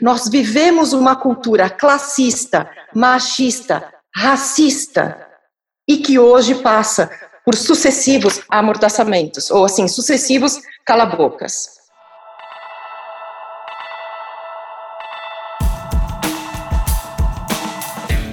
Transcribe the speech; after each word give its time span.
Nós 0.00 0.28
vivemos 0.30 0.94
uma 0.94 1.14
cultura 1.14 1.68
classista, 1.68 2.70
machista, 2.94 3.92
racista, 4.16 5.26
e 5.86 5.98
que 5.98 6.18
hoje 6.18 6.54
passa 6.54 7.10
por 7.44 7.54
sucessivos 7.54 8.40
amordaçamentos, 8.48 9.50
ou 9.50 9.64
assim, 9.64 9.86
sucessivos 9.86 10.58
calabocas. 10.86 11.68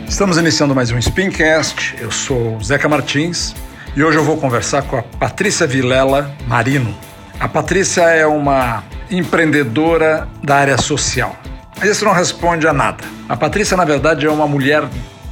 Estamos 0.07 0.37
iniciando 0.37 0.73
mais 0.73 0.89
um 0.89 1.01
Spincast. 1.01 1.97
Eu 1.99 2.11
sou 2.11 2.63
Zeca 2.63 2.87
Martins 2.87 3.53
e 3.93 4.03
hoje 4.03 4.17
eu 4.17 4.23
vou 4.23 4.37
conversar 4.37 4.83
com 4.83 4.95
a 4.95 5.03
Patrícia 5.03 5.67
Vilela 5.67 6.33
Marino. 6.47 6.97
A 7.39 7.47
Patrícia 7.49 8.03
é 8.03 8.25
uma 8.25 8.83
empreendedora 9.11 10.27
da 10.41 10.55
área 10.55 10.77
social. 10.77 11.35
Mas 11.79 11.89
isso 11.89 12.05
não 12.05 12.13
responde 12.13 12.67
a 12.67 12.73
nada. 12.73 13.03
A 13.29 13.35
Patrícia, 13.37 13.77
na 13.77 13.85
verdade, 13.85 14.25
é 14.25 14.29
uma 14.29 14.47
mulher 14.47 14.83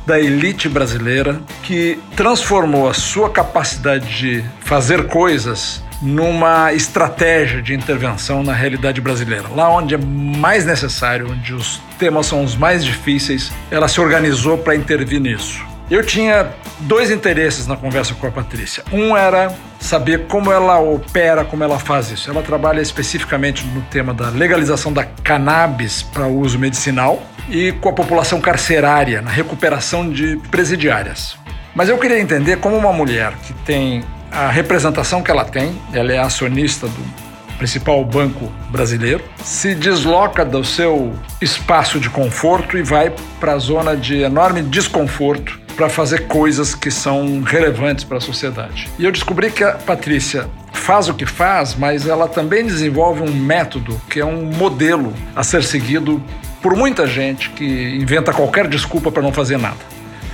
da 0.05 0.19
elite 0.19 0.69
brasileira 0.69 1.41
que 1.63 1.99
transformou 2.15 2.87
a 2.87 2.93
sua 2.93 3.29
capacidade 3.29 4.17
de 4.17 4.45
fazer 4.59 5.07
coisas 5.07 5.83
numa 6.01 6.73
estratégia 6.73 7.61
de 7.61 7.73
intervenção 7.73 8.43
na 8.43 8.53
realidade 8.53 9.01
brasileira. 9.01 9.45
Lá 9.55 9.69
onde 9.69 9.95
é 9.95 9.97
mais 9.97 10.65
necessário, 10.65 11.31
onde 11.31 11.53
os 11.53 11.81
temas 11.97 12.27
são 12.27 12.43
os 12.43 12.55
mais 12.55 12.85
difíceis, 12.85 13.51
ela 13.71 13.87
se 13.87 13.99
organizou 13.99 14.57
para 14.57 14.75
intervir 14.75 15.19
nisso. 15.19 15.65
Eu 15.89 16.03
tinha 16.03 16.51
dois 16.79 17.11
interesses 17.11 17.67
na 17.67 17.77
conversa 17.77 18.15
com 18.15 18.25
a 18.25 18.31
Patrícia. 18.31 18.83
Um 18.91 19.15
era 19.15 19.53
saber 19.79 20.25
como 20.25 20.51
ela 20.51 20.79
opera, 20.79 21.45
como 21.45 21.63
ela 21.63 21.77
faz 21.77 22.09
isso. 22.09 22.27
Ela 22.27 22.41
trabalha 22.41 22.81
especificamente 22.81 23.63
no 23.67 23.81
tema 23.83 24.11
da 24.11 24.29
legalização 24.29 24.91
da 24.91 25.05
cannabis 25.05 26.01
para 26.01 26.25
uso 26.25 26.57
medicinal 26.57 27.21
e 27.47 27.71
com 27.73 27.89
a 27.89 27.93
população 27.93 28.41
carcerária, 28.41 29.21
na 29.21 29.29
recuperação 29.29 30.09
de 30.09 30.37
presidiárias. 30.49 31.37
Mas 31.75 31.87
eu 31.87 31.99
queria 31.99 32.19
entender 32.19 32.57
como 32.57 32.75
uma 32.75 32.91
mulher 32.91 33.33
que 33.43 33.53
tem 33.53 34.03
a 34.31 34.49
representação 34.49 35.21
que 35.21 35.29
ela 35.29 35.45
tem, 35.45 35.79
ela 35.93 36.11
é 36.11 36.17
acionista 36.17 36.87
do 36.87 37.25
principal 37.59 38.03
banco 38.03 38.51
brasileiro, 38.69 39.23
se 39.43 39.75
desloca 39.75 40.43
do 40.43 40.63
seu 40.63 41.13
espaço 41.39 41.99
de 41.99 42.09
conforto 42.09 42.75
e 42.75 42.81
vai 42.81 43.13
para 43.39 43.53
a 43.53 43.57
zona 43.59 43.95
de 43.95 44.23
enorme 44.23 44.63
desconforto 44.63 45.64
para 45.75 45.89
fazer 45.89 46.27
coisas 46.27 46.73
que 46.73 46.89
são 46.89 47.41
relevantes 47.41 48.03
para 48.03 48.17
a 48.17 48.21
sociedade. 48.21 48.89
E 48.97 49.05
eu 49.05 49.11
descobri 49.11 49.51
que 49.51 49.63
a 49.63 49.73
Patrícia 49.73 50.49
faz 50.71 51.09
o 51.09 51.13
que 51.13 51.25
faz, 51.25 51.75
mas 51.75 52.07
ela 52.07 52.27
também 52.27 52.65
desenvolve 52.65 53.21
um 53.21 53.33
método 53.33 53.99
que 54.09 54.19
é 54.19 54.25
um 54.25 54.45
modelo 54.45 55.13
a 55.35 55.43
ser 55.43 55.63
seguido 55.63 56.21
por 56.61 56.75
muita 56.75 57.05
gente 57.05 57.49
que 57.49 57.95
inventa 57.95 58.31
qualquer 58.31 58.67
desculpa 58.67 59.11
para 59.11 59.21
não 59.21 59.33
fazer 59.33 59.57
nada. 59.57 59.77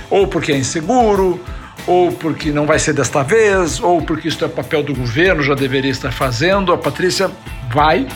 Ou 0.08 0.26
porque 0.26 0.52
é 0.52 0.56
inseguro, 0.56 1.40
ou 1.86 2.12
porque 2.12 2.50
não 2.50 2.66
vai 2.66 2.78
ser 2.78 2.92
desta 2.92 3.22
vez, 3.22 3.80
ou 3.80 4.02
porque 4.02 4.28
isso 4.28 4.44
é 4.44 4.48
papel 4.48 4.82
do 4.82 4.94
governo, 4.94 5.42
já 5.42 5.54
deveria 5.54 5.90
estar 5.90 6.12
fazendo. 6.12 6.72
A 6.72 6.78
Patrícia 6.78 7.30
vai 7.70 8.06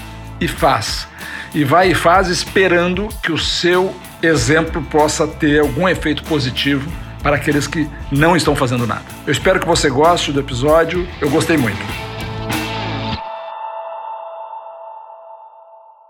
e 0.40 0.46
faz. 0.46 1.08
E 1.54 1.64
vai 1.64 1.90
e 1.90 1.94
faz 1.94 2.28
esperando 2.28 3.08
que 3.22 3.32
o 3.32 3.38
seu 3.38 3.94
exemplo 4.22 4.82
possa 4.82 5.26
ter 5.26 5.60
algum 5.60 5.88
efeito 5.88 6.22
positivo 6.24 6.90
para 7.26 7.34
aqueles 7.34 7.66
que 7.66 7.90
não 8.12 8.36
estão 8.36 8.54
fazendo 8.54 8.86
nada. 8.86 9.02
Eu 9.26 9.32
espero 9.32 9.58
que 9.58 9.66
você 9.66 9.90
goste 9.90 10.30
do 10.30 10.38
episódio, 10.38 11.08
eu 11.20 11.28
gostei 11.28 11.56
muito. 11.56 11.76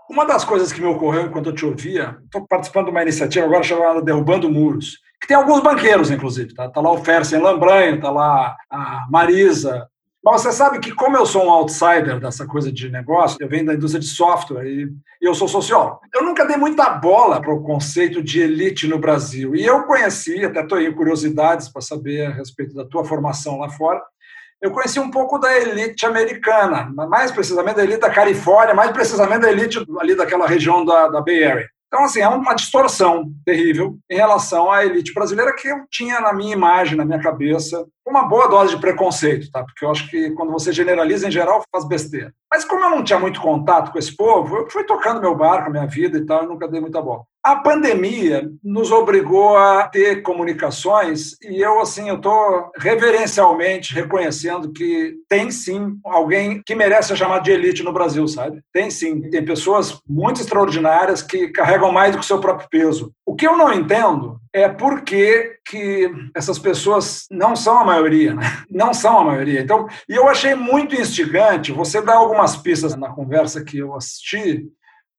Uma 0.07 0.25
das 0.25 0.45
coisas 0.45 0.71
que 0.71 0.79
me 0.79 0.85
ocorreu 0.85 1.23
enquanto 1.23 1.47
eu 1.47 1.55
te 1.55 1.65
ouvia, 1.65 2.15
estou 2.23 2.45
participando 2.47 2.85
de 2.85 2.91
uma 2.91 3.01
iniciativa 3.01 3.47
agora 3.47 3.63
chamada 3.63 3.99
Derrubando 3.99 4.47
Muros, 4.47 4.99
que 5.19 5.27
tem 5.27 5.35
alguns 5.35 5.63
banqueiros, 5.63 6.11
inclusive. 6.11 6.53
Tá, 6.53 6.69
tá 6.69 6.79
lá 6.79 6.91
o 6.91 7.03
Fersen 7.03 7.41
Lambranho, 7.41 7.95
está 7.95 8.11
lá 8.11 8.55
a 8.69 9.07
Marisa, 9.09 9.87
mas 10.31 10.41
você 10.41 10.51
sabe 10.51 10.79
que, 10.79 10.93
como 10.93 11.15
eu 11.15 11.25
sou 11.25 11.45
um 11.45 11.49
outsider 11.49 12.19
dessa 12.19 12.45
coisa 12.45 12.71
de 12.71 12.89
negócio, 12.89 13.37
eu 13.39 13.47
venho 13.47 13.65
da 13.65 13.73
indústria 13.73 14.01
de 14.01 14.07
software 14.07 14.65
e, 14.65 14.89
eu 15.21 15.33
sou 15.33 15.47
sociólogo. 15.47 15.99
Eu 16.13 16.23
nunca 16.23 16.45
dei 16.45 16.57
muita 16.57 16.89
bola 16.89 17.41
para 17.41 17.53
o 17.53 17.63
conceito 17.63 18.21
de 18.21 18.41
elite 18.41 18.87
no 18.87 18.99
Brasil. 18.99 19.55
E 19.55 19.65
eu 19.65 19.83
conheci, 19.83 20.43
até 20.43 20.61
estou 20.61 20.77
aí 20.77 20.93
curiosidades 20.93 21.69
para 21.69 21.81
saber 21.81 22.25
a 22.25 22.33
respeito 22.33 22.75
da 22.75 22.85
tua 22.85 23.05
formação 23.05 23.59
lá 23.59 23.69
fora. 23.69 24.01
Eu 24.61 24.71
conheci 24.71 24.99
um 24.99 25.11
pouco 25.11 25.37
da 25.37 25.55
elite 25.55 26.05
americana, 26.05 26.91
mais 27.09 27.31
precisamente 27.31 27.75
da 27.75 27.83
elite 27.83 28.01
da 28.01 28.09
Califórnia, 28.09 28.73
mais 28.73 28.91
precisamente 28.91 29.41
da 29.41 29.51
elite 29.51 29.83
ali 29.99 30.15
daquela 30.15 30.47
região 30.47 30.83
da, 30.83 31.07
da 31.07 31.21
Bay 31.21 31.43
Area. 31.43 31.69
Então, 31.87 32.03
assim, 32.03 32.19
é 32.19 32.27
uma 32.27 32.53
distorção 32.53 33.31
terrível 33.45 33.97
em 34.09 34.15
relação 34.15 34.69
à 34.69 34.85
elite 34.85 35.13
brasileira 35.13 35.55
que 35.55 35.69
eu 35.69 35.85
tinha 35.89 36.19
na 36.19 36.33
minha 36.33 36.51
imagem, 36.51 36.97
na 36.97 37.05
minha 37.05 37.21
cabeça, 37.21 37.85
uma 38.05 38.27
boa 38.27 38.47
dose 38.47 38.75
de 38.75 38.81
preconceito, 38.81 39.49
tá? 39.51 39.63
Porque 39.63 39.85
eu 39.85 39.91
acho 39.91 40.09
que 40.09 40.31
quando 40.31 40.51
você 40.51 40.73
generaliza 40.73 41.27
em 41.27 41.31
geral, 41.31 41.63
faz 41.71 41.87
besteira. 41.87 42.33
Mas 42.51 42.63
como 42.63 42.83
eu 42.83 42.89
não 42.89 43.03
tinha 43.03 43.19
muito 43.19 43.41
contato 43.41 43.91
com 43.91 43.99
esse 43.99 44.15
povo, 44.15 44.57
eu 44.57 44.69
fui 44.69 44.83
tocando 44.83 45.21
meu 45.21 45.35
barco, 45.35 45.69
minha 45.69 45.85
vida 45.85 46.17
e 46.17 46.25
tal, 46.25 46.43
e 46.43 46.47
nunca 46.47 46.67
dei 46.67 46.79
muita 46.79 47.01
bola. 47.01 47.23
A 47.43 47.55
pandemia 47.55 48.49
nos 48.61 48.91
obrigou 48.91 49.55
a 49.55 49.87
ter 49.87 50.21
comunicações 50.21 51.37
e 51.41 51.61
eu, 51.61 51.79
assim, 51.79 52.09
eu 52.09 52.15
estou 52.15 52.71
reverencialmente 52.77 53.93
reconhecendo 53.93 54.73
que 54.73 55.15
tem 55.29 55.49
sim 55.49 55.97
alguém 56.03 56.61
que 56.65 56.75
merece 56.75 57.09
ser 57.09 57.15
chamado 57.15 57.43
de 57.43 57.51
elite 57.51 57.83
no 57.83 57.93
Brasil, 57.93 58.27
sabe? 58.27 58.61
Tem 58.73 58.89
sim. 58.89 59.21
Tem 59.29 59.45
pessoas 59.45 59.97
muito 60.07 60.41
extraordinárias 60.41 61.21
que 61.21 61.47
carregam 61.49 61.91
mais 61.91 62.11
do 62.11 62.17
que 62.17 62.25
o 62.25 62.27
seu 62.27 62.41
próprio 62.41 62.67
peso. 62.69 63.13
O 63.25 63.33
que 63.33 63.47
eu 63.47 63.55
não 63.55 63.71
entendo 63.71 64.39
é 64.61 64.69
por 64.69 65.01
que, 65.01 65.59
essas 66.35 66.57
pessoas 66.57 67.25
não 67.29 67.55
são 67.55 67.79
a 67.79 67.85
maioria, 67.85 68.33
né? 68.33 68.63
Não 68.69 68.93
são 68.93 69.19
a 69.19 69.23
maioria. 69.23 69.61
Então, 69.61 69.87
e 70.07 70.13
eu 70.13 70.27
achei 70.27 70.55
muito 70.55 70.95
instigante 70.95 71.71
você 71.71 72.01
dar 72.01 72.15
algumas 72.15 72.57
pistas 72.57 72.95
na 72.95 73.09
conversa 73.09 73.63
que 73.63 73.77
eu 73.77 73.95
assisti, 73.95 74.65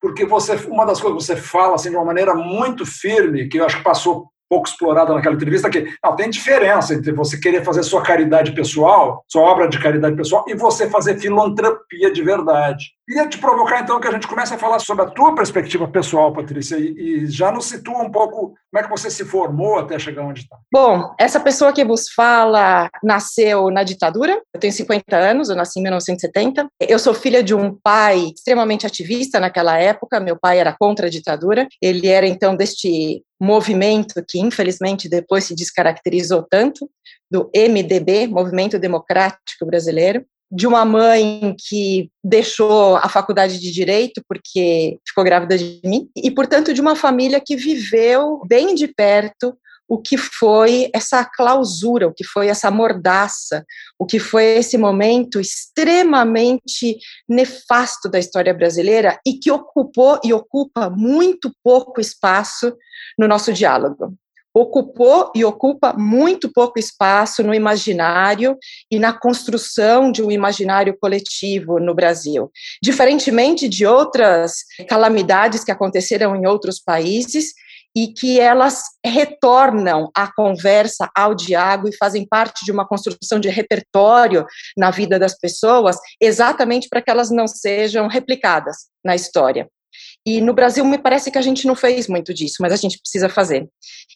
porque 0.00 0.24
você 0.24 0.54
uma 0.68 0.86
das 0.86 1.00
coisas 1.00 1.18
que 1.18 1.26
você 1.26 1.36
fala 1.40 1.74
assim 1.74 1.90
de 1.90 1.96
uma 1.96 2.04
maneira 2.04 2.34
muito 2.34 2.86
firme, 2.86 3.48
que 3.48 3.58
eu 3.58 3.66
acho 3.66 3.78
que 3.78 3.84
passou 3.84 4.30
pouco 4.48 4.68
explorada 4.68 5.12
naquela 5.12 5.34
entrevista, 5.34 5.68
que 5.68 5.92
não, 6.02 6.16
tem 6.16 6.30
diferença 6.30 6.94
entre 6.94 7.12
você 7.12 7.38
querer 7.38 7.62
fazer 7.62 7.82
sua 7.82 8.02
caridade 8.02 8.52
pessoal, 8.52 9.22
sua 9.28 9.42
obra 9.42 9.68
de 9.68 9.78
caridade 9.78 10.16
pessoal, 10.16 10.44
e 10.48 10.54
você 10.54 10.88
fazer 10.88 11.18
filantropia 11.18 12.10
de 12.10 12.22
verdade. 12.22 12.97
Queria 13.08 13.26
te 13.26 13.38
provocar, 13.38 13.80
então, 13.80 13.98
que 13.98 14.06
a 14.06 14.10
gente 14.12 14.28
comece 14.28 14.52
a 14.52 14.58
falar 14.58 14.78
sobre 14.80 15.02
a 15.02 15.08
tua 15.08 15.34
perspectiva 15.34 15.88
pessoal, 15.88 16.30
Patrícia, 16.30 16.76
e, 16.76 17.22
e 17.22 17.26
já 17.26 17.50
nos 17.50 17.64
situa 17.64 18.02
um 18.02 18.10
pouco 18.10 18.48
como 18.70 18.76
é 18.76 18.82
que 18.82 18.90
você 18.90 19.10
se 19.10 19.24
formou 19.24 19.78
até 19.78 19.98
chegar 19.98 20.26
onde 20.26 20.42
está. 20.42 20.58
Bom, 20.70 21.14
essa 21.18 21.40
pessoa 21.40 21.72
que 21.72 21.82
vos 21.82 22.10
fala 22.10 22.90
nasceu 23.02 23.70
na 23.70 23.82
ditadura, 23.82 24.38
eu 24.52 24.60
tenho 24.60 24.74
50 24.74 25.16
anos, 25.16 25.48
eu 25.48 25.56
nasci 25.56 25.78
em 25.80 25.84
1970. 25.84 26.68
Eu 26.86 26.98
sou 26.98 27.14
filha 27.14 27.42
de 27.42 27.54
um 27.54 27.74
pai 27.82 28.30
extremamente 28.34 28.86
ativista 28.86 29.40
naquela 29.40 29.78
época, 29.78 30.20
meu 30.20 30.38
pai 30.38 30.58
era 30.58 30.76
contra 30.78 31.06
a 31.06 31.10
ditadura, 31.10 31.66
ele 31.80 32.08
era, 32.08 32.26
então, 32.26 32.54
deste 32.54 33.24
movimento 33.40 34.22
que, 34.28 34.38
infelizmente, 34.38 35.08
depois 35.08 35.44
se 35.44 35.54
descaracterizou 35.54 36.42
tanto, 36.42 36.86
do 37.30 37.50
MDB, 37.54 38.26
Movimento 38.26 38.78
Democrático 38.78 39.64
Brasileiro 39.64 40.24
de 40.50 40.66
uma 40.66 40.84
mãe 40.84 41.54
que 41.68 42.10
deixou 42.24 42.96
a 42.96 43.08
faculdade 43.08 43.60
de 43.60 43.70
direito 43.70 44.22
porque 44.26 44.98
ficou 45.06 45.22
grávida 45.22 45.58
de 45.58 45.80
mim 45.84 46.08
e 46.16 46.30
portanto 46.30 46.72
de 46.72 46.80
uma 46.80 46.96
família 46.96 47.40
que 47.44 47.54
viveu 47.56 48.40
bem 48.46 48.74
de 48.74 48.88
perto 48.88 49.56
o 49.88 49.96
que 49.96 50.18
foi 50.18 50.90
essa 50.94 51.24
clausura, 51.24 52.06
o 52.06 52.12
que 52.12 52.22
foi 52.22 52.48
essa 52.48 52.70
mordaça, 52.70 53.64
o 53.98 54.04
que 54.04 54.18
foi 54.18 54.44
esse 54.58 54.76
momento 54.76 55.40
extremamente 55.40 56.98
nefasto 57.26 58.08
da 58.08 58.18
história 58.18 58.52
brasileira 58.52 59.18
e 59.26 59.38
que 59.38 59.50
ocupou 59.50 60.20
e 60.22 60.32
ocupa 60.32 60.90
muito 60.90 61.50
pouco 61.64 62.00
espaço 62.00 62.76
no 63.18 63.26
nosso 63.26 63.50
diálogo 63.50 64.14
ocupou 64.60 65.30
e 65.34 65.44
ocupa 65.44 65.92
muito 65.92 66.50
pouco 66.52 66.78
espaço 66.78 67.42
no 67.42 67.54
imaginário 67.54 68.56
e 68.90 68.98
na 68.98 69.12
construção 69.12 70.10
de 70.10 70.22
um 70.22 70.30
imaginário 70.30 70.96
coletivo 71.00 71.78
no 71.78 71.94
Brasil. 71.94 72.50
Diferentemente 72.82 73.68
de 73.68 73.86
outras 73.86 74.64
calamidades 74.88 75.64
que 75.64 75.70
aconteceram 75.70 76.34
em 76.36 76.46
outros 76.46 76.80
países 76.80 77.52
e 77.96 78.08
que 78.08 78.38
elas 78.38 78.82
retornam 79.04 80.10
à 80.14 80.32
conversa, 80.32 81.10
ao 81.16 81.34
diálogo 81.34 81.88
e 81.88 81.96
fazem 81.96 82.26
parte 82.26 82.64
de 82.64 82.70
uma 82.70 82.86
construção 82.86 83.40
de 83.40 83.48
repertório 83.48 84.46
na 84.76 84.90
vida 84.90 85.18
das 85.18 85.36
pessoas, 85.36 85.96
exatamente 86.20 86.88
para 86.88 87.02
que 87.02 87.10
elas 87.10 87.30
não 87.30 87.46
sejam 87.46 88.06
replicadas 88.06 88.76
na 89.04 89.14
história. 89.14 89.68
E 90.28 90.42
no 90.42 90.52
Brasil 90.52 90.84
me 90.84 90.98
parece 90.98 91.30
que 91.30 91.38
a 91.38 91.42
gente 91.42 91.66
não 91.66 91.74
fez 91.74 92.06
muito 92.06 92.34
disso, 92.34 92.56
mas 92.60 92.70
a 92.70 92.76
gente 92.76 92.98
precisa 92.98 93.30
fazer. 93.30 93.66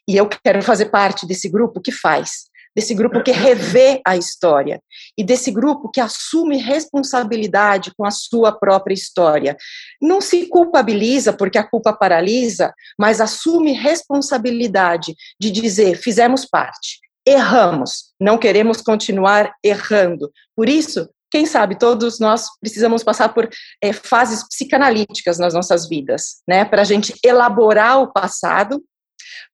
E 0.06 0.14
eu 0.14 0.28
quero 0.28 0.60
fazer 0.60 0.90
parte 0.90 1.26
desse 1.26 1.48
grupo 1.48 1.80
que 1.80 1.90
faz. 1.90 2.50
desse 2.74 2.94
grupo 2.94 3.22
que 3.22 3.30
revê 3.30 4.00
a 4.06 4.16
história 4.16 4.80
e 5.16 5.22
desse 5.22 5.50
grupo 5.50 5.90
que 5.90 6.00
assume 6.00 6.56
responsabilidade 6.56 7.92
com 7.96 8.04
a 8.04 8.10
sua 8.10 8.52
própria 8.52 8.94
história. 8.94 9.56
Não 10.00 10.20
se 10.20 10.46
culpabiliza 10.46 11.32
porque 11.32 11.58
a 11.58 11.68
culpa 11.68 11.92
paralisa, 11.92 12.72
mas 12.98 13.20
assume 13.20 13.72
responsabilidade 13.72 15.14
de 15.38 15.50
dizer: 15.50 15.96
fizemos 15.96 16.46
parte, 16.46 16.98
erramos, 17.26 18.12
não 18.20 18.38
queremos 18.38 18.80
continuar 18.80 19.52
errando. 19.62 20.30
Por 20.56 20.68
isso, 20.68 21.08
quem 21.32 21.46
sabe 21.46 21.78
todos 21.78 22.20
nós 22.20 22.46
precisamos 22.60 23.02
passar 23.02 23.30
por 23.30 23.48
é, 23.82 23.92
fases 23.92 24.46
psicanalíticas 24.46 25.38
nas 25.38 25.54
nossas 25.54 25.88
vidas, 25.88 26.42
né, 26.46 26.64
para 26.64 26.82
a 26.82 26.84
gente 26.84 27.14
elaborar 27.24 28.00
o 28.00 28.12
passado 28.12 28.84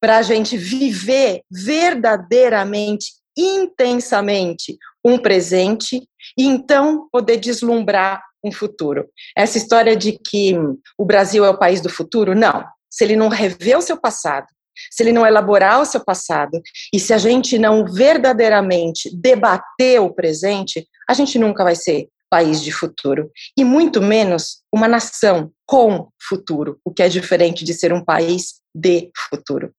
para 0.00 0.18
a 0.18 0.22
gente 0.22 0.56
viver 0.56 1.42
verdadeiramente, 1.50 3.12
intensamente 3.36 4.76
um 5.04 5.18
presente 5.18 6.08
e 6.36 6.44
então 6.44 7.08
poder 7.10 7.36
deslumbrar 7.36 8.22
um 8.44 8.52
futuro. 8.52 9.08
Essa 9.36 9.58
história 9.58 9.96
de 9.96 10.12
que 10.12 10.54
o 10.96 11.04
Brasil 11.04 11.44
é 11.44 11.50
o 11.50 11.58
país 11.58 11.80
do 11.80 11.88
futuro, 11.88 12.34
não. 12.34 12.64
Se 12.90 13.04
ele 13.04 13.16
não 13.16 13.28
rever 13.28 13.78
o 13.78 13.82
seu 13.82 13.96
passado, 13.96 14.46
se 14.90 15.02
ele 15.02 15.12
não 15.12 15.26
elaborar 15.26 15.80
o 15.80 15.84
seu 15.84 16.04
passado 16.04 16.60
e 16.92 16.98
se 16.98 17.12
a 17.12 17.18
gente 17.18 17.58
não 17.58 17.84
verdadeiramente 17.84 19.10
debater 19.14 20.00
o 20.00 20.12
presente, 20.12 20.86
a 21.08 21.14
gente 21.14 21.38
nunca 21.38 21.64
vai 21.64 21.74
ser 21.74 22.08
país 22.30 22.62
de 22.62 22.70
futuro 22.70 23.30
e 23.56 23.64
muito 23.64 24.02
menos 24.02 24.58
uma 24.72 24.86
nação 24.86 25.50
com 25.66 26.08
futuro, 26.20 26.78
o 26.84 26.92
que 26.92 27.02
é 27.02 27.08
diferente 27.08 27.64
de 27.64 27.72
ser 27.72 27.92
um 27.92 28.04
país 28.04 28.60
de 28.74 29.10
futuro. 29.30 29.72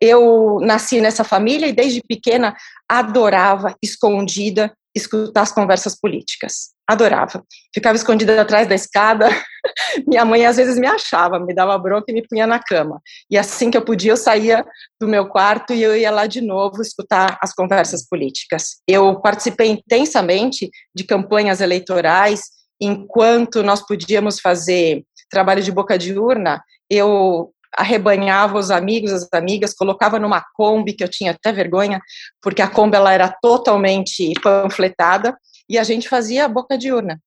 Eu 0.00 0.58
nasci 0.60 1.00
nessa 1.00 1.24
família 1.24 1.66
e 1.66 1.72
desde 1.72 2.02
pequena 2.02 2.54
adorava, 2.88 3.74
escondida, 3.82 4.76
escutar 4.94 5.42
as 5.42 5.52
conversas 5.52 5.98
políticas. 5.98 6.75
Adorava. 6.88 7.42
Ficava 7.74 7.96
escondida 7.96 8.40
atrás 8.40 8.68
da 8.68 8.74
escada. 8.74 9.28
Minha 10.06 10.24
mãe 10.24 10.46
às 10.46 10.56
vezes 10.56 10.78
me 10.78 10.86
achava, 10.86 11.38
me 11.40 11.52
dava 11.52 11.76
bronca 11.78 12.04
e 12.08 12.14
me 12.14 12.26
punha 12.26 12.46
na 12.46 12.60
cama. 12.60 13.00
E 13.28 13.36
assim 13.36 13.70
que 13.70 13.76
eu 13.76 13.82
podia, 13.82 14.12
eu 14.12 14.16
saía 14.16 14.64
do 15.00 15.08
meu 15.08 15.26
quarto 15.28 15.72
e 15.72 15.82
eu 15.82 15.96
ia 15.96 16.10
lá 16.10 16.26
de 16.26 16.40
novo 16.40 16.80
escutar 16.80 17.38
as 17.42 17.52
conversas 17.52 18.06
políticas. 18.08 18.76
Eu 18.86 19.20
participei 19.20 19.70
intensamente 19.70 20.70
de 20.94 21.02
campanhas 21.02 21.60
eleitorais 21.60 22.42
enquanto 22.80 23.62
nós 23.62 23.84
podíamos 23.84 24.38
fazer 24.38 25.02
trabalho 25.28 25.62
de 25.62 25.72
boca 25.72 25.98
de 25.98 26.16
urna. 26.16 26.62
Eu 26.88 27.52
arrebanhava 27.76 28.58
os 28.58 28.70
amigos, 28.70 29.12
as 29.12 29.28
amigas, 29.32 29.74
colocava 29.74 30.18
numa 30.18 30.42
Kombi, 30.54 30.94
que 30.94 31.04
eu 31.04 31.08
tinha 31.08 31.32
até 31.32 31.52
vergonha, 31.52 32.00
porque 32.40 32.62
a 32.62 32.68
Kombi 32.68 32.96
ela 32.96 33.12
era 33.12 33.28
totalmente 33.42 34.32
panfletada, 34.42 35.36
e 35.68 35.78
a 35.78 35.84
gente 35.84 36.08
fazia 36.08 36.48
boca 36.48 36.76
de 36.76 36.92
urna. 36.92 37.20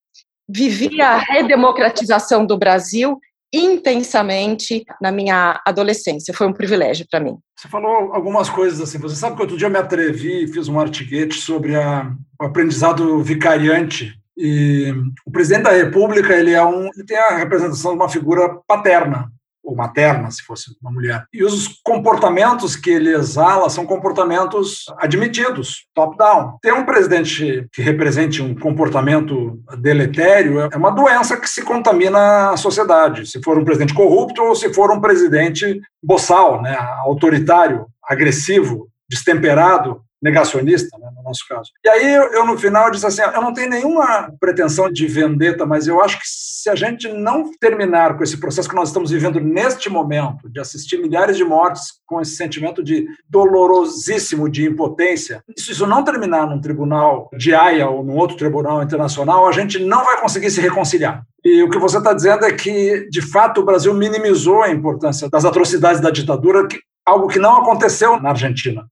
Vivia 0.47 1.09
a 1.09 1.17
redemocratização 1.17 2.45
do 2.45 2.57
Brasil 2.57 3.19
intensamente 3.53 4.85
na 5.01 5.11
minha 5.11 5.61
adolescência. 5.65 6.33
Foi 6.33 6.47
um 6.47 6.53
privilégio 6.53 7.05
para 7.09 7.19
mim. 7.19 7.37
Você 7.55 7.67
falou 7.67 8.13
algumas 8.13 8.49
coisas 8.49 8.79
assim. 8.79 8.99
Você 8.99 9.15
sabe 9.15 9.35
que 9.35 9.41
outro 9.41 9.57
dia 9.57 9.67
eu 9.67 9.71
me 9.71 9.77
atrevi 9.77 10.43
e 10.43 10.47
fiz 10.47 10.67
um 10.67 10.79
artiguete 10.79 11.35
sobre 11.35 11.75
a, 11.75 12.11
o 12.39 12.45
aprendizado 12.45 13.21
vicariante. 13.23 14.13
E 14.37 14.93
o 15.25 15.31
presidente 15.31 15.63
da 15.63 15.71
República 15.71 16.33
ele 16.33 16.51
é 16.51 16.63
um, 16.63 16.89
ele 16.95 17.05
tem 17.05 17.17
a 17.17 17.37
representação 17.37 17.91
de 17.91 17.97
uma 17.97 18.09
figura 18.09 18.59
paterna 18.67 19.31
ou 19.69 19.75
materna, 19.75 20.31
se 20.31 20.43
fosse 20.43 20.75
uma 20.81 20.91
mulher. 20.91 21.23
E 21.31 21.43
os 21.43 21.79
comportamentos 21.83 22.75
que 22.75 22.89
ele 22.89 23.13
exala 23.13 23.69
são 23.69 23.85
comportamentos 23.85 24.85
admitidos, 24.97 25.85
top-down. 25.93 26.57
Ter 26.61 26.73
um 26.73 26.85
presidente 26.85 27.67
que 27.71 27.81
represente 27.81 28.41
um 28.41 28.55
comportamento 28.55 29.61
deletério 29.77 30.61
é 30.61 30.75
uma 30.75 30.91
doença 30.91 31.37
que 31.37 31.49
se 31.49 31.61
contamina 31.61 32.51
a 32.51 32.57
sociedade. 32.57 33.27
Se 33.27 33.41
for 33.43 33.57
um 33.57 33.63
presidente 33.63 33.93
corrupto 33.93 34.41
ou 34.41 34.55
se 34.55 34.73
for 34.73 34.91
um 34.91 34.99
presidente 34.99 35.79
boçal, 36.03 36.61
né, 36.61 36.75
autoritário, 37.03 37.85
agressivo, 38.03 38.89
destemperado, 39.07 40.01
negacionista, 40.21 40.97
né, 40.97 41.09
no 41.15 41.23
nosso 41.23 41.45
caso. 41.47 41.71
E 41.83 41.89
aí 41.89 42.13
eu, 42.13 42.33
eu, 42.33 42.45
no 42.45 42.57
final 42.57 42.91
disse 42.91 43.05
assim, 43.05 43.21
eu 43.21 43.41
não 43.41 43.53
tenho 43.53 43.69
nenhuma 43.69 44.31
pretensão 44.39 44.91
de 44.91 45.07
vendetta, 45.07 45.65
mas 45.65 45.87
eu 45.87 46.01
acho 46.01 46.19
que 46.19 46.27
se 46.27 46.69
a 46.69 46.75
gente 46.75 47.07
não 47.07 47.51
terminar 47.59 48.17
com 48.17 48.23
esse 48.23 48.37
processo 48.37 48.67
que 48.67 48.75
nós 48.75 48.89
estamos 48.89 49.11
vivendo 49.11 49.39
neste 49.39 49.89
momento, 49.89 50.49
de 50.49 50.59
assistir 50.59 50.97
milhares 50.97 51.37
de 51.37 51.43
mortes 51.43 51.99
com 52.05 52.19
esse 52.19 52.35
sentimento 52.35 52.83
de 52.83 53.07
dolorosíssimo 53.29 54.49
de 54.49 54.65
impotência, 54.65 55.43
se 55.57 55.71
isso 55.71 55.87
não 55.87 56.03
terminar 56.03 56.47
num 56.47 56.59
tribunal 56.59 57.29
de 57.37 57.53
Haia 57.53 57.87
ou 57.87 58.03
num 58.03 58.17
outro 58.17 58.35
tribunal 58.35 58.83
internacional, 58.83 59.47
a 59.47 59.51
gente 59.51 59.79
não 59.79 60.03
vai 60.03 60.19
conseguir 60.19 60.51
se 60.51 60.59
reconciliar. 60.59 61.23
E 61.43 61.63
o 61.63 61.69
que 61.69 61.77
você 61.77 61.97
está 61.97 62.13
dizendo 62.13 62.45
é 62.45 62.51
que, 62.51 63.07
de 63.09 63.21
fato, 63.21 63.61
o 63.61 63.65
Brasil 63.65 63.93
minimizou 63.93 64.61
a 64.61 64.69
importância 64.69 65.29
das 65.29 65.45
atrocidades 65.45 66.01
da 66.01 66.09
ditadura, 66.09 66.67
que, 66.67 66.77
algo 67.05 67.27
que 67.27 67.39
não 67.39 67.57
aconteceu 67.57 68.19
na 68.19 68.29
Argentina. 68.29 68.85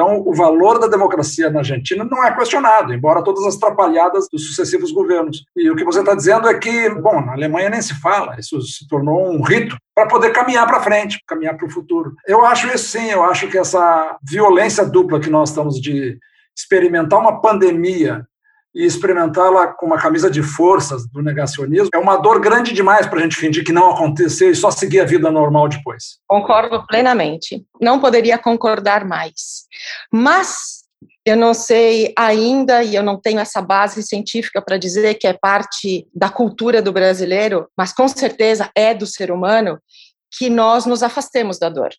Então, 0.00 0.22
o 0.24 0.34
valor 0.34 0.78
da 0.78 0.86
democracia 0.86 1.50
na 1.50 1.58
Argentina 1.58 2.02
não 2.10 2.24
é 2.24 2.34
questionado, 2.34 2.94
embora 2.94 3.22
todas 3.22 3.44
as 3.44 3.56
atrapalhadas 3.56 4.30
dos 4.32 4.46
sucessivos 4.46 4.92
governos. 4.92 5.44
E 5.54 5.70
o 5.70 5.76
que 5.76 5.84
você 5.84 6.00
está 6.00 6.14
dizendo 6.14 6.48
é 6.48 6.58
que, 6.58 6.88
bom, 6.88 7.20
na 7.20 7.32
Alemanha 7.32 7.68
nem 7.68 7.82
se 7.82 8.00
fala, 8.00 8.36
isso 8.38 8.62
se 8.62 8.88
tornou 8.88 9.30
um 9.30 9.42
rito 9.42 9.76
para 9.94 10.08
poder 10.08 10.30
caminhar 10.32 10.66
para 10.66 10.80
frente, 10.80 11.22
caminhar 11.28 11.54
para 11.54 11.66
o 11.66 11.70
futuro. 11.70 12.14
Eu 12.26 12.46
acho 12.46 12.66
isso 12.68 12.98
sim, 12.98 13.10
eu 13.10 13.22
acho 13.24 13.46
que 13.48 13.58
essa 13.58 14.16
violência 14.26 14.86
dupla 14.86 15.20
que 15.20 15.28
nós 15.28 15.50
estamos 15.50 15.78
de 15.78 16.18
experimentar 16.56 17.20
uma 17.20 17.38
pandemia 17.38 18.26
e 18.74 18.84
experimentá-la 18.84 19.68
com 19.68 19.86
uma 19.86 19.98
camisa 19.98 20.30
de 20.30 20.42
forças 20.42 21.06
do 21.08 21.22
negacionismo 21.22 21.90
é 21.92 21.98
uma 21.98 22.16
dor 22.16 22.40
grande 22.40 22.72
demais 22.72 23.06
para 23.06 23.18
a 23.18 23.22
gente 23.22 23.36
fingir 23.36 23.64
que 23.64 23.72
não 23.72 23.90
aconteceu 23.90 24.50
e 24.50 24.54
só 24.54 24.70
seguir 24.70 25.00
a 25.00 25.04
vida 25.04 25.30
normal 25.30 25.68
depois. 25.68 26.18
Concordo 26.26 26.86
plenamente. 26.86 27.64
Não 27.80 28.00
poderia 28.00 28.38
concordar 28.38 29.04
mais. 29.04 29.64
Mas 30.12 30.80
eu 31.24 31.36
não 31.36 31.52
sei 31.52 32.12
ainda, 32.16 32.82
e 32.82 32.94
eu 32.94 33.02
não 33.02 33.20
tenho 33.20 33.40
essa 33.40 33.60
base 33.60 34.02
científica 34.02 34.62
para 34.62 34.78
dizer 34.78 35.14
que 35.14 35.26
é 35.26 35.32
parte 35.32 36.06
da 36.14 36.28
cultura 36.28 36.80
do 36.80 36.92
brasileiro, 36.92 37.68
mas 37.76 37.92
com 37.92 38.06
certeza 38.08 38.70
é 38.74 38.94
do 38.94 39.06
ser 39.06 39.30
humano, 39.30 39.78
que 40.38 40.48
nós 40.48 40.86
nos 40.86 41.02
afastemos 41.02 41.58
da 41.58 41.68
dor. 41.68 41.90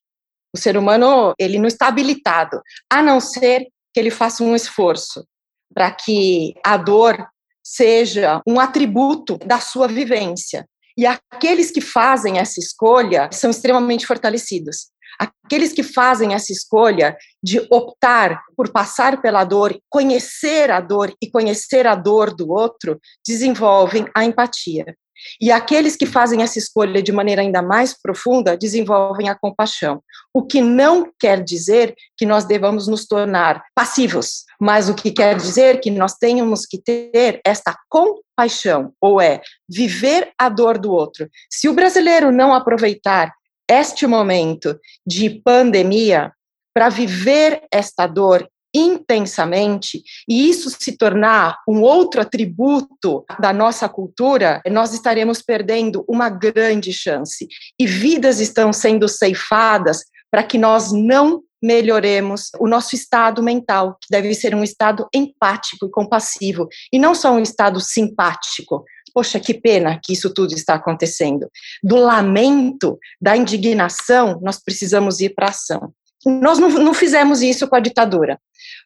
O 0.54 0.58
ser 0.58 0.78
humano, 0.78 1.34
ele 1.40 1.60
não 1.60 1.68
está 1.68 1.88
habilitado, 1.88 2.62
a 2.90 3.02
não 3.02 3.20
ser 3.20 3.68
que 3.94 4.00
ele 4.00 4.12
faça 4.12 4.44
um 4.44 4.56
esforço 4.56 5.26
para 5.74 5.92
que 5.92 6.54
a 6.66 6.78
dor 6.78 7.28
seja 7.64 8.42
um 8.48 8.60
atributo 8.60 9.38
da 9.38 9.60
sua 9.60 9.88
vivência. 9.88 10.68
E 10.98 11.06
aqueles 11.06 11.72
que 11.72 11.82
fazem 11.82 12.38
essa 12.38 12.60
escolha 12.60 13.30
são 13.32 13.50
extremamente 13.50 14.06
fortalecidos. 14.06 14.90
Aqueles 15.20 15.72
que 15.72 15.84
fazem 15.84 16.34
essa 16.34 16.52
escolha 16.52 17.16
de 17.44 17.60
optar 17.70 18.42
por 18.56 18.70
passar 18.70 19.22
pela 19.22 19.44
dor, 19.44 19.78
conhecer 19.90 20.72
a 20.72 20.80
dor 20.80 21.14
e 21.22 21.30
conhecer 21.30 21.86
a 21.86 21.96
dor 21.96 22.34
do 22.34 22.50
outro, 22.52 23.00
desenvolvem 23.26 24.08
a 24.16 24.24
empatia. 24.24 24.96
E 25.40 25.52
aqueles 25.52 25.96
que 25.96 26.06
fazem 26.06 26.42
essa 26.42 26.60
escolha 26.60 27.02
de 27.02 27.12
maneira 27.12 27.42
ainda 27.42 27.62
mais 27.62 27.94
profunda 28.00 28.58
desenvolvem 28.58 29.30
a 29.30 29.36
compaixão. 29.36 30.02
O 30.34 30.44
que 30.44 30.62
não 30.62 31.12
quer 31.20 31.44
dizer 31.44 31.96
que 32.18 32.26
nós 32.26 32.46
devamos 32.46 32.88
nos 32.88 33.06
tornar 33.06 33.64
passivos, 33.76 34.44
mas 34.60 34.90
o 34.90 34.96
que 34.96 35.12
quer 35.12 35.36
dizer 35.36 35.80
que 35.80 35.90
nós 35.90 36.14
tenhamos 36.14 36.66
que 36.66 36.78
ter 36.78 37.42
esta 37.46 37.76
compaixão, 37.90 38.94
ou 39.02 39.22
é 39.22 39.42
viver 39.70 40.32
a 40.38 40.50
dor 40.50 40.78
do 40.78 40.92
outro. 40.92 41.30
Se 41.50 41.68
o 41.68 41.74
brasileiro 41.74 42.32
não 42.32 42.54
aproveitar 42.54 43.32
este 43.70 44.06
momento 44.06 44.78
de 45.06 45.30
pandemia 45.30 46.32
para 46.74 46.90
viver 46.90 47.64
esta 47.72 48.08
dor 48.08 48.48
intensamente 48.74 50.04
e 50.28 50.50
isso 50.50 50.70
se 50.70 50.98
tornar 50.98 51.58
um 51.68 51.82
outro 51.82 52.22
atributo 52.22 53.24
da 53.40 53.52
nossa 53.52 53.88
cultura, 53.90 54.62
nós 54.70 54.94
estaremos 54.94 55.42
perdendo 55.42 56.06
uma 56.08 56.30
grande 56.30 56.94
chance. 56.94 57.48
E 57.80 57.86
vidas 57.86 58.40
estão 58.40 58.72
sendo 58.72 59.08
ceifadas 59.08 60.04
para 60.30 60.44
que 60.44 60.58
nós 60.58 60.92
não 60.92 61.42
melhoremos 61.62 62.50
o 62.60 62.68
nosso 62.68 62.96
estado 62.96 63.44
mental, 63.44 63.98
que 64.02 64.08
deve 64.10 64.34
ser 64.34 64.56
um 64.56 64.64
estado 64.64 65.08
empático 65.14 65.86
e 65.86 65.92
compassivo, 65.92 66.68
e 66.92 66.98
não 66.98 67.14
só 67.14 67.32
um 67.32 67.40
estado 67.40 67.80
simpático. 67.80 68.84
Poxa, 69.14 69.40
que 69.40 69.54
pena 69.54 70.00
que 70.02 70.14
isso 70.14 70.34
tudo 70.34 70.54
está 70.54 70.76
acontecendo. 70.76 71.50
Do 71.84 71.98
lamento, 71.98 72.98
da 73.22 73.36
indignação, 73.36 74.40
nós 74.42 74.58
precisamos 74.64 75.20
ir 75.20 75.36
para 75.36 75.48
a 75.48 75.50
ação. 75.50 75.94
Nós 76.26 76.60
não, 76.60 76.70
não, 76.70 76.94
fizemos 76.94 77.42
isso 77.42 77.68
com 77.68 77.76
a 77.76 77.80
ditadura. 77.80 78.40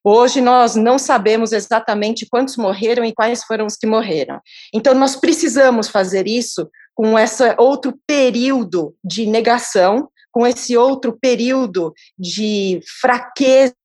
Hoje 0.03 0.39
nós 0.39 0.75
não 0.75 0.97
sabemos 0.97 1.51
exatamente 1.51 2.25
quantos 2.29 2.55
morreram 2.55 3.03
e 3.03 3.13
quais 3.13 3.43
foram 3.43 3.65
os 3.65 3.75
que 3.75 3.85
morreram. 3.85 4.39
Então 4.73 4.93
nós 4.93 5.15
precisamos 5.15 5.87
fazer 5.87 6.27
isso 6.27 6.69
com 6.93 7.19
esse 7.19 7.43
outro 7.57 7.99
período 8.07 8.95
de 9.03 9.25
negação, 9.25 10.09
com 10.31 10.47
esse 10.47 10.77
outro 10.77 11.17
período 11.19 11.93
de 12.17 12.79
fraqueza 13.01 13.75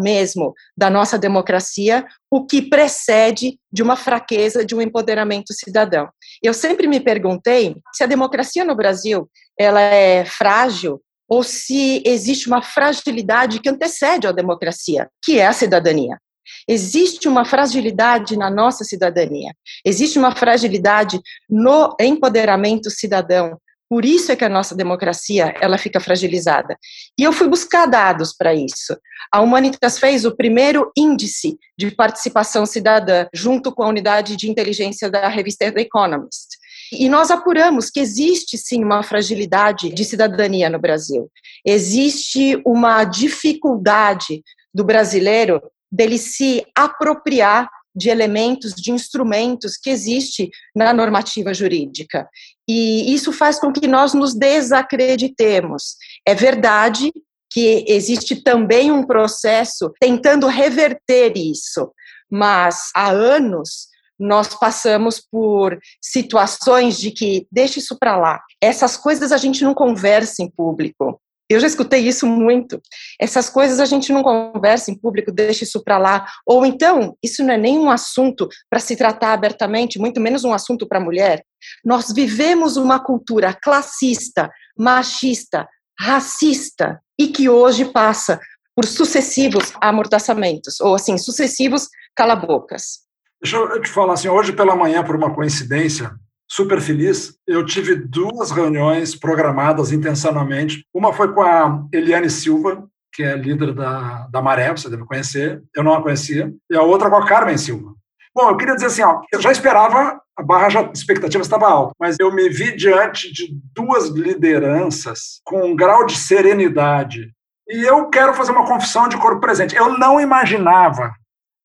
mesmo 0.00 0.54
da 0.76 0.88
nossa 0.88 1.18
democracia, 1.18 2.04
o 2.30 2.46
que 2.46 2.62
precede 2.62 3.58
de 3.72 3.82
uma 3.82 3.96
fraqueza 3.96 4.64
de 4.64 4.74
um 4.74 4.80
empoderamento 4.80 5.52
cidadão. 5.52 6.08
Eu 6.42 6.54
sempre 6.54 6.86
me 6.86 7.00
perguntei 7.00 7.76
se 7.92 8.02
a 8.02 8.06
democracia 8.06 8.64
no 8.64 8.74
Brasil 8.74 9.30
ela 9.58 9.80
é 9.80 10.24
frágil 10.24 11.00
ou 11.30 11.44
se 11.44 12.02
existe 12.04 12.48
uma 12.48 12.60
fragilidade 12.60 13.60
que 13.60 13.68
antecede 13.68 14.26
a 14.26 14.32
democracia, 14.32 15.08
que 15.24 15.38
é 15.38 15.46
a 15.46 15.52
cidadania. 15.52 16.18
Existe 16.66 17.28
uma 17.28 17.44
fragilidade 17.44 18.36
na 18.36 18.50
nossa 18.50 18.82
cidadania, 18.82 19.54
existe 19.84 20.18
uma 20.18 20.34
fragilidade 20.34 21.20
no 21.48 21.94
empoderamento 22.00 22.90
cidadão. 22.90 23.56
Por 23.88 24.04
isso 24.04 24.30
é 24.30 24.36
que 24.36 24.44
a 24.44 24.48
nossa 24.48 24.74
democracia 24.74 25.52
ela 25.60 25.76
fica 25.76 25.98
fragilizada. 25.98 26.76
E 27.18 27.24
eu 27.24 27.32
fui 27.32 27.48
buscar 27.48 27.86
dados 27.86 28.32
para 28.36 28.54
isso. 28.54 28.96
A 29.32 29.40
Humanitas 29.40 29.98
fez 29.98 30.24
o 30.24 30.36
primeiro 30.36 30.92
índice 30.96 31.58
de 31.76 31.90
participação 31.90 32.64
cidadã 32.66 33.26
junto 33.34 33.72
com 33.72 33.82
a 33.82 33.88
unidade 33.88 34.36
de 34.36 34.48
inteligência 34.48 35.10
da 35.10 35.26
revista 35.28 35.70
The 35.72 35.80
Economist. 35.80 36.59
E 36.92 37.08
nós 37.08 37.30
apuramos 37.30 37.90
que 37.90 38.00
existe 38.00 38.58
sim 38.58 38.82
uma 38.82 39.02
fragilidade 39.02 39.90
de 39.90 40.04
cidadania 40.04 40.68
no 40.68 40.78
Brasil. 40.78 41.30
Existe 41.64 42.60
uma 42.66 43.04
dificuldade 43.04 44.42
do 44.72 44.84
brasileiro 44.84 45.60
dele 45.90 46.18
se 46.18 46.64
apropriar 46.76 47.68
de 47.94 48.08
elementos, 48.08 48.72
de 48.72 48.92
instrumentos 48.92 49.76
que 49.76 49.90
existe 49.90 50.48
na 50.74 50.92
normativa 50.92 51.52
jurídica. 51.52 52.28
E 52.68 53.12
isso 53.12 53.32
faz 53.32 53.58
com 53.58 53.72
que 53.72 53.88
nós 53.88 54.14
nos 54.14 54.34
desacreditemos. 54.34 55.96
É 56.26 56.34
verdade 56.34 57.12
que 57.52 57.84
existe 57.88 58.42
também 58.42 58.92
um 58.92 59.04
processo 59.04 59.92
tentando 60.00 60.46
reverter 60.46 61.36
isso, 61.36 61.90
mas 62.30 62.90
há 62.94 63.10
anos 63.10 63.88
nós 64.20 64.54
passamos 64.54 65.18
por 65.18 65.78
situações 66.00 66.98
de 66.98 67.10
que 67.10 67.46
deixa 67.50 67.78
isso 67.78 67.96
para 67.98 68.16
lá. 68.16 68.40
Essas 68.60 68.96
coisas 68.96 69.32
a 69.32 69.38
gente 69.38 69.64
não 69.64 69.72
conversa 69.72 70.42
em 70.42 70.50
público. 70.50 71.18
Eu 71.48 71.58
já 71.58 71.66
escutei 71.66 72.06
isso 72.06 72.28
muito. 72.28 72.80
Essas 73.18 73.50
coisas 73.50 73.80
a 73.80 73.84
gente 73.84 74.12
não 74.12 74.22
conversa 74.22 74.88
em 74.90 74.94
público, 74.94 75.32
deixa 75.32 75.64
isso 75.64 75.82
para 75.82 75.98
lá. 75.98 76.24
Ou 76.46 76.64
então, 76.64 77.16
isso 77.20 77.42
não 77.42 77.54
é 77.54 77.56
nem 77.56 77.76
um 77.76 77.90
assunto 77.90 78.48
para 78.70 78.78
se 78.78 78.94
tratar 78.94 79.32
abertamente, 79.32 79.98
muito 79.98 80.20
menos 80.20 80.44
um 80.44 80.52
assunto 80.52 80.86
para 80.86 81.00
mulher. 81.00 81.42
Nós 81.84 82.12
vivemos 82.12 82.76
uma 82.76 83.02
cultura 83.02 83.52
classista, 83.52 84.48
machista, 84.78 85.68
racista 85.98 87.00
e 87.18 87.28
que 87.28 87.48
hoje 87.48 87.86
passa 87.86 88.38
por 88.76 88.86
sucessivos 88.86 89.72
amordaçamentos, 89.80 90.80
ou 90.80 90.94
assim, 90.94 91.18
sucessivos 91.18 91.88
calabocas. 92.14 93.09
Deixa 93.42 93.56
eu 93.56 93.80
te 93.80 93.90
falar 93.90 94.14
assim, 94.14 94.28
hoje 94.28 94.52
pela 94.52 94.76
manhã, 94.76 95.02
por 95.02 95.16
uma 95.16 95.34
coincidência, 95.34 96.12
super 96.50 96.80
feliz. 96.80 97.34
Eu 97.46 97.64
tive 97.64 97.94
duas 97.94 98.50
reuniões 98.50 99.14
programadas 99.14 99.92
intencionalmente. 99.92 100.84
Uma 100.92 101.12
foi 101.12 101.32
com 101.32 101.40
a 101.40 101.84
Eliane 101.92 102.28
Silva, 102.28 102.86
que 103.12 103.22
é 103.22 103.36
líder 103.36 103.72
da, 103.72 104.26
da 104.30 104.42
Maré, 104.42 104.70
você 104.70 104.88
deve 104.90 105.04
conhecer, 105.04 105.62
eu 105.74 105.82
não 105.82 105.94
a 105.94 106.02
conhecia, 106.02 106.52
e 106.70 106.76
a 106.76 106.82
outra 106.82 107.08
com 107.08 107.16
a 107.16 107.26
Carmen 107.26 107.56
Silva. 107.56 107.94
Bom, 108.34 108.48
eu 108.48 108.56
queria 108.56 108.74
dizer 108.74 108.86
assim, 108.86 109.02
ó, 109.02 109.22
eu 109.32 109.40
já 109.40 109.50
esperava, 109.50 110.20
a 110.36 110.42
barra 110.42 110.68
de 110.68 110.98
expectativa 110.98 111.42
estava 111.42 111.68
alta, 111.68 111.92
mas 111.98 112.16
eu 112.20 112.32
me 112.32 112.48
vi 112.48 112.76
diante 112.76 113.32
de 113.32 113.48
duas 113.74 114.08
lideranças 114.08 115.40
com 115.44 115.64
um 115.64 115.74
grau 115.74 116.06
de 116.06 116.16
serenidade. 116.16 117.32
E 117.68 117.82
eu 117.82 118.08
quero 118.08 118.34
fazer 118.34 118.52
uma 118.52 118.66
confissão 118.66 119.08
de 119.08 119.16
corpo 119.16 119.40
presente. 119.40 119.76
Eu 119.76 119.98
não 119.98 120.20
imaginava 120.20 121.12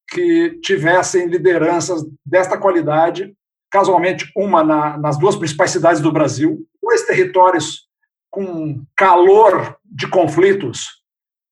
que 0.10 0.60
tivessem 0.62 1.28
lideranças 1.28 2.06
desta 2.26 2.58
qualidade 2.58 3.36
casualmente 3.72 4.32
uma 4.36 4.64
na, 4.64 4.98
nas 4.98 5.18
duas 5.18 5.36
principais 5.36 5.72
cidades 5.72 6.02
do 6.02 6.12
Brasil, 6.12 6.66
dois 6.82 7.02
territórios 7.06 7.90
com 8.30 8.82
calor 8.96 9.78
de 9.84 10.08
conflitos 10.08 11.02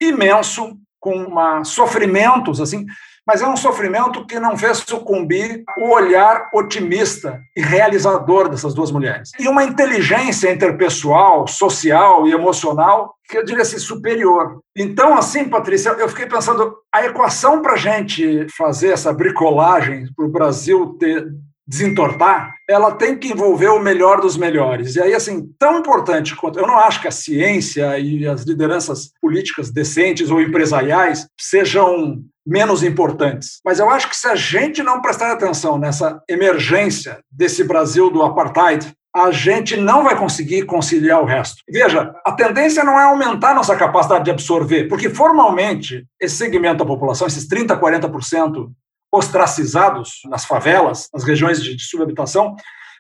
imenso, 0.02 0.78
com 1.00 1.16
uma, 1.16 1.64
sofrimentos 1.64 2.62
assim, 2.62 2.86
mas 3.26 3.42
é 3.42 3.48
um 3.48 3.56
sofrimento 3.56 4.26
que 4.26 4.40
não 4.40 4.58
fez 4.58 4.80
sucumbir 4.80 5.64
o 5.78 5.90
olhar 5.90 6.50
otimista 6.54 7.40
e 7.56 7.62
realizador 7.62 8.50
dessas 8.50 8.74
duas 8.74 8.92
mulheres. 8.92 9.32
E 9.40 9.48
uma 9.48 9.64
inteligência 9.64 10.52
interpessoal, 10.52 11.48
social 11.48 12.28
e 12.28 12.32
emocional 12.32 13.16
que 13.28 13.38
eu 13.38 13.46
diria 13.46 13.62
assim, 13.62 13.80
superior. 13.80 14.60
Então, 14.78 15.18
assim, 15.18 15.46
Patrícia, 15.46 15.90
eu 15.92 16.10
fiquei 16.10 16.28
pensando, 16.28 16.76
a 16.94 17.06
equação 17.06 17.62
para 17.62 17.74
a 17.74 17.78
gente 17.78 18.46
fazer 18.56 18.90
essa 18.90 19.14
bricolagem, 19.14 20.06
para 20.16 20.26
o 20.26 20.30
Brasil 20.30 20.96
ter 21.00 21.28
desentortar, 21.66 22.54
ela 22.70 22.92
tem 22.92 23.18
que 23.18 23.30
envolver 23.30 23.70
o 23.70 23.80
melhor 23.80 24.20
dos 24.20 24.38
melhores. 24.38 24.96
E 24.96 25.02
aí, 25.02 25.14
assim, 25.14 25.50
tão 25.58 25.80
importante 25.80 26.36
quanto. 26.36 26.60
Eu 26.60 26.68
não 26.68 26.78
acho 26.78 27.02
que 27.02 27.08
a 27.08 27.12
ciência 27.12 27.98
e 27.98 28.28
as 28.28 28.44
lideranças 28.44 29.12
políticas 29.22 29.72
decentes 29.72 30.30
ou 30.30 30.42
empresariais 30.42 31.26
sejam 31.40 32.22
menos 32.46 32.84
importantes. 32.84 33.60
Mas 33.64 33.80
eu 33.80 33.90
acho 33.90 34.10
que 34.10 34.18
se 34.18 34.28
a 34.28 34.36
gente 34.36 34.84
não 34.84 35.02
prestar 35.02 35.32
atenção 35.32 35.78
nessa 35.78 36.22
emergência 36.30 37.20
desse 37.32 37.64
Brasil 37.64 38.10
do 38.10 38.22
apartheid, 38.22 38.94
a 39.16 39.32
gente 39.32 39.78
não 39.78 40.04
vai 40.04 40.18
conseguir 40.18 40.66
conciliar 40.66 41.22
o 41.22 41.26
resto. 41.26 41.62
Veja, 41.70 42.14
a 42.26 42.32
tendência 42.32 42.84
não 42.84 43.00
é 43.00 43.04
aumentar 43.04 43.54
nossa 43.54 43.76
capacidade 43.76 44.26
de 44.26 44.32
absorver, 44.32 44.86
porque 44.86 45.10
formalmente 45.10 46.06
esse 46.20 46.36
segmento 46.36 46.80
da 46.80 46.86
população, 46.86 47.28
esses 47.28 47.48
30, 47.48 47.80
40% 47.80 48.72
ostracizados 49.14 50.22
nas 50.26 50.44
favelas, 50.44 51.08
nas 51.14 51.24
regiões 51.24 51.62
de, 51.62 51.80
subhabitação, 51.80 52.56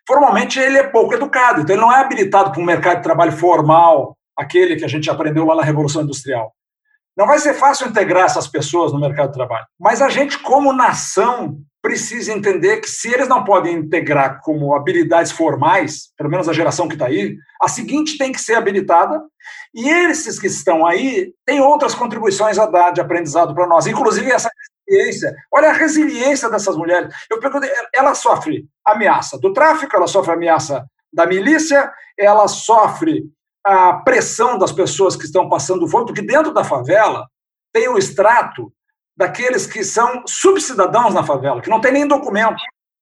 formalmente 0.07 0.59
ele 0.59 0.77
é 0.77 0.83
pouco 0.83 1.15
educado, 1.15 1.61
então 1.61 1.75
ele 1.75 1.81
não 1.81 1.91
é 1.91 1.99
habilitado 2.01 2.51
para 2.51 2.61
um 2.61 2.65
mercado 2.65 2.97
de 2.97 3.03
trabalho 3.03 3.31
formal, 3.31 4.15
aquele 4.37 4.75
que 4.75 4.85
a 4.85 4.87
gente 4.87 5.09
aprendeu 5.09 5.45
lá 5.45 5.55
na 5.55 5.63
Revolução 5.63 6.03
Industrial. 6.03 6.53
Não 7.15 7.27
vai 7.27 7.39
ser 7.39 7.53
fácil 7.53 7.87
integrar 7.87 8.25
essas 8.25 8.47
pessoas 8.47 8.91
no 8.91 8.99
mercado 8.99 9.27
de 9.27 9.33
trabalho, 9.33 9.65
mas 9.79 10.01
a 10.01 10.09
gente, 10.09 10.39
como 10.39 10.73
nação, 10.73 11.59
precisa 11.83 12.31
entender 12.31 12.77
que 12.77 12.89
se 12.89 13.13
eles 13.13 13.27
não 13.27 13.43
podem 13.43 13.75
integrar 13.75 14.39
como 14.41 14.73
habilidades 14.73 15.33
formais, 15.33 16.13
pelo 16.17 16.29
menos 16.29 16.47
a 16.47 16.53
geração 16.53 16.87
que 16.87 16.95
está 16.95 17.07
aí, 17.07 17.35
a 17.61 17.67
seguinte 17.67 18.17
tem 18.17 18.31
que 18.31 18.39
ser 18.39 18.55
habilitada, 18.55 19.21
e 19.75 19.89
esses 19.89 20.39
que 20.39 20.47
estão 20.47 20.85
aí 20.85 21.33
têm 21.45 21.59
outras 21.59 21.93
contribuições 21.93 22.57
a 22.57 22.65
dar 22.65 22.91
de 22.91 23.01
aprendizado 23.01 23.53
para 23.53 23.67
nós, 23.67 23.85
inclusive 23.85 24.31
essa 24.31 24.49
resiliência. 24.87 25.35
Olha 25.51 25.69
a 25.69 25.73
resiliência 25.73 26.49
dessas 26.49 26.77
mulheres. 26.77 27.13
Eu 27.29 27.39
ela 27.93 28.15
sofre 28.15 28.65
ameaça 28.85 29.37
do 29.37 29.51
tráfico, 29.51 29.95
ela 29.95 30.07
sofre 30.07 30.33
ameaça 30.33 30.85
da 31.11 31.27
milícia, 31.27 31.91
ela 32.17 32.47
sofre 32.47 33.25
a 33.65 33.93
pressão 33.93 34.57
das 34.57 34.71
pessoas 34.71 35.15
que 35.15 35.25
estão 35.25 35.47
passando 35.47 35.87
fome, 35.87 36.05
porque 36.05 36.21
dentro 36.21 36.53
da 36.53 36.63
favela 36.63 37.27
tem 37.71 37.87
o 37.87 37.97
extrato 37.97 38.71
daqueles 39.15 39.65
que 39.65 39.83
são 39.83 40.23
subcidadãos 40.27 41.13
na 41.13 41.23
favela, 41.23 41.61
que 41.61 41.69
não 41.69 41.79
tem 41.79 41.91
nem 41.91 42.07
documento. 42.07 42.61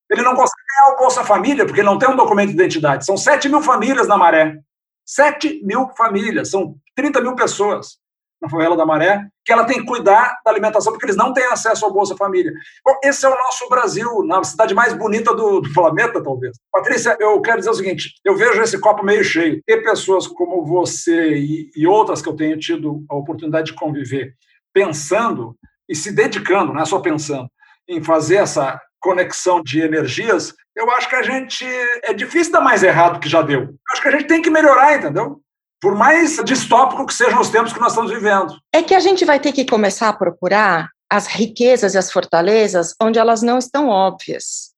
Ele 0.09 0.21
não 0.21 0.35
consegue 0.35 0.61
ganhar 0.67 0.93
o 0.93 0.97
Bolsa 0.97 1.23
Família, 1.23 1.65
porque 1.65 1.81
não 1.81 1.97
tem 1.97 2.09
um 2.09 2.15
documento 2.15 2.49
de 2.49 2.55
identidade. 2.55 3.05
São 3.05 3.15
7 3.15 3.47
mil 3.47 3.61
famílias 3.61 4.07
na 4.07 4.17
Maré. 4.17 4.57
7 5.05 5.61
mil 5.63 5.89
famílias, 5.95 6.49
são 6.49 6.75
30 6.95 7.21
mil 7.21 7.35
pessoas 7.35 7.97
na 8.41 8.49
favela 8.49 8.75
da 8.75 8.85
Maré, 8.85 9.27
que 9.43 9.51
ela 9.51 9.65
tem 9.65 9.79
que 9.79 9.85
cuidar 9.85 10.39
da 10.45 10.51
alimentação, 10.51 10.93
porque 10.93 11.05
eles 11.05 11.15
não 11.15 11.33
têm 11.33 11.45
acesso 11.45 11.85
ao 11.85 11.93
Bolsa 11.93 12.15
Família. 12.15 12.51
Bom, 12.85 12.95
esse 13.03 13.25
é 13.25 13.29
o 13.29 13.37
nosso 13.37 13.67
Brasil, 13.69 14.23
na 14.25 14.43
cidade 14.43 14.73
mais 14.73 14.93
bonita 14.93 15.33
do, 15.33 15.61
do 15.61 15.73
planeta, 15.73 16.21
talvez. 16.21 16.57
Patrícia, 16.71 17.17
eu 17.19 17.41
quero 17.41 17.59
dizer 17.59 17.71
o 17.71 17.75
seguinte: 17.75 18.13
eu 18.23 18.35
vejo 18.35 18.61
esse 18.61 18.79
copo 18.79 19.03
meio 19.03 19.23
cheio. 19.23 19.61
Ter 19.65 19.83
pessoas 19.83 20.27
como 20.27 20.65
você 20.65 21.33
e, 21.35 21.71
e 21.75 21.87
outras 21.87 22.21
que 22.21 22.29
eu 22.29 22.35
tenho 22.35 22.57
tido 22.57 23.03
a 23.09 23.15
oportunidade 23.15 23.71
de 23.71 23.77
conviver, 23.77 24.33
pensando 24.73 25.55
e 25.89 25.95
se 25.95 26.11
dedicando, 26.11 26.73
não 26.73 26.81
é 26.81 26.85
só 26.85 26.99
pensando, 26.99 27.49
em 27.87 28.01
fazer 28.01 28.37
essa 28.37 28.79
conexão 28.99 29.61
de 29.61 29.81
energias, 29.81 30.53
eu 30.75 30.89
acho 30.91 31.09
que 31.09 31.15
a 31.15 31.23
gente. 31.23 31.65
É 32.03 32.13
difícil 32.13 32.53
dar 32.53 32.61
mais 32.61 32.83
errado 32.83 33.19
que 33.19 33.27
já 33.27 33.41
deu. 33.41 33.61
Eu 33.61 33.77
acho 33.91 34.01
que 34.01 34.07
a 34.07 34.11
gente 34.11 34.27
tem 34.27 34.41
que 34.41 34.49
melhorar, 34.49 34.95
entendeu? 34.95 35.41
Por 35.81 35.95
mais 35.95 36.37
distópico 36.45 37.07
que 37.07 37.13
sejam 37.13 37.41
os 37.41 37.49
tempos 37.49 37.73
que 37.73 37.79
nós 37.79 37.91
estamos 37.91 38.11
vivendo. 38.11 38.55
É 38.71 38.83
que 38.83 38.93
a 38.93 38.99
gente 38.99 39.25
vai 39.25 39.39
ter 39.39 39.51
que 39.51 39.65
começar 39.65 40.09
a 40.09 40.13
procurar 40.13 40.89
as 41.09 41.25
riquezas 41.25 41.95
e 41.95 41.97
as 41.97 42.11
fortalezas 42.11 42.93
onde 43.01 43.17
elas 43.17 43.41
não 43.41 43.57
estão 43.57 43.89
óbvias. 43.89 44.71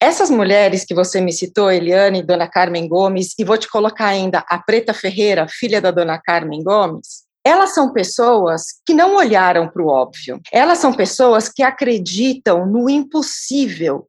Essas 0.00 0.30
mulheres 0.30 0.84
que 0.84 0.94
você 0.94 1.20
me 1.20 1.32
citou, 1.32 1.70
Eliane 1.70 2.22
Dona 2.22 2.48
Carmen 2.48 2.88
Gomes, 2.88 3.34
e 3.38 3.44
vou 3.44 3.56
te 3.56 3.68
colocar 3.68 4.06
ainda 4.06 4.42
a 4.48 4.58
Preta 4.58 4.92
Ferreira, 4.92 5.46
filha 5.46 5.80
da 5.80 5.92
Dona 5.92 6.18
Carmen 6.18 6.64
Gomes, 6.64 7.28
elas 7.44 7.74
são 7.74 7.92
pessoas 7.92 8.62
que 8.84 8.92
não 8.92 9.14
olharam 9.14 9.68
para 9.68 9.82
o 9.82 9.86
óbvio. 9.88 10.40
Elas 10.50 10.78
são 10.78 10.92
pessoas 10.92 11.48
que 11.48 11.62
acreditam 11.62 12.66
no 12.66 12.90
impossível 12.90 14.08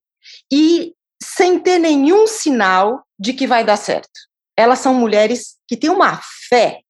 e 0.51 0.93
sem 1.21 1.59
ter 1.59 1.77
nenhum 1.77 2.25
sinal 2.25 3.03
de 3.19 3.33
que 3.33 3.45
vai 3.45 3.63
dar 3.63 3.77
certo 3.77 4.28
elas 4.59 4.79
são 4.79 4.93
mulheres 4.93 5.55
que 5.65 5.77
têm 5.77 5.89
uma 5.89 6.19
fé 6.49 6.81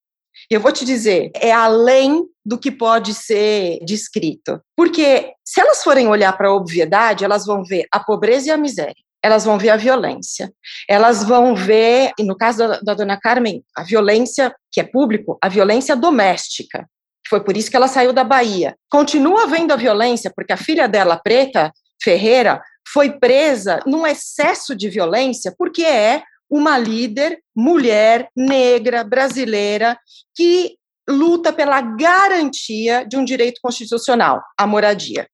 Eu 0.50 0.60
vou 0.60 0.72
te 0.72 0.84
dizer, 0.84 1.30
é 1.36 1.52
além 1.52 2.26
do 2.44 2.58
que 2.58 2.72
pode 2.72 3.14
ser 3.14 3.78
descrito. 3.86 4.60
Porque 4.76 5.34
se 5.46 5.62
elas 5.62 5.84
forem 5.84 6.08
olhar 6.08 6.36
para 6.36 6.48
a 6.48 6.54
obviedade, 6.56 7.24
elas 7.24 7.46
vão 7.46 7.64
ver 7.64 7.86
a 7.92 8.00
pobreza 8.00 8.48
e 8.48 8.52
a 8.52 8.58
miséria. 8.58 8.96
Elas 9.22 9.46
vão 9.46 9.60
ver 9.60 9.70
a 9.70 9.78
violência. 9.78 10.52
Elas 10.90 11.24
vão 11.24 11.54
ver, 11.54 12.12
no 12.20 12.36
caso 12.36 12.58
da, 12.58 12.80
da 12.80 12.94
dona 12.96 13.20
Carmen, 13.20 13.64
a 13.78 13.84
violência 13.84 14.56
que 14.72 14.82
é 14.82 14.84
público, 14.84 15.38
a 15.40 15.48
violência 15.48 15.96
doméstica. 15.96 16.90
Foi 17.30 17.44
por 17.44 17.56
isso 17.56 17.70
que 17.70 17.76
ela 17.76 17.88
saiu 17.88 18.12
da 18.12 18.24
Bahia. 18.24 18.76
Continua 18.90 19.46
vendo 19.46 19.72
a 19.72 19.76
violência, 19.76 20.32
porque 20.36 20.54
a 20.54 20.58
filha 20.58 20.88
dela, 20.88 21.22
Preta 21.24 21.72
Ferreira, 22.02 22.64
foi 22.92 23.12
presa 23.20 23.80
num 23.86 24.08
excesso 24.08 24.76
de 24.76 24.90
violência, 24.90 25.54
porque 25.56 25.84
é 25.84 26.24
uma 26.50 26.78
líder 26.78 27.42
mulher 27.56 28.30
negra 28.36 29.04
brasileira 29.04 30.00
que 30.36 30.78
luta 31.10 31.52
pela 31.52 31.82
garantia 31.82 33.06
de 33.06 33.18
um 33.18 33.24
direito 33.24 33.60
constitucional, 33.62 34.42
a 34.58 34.68
moradia. 34.68 35.28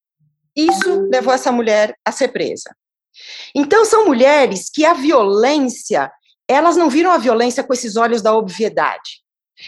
Isso 0.55 1.07
levou 1.11 1.33
essa 1.33 1.51
mulher 1.51 1.95
a 2.05 2.11
ser 2.11 2.29
presa. 2.29 2.75
Então 3.53 3.85
são 3.85 4.05
mulheres 4.05 4.69
que 4.73 4.85
a 4.85 4.93
violência, 4.93 6.11
elas 6.47 6.77
não 6.77 6.89
viram 6.89 7.11
a 7.11 7.17
violência 7.17 7.63
com 7.63 7.73
esses 7.73 7.95
olhos 7.95 8.21
da 8.21 8.33
obviedade. 8.33 9.21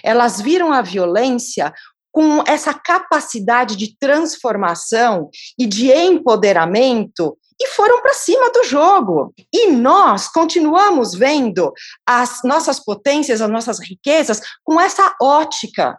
Elas 0.03 0.41
viram 0.41 0.71
a 0.71 0.81
violência 0.81 1.73
com 2.11 2.43
essa 2.47 2.73
capacidade 2.73 3.75
de 3.75 3.95
transformação 3.97 5.29
e 5.57 5.65
de 5.65 5.91
empoderamento 5.91 7.37
e 7.59 7.67
foram 7.67 8.01
para 8.01 8.13
cima 8.13 8.51
do 8.51 8.63
jogo. 8.63 9.33
E 9.53 9.71
nós 9.71 10.27
continuamos 10.27 11.13
vendo 11.13 11.73
as 12.05 12.41
nossas 12.43 12.79
potências, 12.79 13.41
as 13.41 13.49
nossas 13.49 13.79
riquezas 13.79 14.41
com 14.63 14.79
essa 14.79 15.15
ótica, 15.21 15.97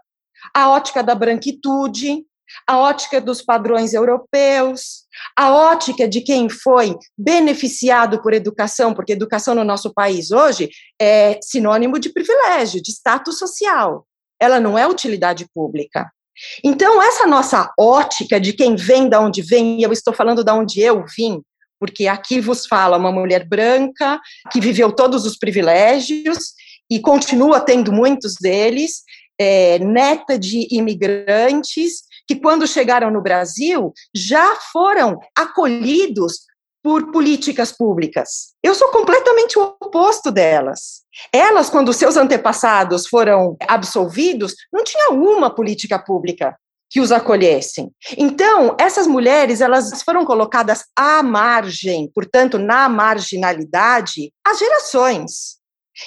a 0.55 0.71
ótica 0.71 1.03
da 1.03 1.15
branquitude, 1.15 2.25
a 2.67 2.79
ótica 2.79 3.21
dos 3.21 3.43
padrões 3.43 3.93
europeus, 3.93 5.05
a 5.37 5.53
ótica 5.53 6.09
de 6.09 6.21
quem 6.21 6.49
foi 6.49 6.97
beneficiado 7.17 8.23
por 8.23 8.33
educação, 8.33 8.95
porque 8.95 9.13
educação 9.13 9.55
no 9.55 9.65
nosso 9.65 9.93
país 9.93 10.31
hoje 10.31 10.71
é 11.01 11.39
sinônimo 11.43 11.99
de 11.99 12.11
privilégio, 12.11 12.83
de 12.83 12.91
status 12.91 13.39
social. 13.39 14.07
Ela 14.41 14.61
não 14.61 14.79
é 14.79 14.87
utilidade 14.87 15.47
pública. 15.53 16.11
Então, 16.63 17.03
essa 17.03 17.27
nossa 17.27 17.71
ótica 17.79 18.41
de 18.41 18.53
quem 18.53 18.77
vem 18.77 19.09
da 19.09 19.21
onde 19.21 19.43
vem, 19.43 19.81
e 19.81 19.83
eu 19.83 19.93
estou 19.93 20.15
falando 20.15 20.45
da 20.45 20.55
onde 20.55 20.81
eu 20.81 21.05
vim, 21.17 21.43
porque 21.79 22.07
aqui 22.07 22.41
vos 22.41 22.67
fala 22.67 22.97
uma 22.97 23.13
mulher 23.13 23.47
branca 23.47 24.21
que 24.51 24.61
viveu 24.61 24.93
todos 24.93 25.25
os 25.25 25.37
privilégios 25.37 26.55
e 26.91 27.01
continua 27.01 27.61
tendo 27.61 27.93
muitos 27.93 28.35
deles, 28.41 29.03
é, 29.39 29.79
neta 29.79 30.39
de 30.39 30.67
imigrantes 30.71 32.03
que, 32.27 32.37
quando 32.37 32.67
chegaram 32.67 33.11
no 33.11 33.23
Brasil, 33.23 33.93
já 34.15 34.57
foram 34.73 35.19
acolhidos 35.37 36.47
por 36.83 37.11
políticas 37.11 37.73
públicas. 37.73 38.55
Eu 38.63 38.75
sou 38.75 38.89
completamente 38.89 39.59
o 39.59 39.77
oposto 39.81 40.31
delas. 40.31 41.03
Elas, 41.33 41.69
quando 41.69 41.93
seus 41.93 42.17
antepassados 42.17 43.07
foram 43.07 43.57
absolvidos, 43.67 44.55
não 44.73 44.85
tinha 44.85 45.11
uma 45.11 45.55
política 45.55 45.99
pública 45.99 46.57
que 46.91 47.01
os 47.01 47.13
acolhessem. 47.13 47.91
Então, 48.17 48.75
essas 48.79 49.07
mulheres, 49.07 49.61
elas 49.61 50.03
foram 50.03 50.25
colocadas 50.25 50.85
à 50.97 51.23
margem, 51.23 52.11
portanto, 52.15 52.59
na 52.59 52.89
marginalidade, 52.89 54.33
as 54.47 54.59
gerações. 54.59 55.59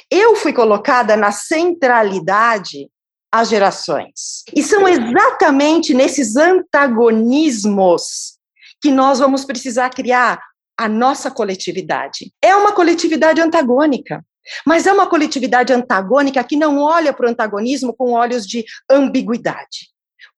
Eu 0.09 0.35
fui 0.35 0.53
colocada 0.53 1.15
na 1.15 1.31
centralidade 1.31 2.89
às 3.31 3.49
gerações. 3.49 4.43
E 4.55 4.63
são 4.63 4.87
exatamente 4.87 5.93
nesses 5.93 6.35
antagonismos 6.35 8.39
que 8.81 8.91
nós 8.91 9.19
vamos 9.19 9.45
precisar 9.45 9.91
criar 9.91 10.41
a 10.77 10.89
nossa 10.89 11.29
coletividade. 11.29 12.33
É 12.41 12.55
uma 12.55 12.71
coletividade 12.71 13.39
antagônica. 13.39 14.25
Mas 14.65 14.87
é 14.87 14.91
uma 14.91 15.07
coletividade 15.07 15.71
antagônica 15.71 16.43
que 16.43 16.55
não 16.55 16.79
olha 16.79 17.13
para 17.13 17.27
o 17.27 17.29
antagonismo 17.29 17.93
com 17.95 18.13
olhos 18.13 18.47
de 18.47 18.65
ambiguidade, 18.89 19.90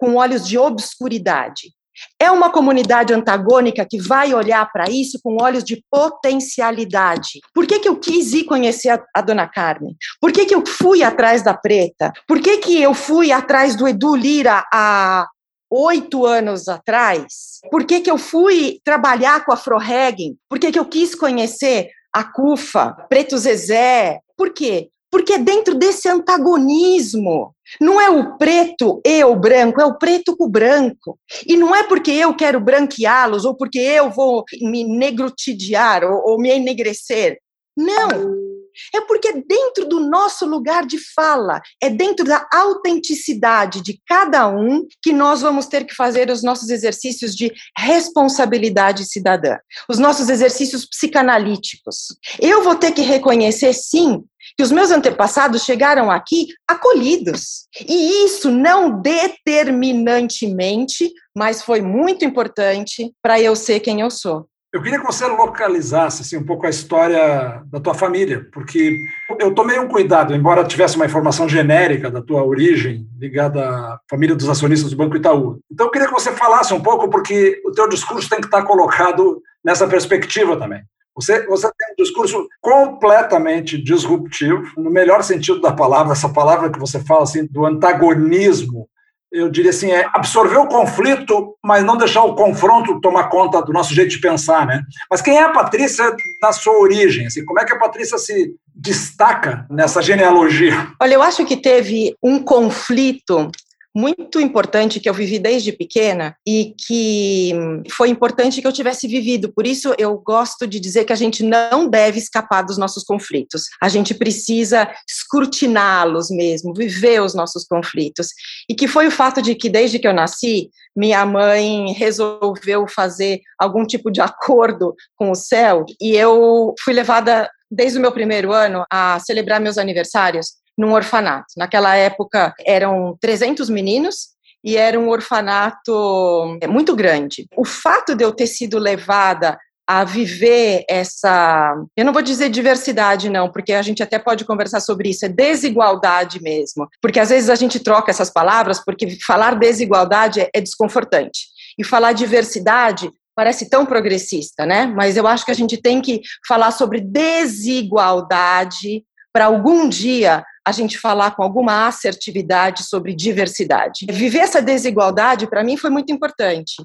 com 0.03 0.15
olhos 0.15 0.45
de 0.45 0.57
obscuridade. 0.57 1.71
É 2.19 2.29
uma 2.29 2.51
comunidade 2.51 3.13
antagônica 3.13 3.87
que 3.89 4.01
vai 4.01 4.33
olhar 4.33 4.69
para 4.69 4.89
isso 4.89 5.17
com 5.23 5.41
olhos 5.41 5.63
de 5.63 5.81
potencialidade. 5.89 7.39
Por 7.53 7.65
que, 7.65 7.79
que 7.79 7.87
eu 7.87 7.97
quis 7.97 8.33
ir 8.33 8.43
conhecer 8.43 8.89
a, 8.89 9.01
a 9.15 9.21
dona 9.21 9.47
Carmen? 9.47 9.95
Por 10.19 10.33
que, 10.33 10.45
que 10.45 10.53
eu 10.53 10.61
fui 10.67 11.03
atrás 11.03 11.41
da 11.41 11.53
Preta? 11.53 12.11
Por 12.27 12.41
que, 12.41 12.57
que 12.57 12.81
eu 12.81 12.93
fui 12.93 13.31
atrás 13.31 13.77
do 13.77 13.87
Edu 13.87 14.13
Lira 14.13 14.65
há 14.73 15.25
oito 15.71 16.25
anos 16.25 16.67
atrás? 16.67 17.61
Por 17.71 17.85
que, 17.85 18.01
que 18.01 18.11
eu 18.11 18.17
fui 18.17 18.81
trabalhar 18.83 19.45
com 19.45 19.53
a 19.53 19.57
Frohegen? 19.57 20.35
Por 20.49 20.59
que, 20.59 20.69
que 20.69 20.79
eu 20.79 20.85
quis 20.85 21.15
conhecer 21.15 21.87
a 22.13 22.25
CUFA, 22.25 22.93
Preto 23.07 23.37
Zezé? 23.37 24.19
Por 24.35 24.51
quê? 24.51 24.89
Porque 25.09 25.37
dentro 25.37 25.75
desse 25.75 26.09
antagonismo, 26.09 27.55
não 27.79 27.99
é 27.99 28.09
o 28.09 28.37
preto 28.37 29.01
e 29.05 29.23
o 29.23 29.35
branco, 29.35 29.81
é 29.81 29.85
o 29.85 29.97
preto 29.97 30.35
com 30.35 30.45
o 30.45 30.49
branco. 30.49 31.17
E 31.47 31.55
não 31.55 31.75
é 31.75 31.83
porque 31.83 32.11
eu 32.11 32.33
quero 32.35 32.59
branqueá-los 32.59 33.45
ou 33.45 33.55
porque 33.55 33.79
eu 33.79 34.09
vou 34.09 34.43
me 34.61 34.83
negrutidiar 34.83 36.03
ou, 36.03 36.31
ou 36.31 36.39
me 36.39 36.49
enegrecer. 36.49 37.39
Não. 37.75 38.52
É 38.93 39.01
porque 39.01 39.33
dentro 39.47 39.87
do 39.87 39.99
nosso 39.99 40.45
lugar 40.45 40.85
de 40.85 40.97
fala, 41.13 41.61
é 41.81 41.89
dentro 41.89 42.25
da 42.25 42.45
autenticidade 42.53 43.81
de 43.81 43.99
cada 44.07 44.47
um 44.47 44.85
que 45.01 45.13
nós 45.13 45.41
vamos 45.41 45.67
ter 45.67 45.85
que 45.85 45.95
fazer 45.95 46.29
os 46.29 46.43
nossos 46.43 46.69
exercícios 46.69 47.35
de 47.35 47.51
responsabilidade 47.77 49.05
cidadã, 49.05 49.57
os 49.89 49.99
nossos 49.99 50.29
exercícios 50.29 50.85
psicanalíticos. 50.85 52.15
Eu 52.39 52.63
vou 52.63 52.75
ter 52.75 52.91
que 52.91 53.01
reconhecer, 53.01 53.73
sim, 53.73 54.23
que 54.57 54.63
os 54.63 54.71
meus 54.71 54.89
antepassados 54.91 55.63
chegaram 55.63 56.11
aqui 56.11 56.47
acolhidos. 56.67 57.67
E 57.87 58.25
isso 58.25 58.51
não 58.51 59.01
determinantemente, 59.01 61.09
mas 61.35 61.61
foi 61.61 61.81
muito 61.81 62.25
importante 62.25 63.13
para 63.21 63.39
eu 63.39 63.55
ser 63.55 63.79
quem 63.79 64.01
eu 64.01 64.11
sou. 64.11 64.45
Eu 64.73 64.81
queria 64.81 64.99
que 64.99 65.05
você 65.05 65.27
localizasse 65.27 66.23
assim, 66.23 66.35
um 66.35 66.43
pouco 66.43 66.65
a 66.65 66.69
história 66.69 67.61
da 67.67 67.79
tua 67.79 67.93
família, 67.93 68.47
porque 68.51 68.97
eu 69.39 69.53
tomei 69.53 69.77
um 69.77 69.87
cuidado, 69.87 70.33
embora 70.33 70.63
tivesse 70.63 70.95
uma 70.95 71.05
informação 71.05 71.47
genérica 71.47 72.09
da 72.09 72.23
tua 72.23 72.43
origem 72.43 73.07
ligada 73.19 73.63
à 73.63 73.99
família 74.09 74.35
dos 74.35 74.49
acionistas 74.49 74.89
do 74.89 74.97
Banco 74.97 75.15
Itaú. 75.15 75.59
Então 75.71 75.85
eu 75.85 75.91
queria 75.91 76.07
que 76.07 76.13
você 76.13 76.31
falasse 76.31 76.73
um 76.73 76.81
pouco, 76.81 77.07
porque 77.07 77.61
o 77.63 77.71
teu 77.71 77.87
discurso 77.87 78.27
tem 78.27 78.39
que 78.39 78.47
estar 78.47 78.63
colocado 78.63 79.43
nessa 79.63 79.85
perspectiva 79.85 80.57
também. 80.57 80.81
Você, 81.15 81.45
você 81.45 81.69
tem 81.77 81.91
um 81.91 82.03
discurso 82.03 82.47
completamente 82.59 83.77
disruptivo, 83.77 84.63
no 84.75 84.89
melhor 84.89 85.21
sentido 85.21 85.61
da 85.61 85.71
palavra, 85.71 86.13
essa 86.13 86.29
palavra 86.29 86.71
que 86.71 86.79
você 86.79 86.99
fala 86.99 87.21
assim, 87.21 87.45
do 87.45 87.63
antagonismo. 87.63 88.89
Eu 89.33 89.49
diria 89.49 89.71
assim, 89.71 89.91
é 89.91 90.07
absorver 90.13 90.57
o 90.57 90.67
conflito, 90.67 91.55
mas 91.63 91.83
não 91.83 91.97
deixar 91.97 92.23
o 92.23 92.35
confronto 92.35 93.01
tomar 93.01 93.29
conta 93.29 93.63
do 93.63 93.73
nosso 93.73 93.91
jeito 93.91 94.11
de 94.11 94.21
pensar, 94.21 94.67
né? 94.67 94.83
Mas 95.09 95.23
quem 95.23 95.37
é 95.37 95.41
a 95.41 95.49
Patrícia 95.49 96.15
na 96.39 96.51
sua 96.51 96.77
origem? 96.79 97.25
Assim, 97.25 97.43
como 97.43 97.59
é 97.59 97.65
que 97.65 97.73
a 97.73 97.79
Patrícia 97.79 98.19
se 98.19 98.53
destaca 98.75 99.65
nessa 99.71 100.03
genealogia? 100.03 100.87
Olha, 101.01 101.15
eu 101.15 101.23
acho 101.23 101.45
que 101.45 101.57
teve 101.57 102.15
um 102.21 102.37
conflito 102.37 103.51
muito 103.95 104.39
importante 104.39 104.99
que 104.99 105.07
eu 105.07 105.13
vivi 105.13 105.37
desde 105.37 105.71
pequena 105.71 106.35
e 106.47 106.73
que 106.87 107.53
foi 107.91 108.09
importante 108.09 108.61
que 108.61 108.67
eu 108.67 108.73
tivesse 108.73 109.07
vivido. 109.07 109.53
Por 109.53 109.67
isso, 109.67 109.93
eu 109.97 110.17
gosto 110.17 110.65
de 110.65 110.79
dizer 110.79 111.05
que 111.05 111.13
a 111.13 111.17
gente 111.17 111.43
não 111.43 111.87
deve 111.87 112.17
escapar 112.17 112.63
dos 112.63 112.77
nossos 112.77 113.03
conflitos. 113.03 113.65
A 113.81 113.89
gente 113.89 114.13
precisa 114.13 114.89
escrutiná-los 115.07 116.29
mesmo, 116.31 116.73
viver 116.73 117.21
os 117.21 117.35
nossos 117.35 117.65
conflitos. 117.65 118.29
E 118.67 118.73
que 118.73 118.87
foi 118.87 119.07
o 119.07 119.11
fato 119.11 119.41
de 119.41 119.53
que, 119.53 119.69
desde 119.69 119.99
que 119.99 120.07
eu 120.07 120.13
nasci, 120.13 120.69
minha 120.95 121.25
mãe 121.25 121.91
resolveu 121.93 122.87
fazer 122.87 123.41
algum 123.59 123.85
tipo 123.85 124.11
de 124.11 124.21
acordo 124.21 124.95
com 125.15 125.31
o 125.31 125.35
céu 125.35 125.85
e 125.99 126.15
eu 126.15 126.73
fui 126.83 126.93
levada 126.93 127.49
desde 127.69 127.97
o 127.97 128.01
meu 128.01 128.11
primeiro 128.11 128.51
ano 128.53 128.85
a 128.91 129.19
celebrar 129.19 129.59
meus 129.59 129.79
aniversários 129.79 130.62
num 130.77 130.93
orfanato. 130.93 131.53
Naquela 131.57 131.95
época 131.95 132.53
eram 132.65 133.17
300 133.21 133.69
meninos 133.69 134.33
e 134.63 134.77
era 134.77 134.99
um 134.99 135.09
orfanato 135.09 136.57
é, 136.61 136.67
muito 136.67 136.95
grande. 136.95 137.47
O 137.57 137.65
fato 137.65 138.15
de 138.15 138.23
eu 138.23 138.31
ter 138.31 138.47
sido 138.47 138.79
levada 138.79 139.57
a 139.85 140.05
viver 140.05 140.85
essa, 140.89 141.75
eu 141.97 142.05
não 142.05 142.13
vou 142.13 142.21
dizer 142.21 142.49
diversidade 142.49 143.29
não, 143.29 143.51
porque 143.51 143.73
a 143.73 143.81
gente 143.81 144.01
até 144.01 144.17
pode 144.17 144.45
conversar 144.45 144.79
sobre 144.79 145.09
isso, 145.09 145.25
é 145.25 145.29
desigualdade 145.29 146.41
mesmo, 146.41 146.87
porque 147.01 147.19
às 147.19 147.29
vezes 147.29 147.49
a 147.49 147.55
gente 147.55 147.81
troca 147.81 148.09
essas 148.09 148.29
palavras 148.29 148.81
porque 148.83 149.17
falar 149.25 149.55
desigualdade 149.55 150.47
é 150.53 150.61
desconfortante 150.61 151.47
e 151.77 151.83
falar 151.83 152.13
diversidade 152.13 153.11
parece 153.35 153.69
tão 153.69 153.85
progressista, 153.85 154.65
né? 154.65 154.85
Mas 154.85 155.17
eu 155.17 155.27
acho 155.27 155.43
que 155.43 155.51
a 155.51 155.55
gente 155.55 155.81
tem 155.81 156.01
que 156.01 156.21
falar 156.47 156.71
sobre 156.71 157.01
desigualdade 157.01 159.03
para 159.33 159.45
algum 159.45 159.89
dia 159.89 160.45
a 160.65 160.71
gente 160.71 160.97
falar 160.97 161.35
com 161.35 161.43
alguma 161.43 161.87
assertividade 161.87 162.83
sobre 162.83 163.13
diversidade. 163.13 164.05
Viver 164.09 164.39
essa 164.39 164.61
desigualdade, 164.61 165.47
para 165.47 165.63
mim, 165.63 165.75
foi 165.75 165.89
muito 165.89 166.11
importante. 166.11 166.75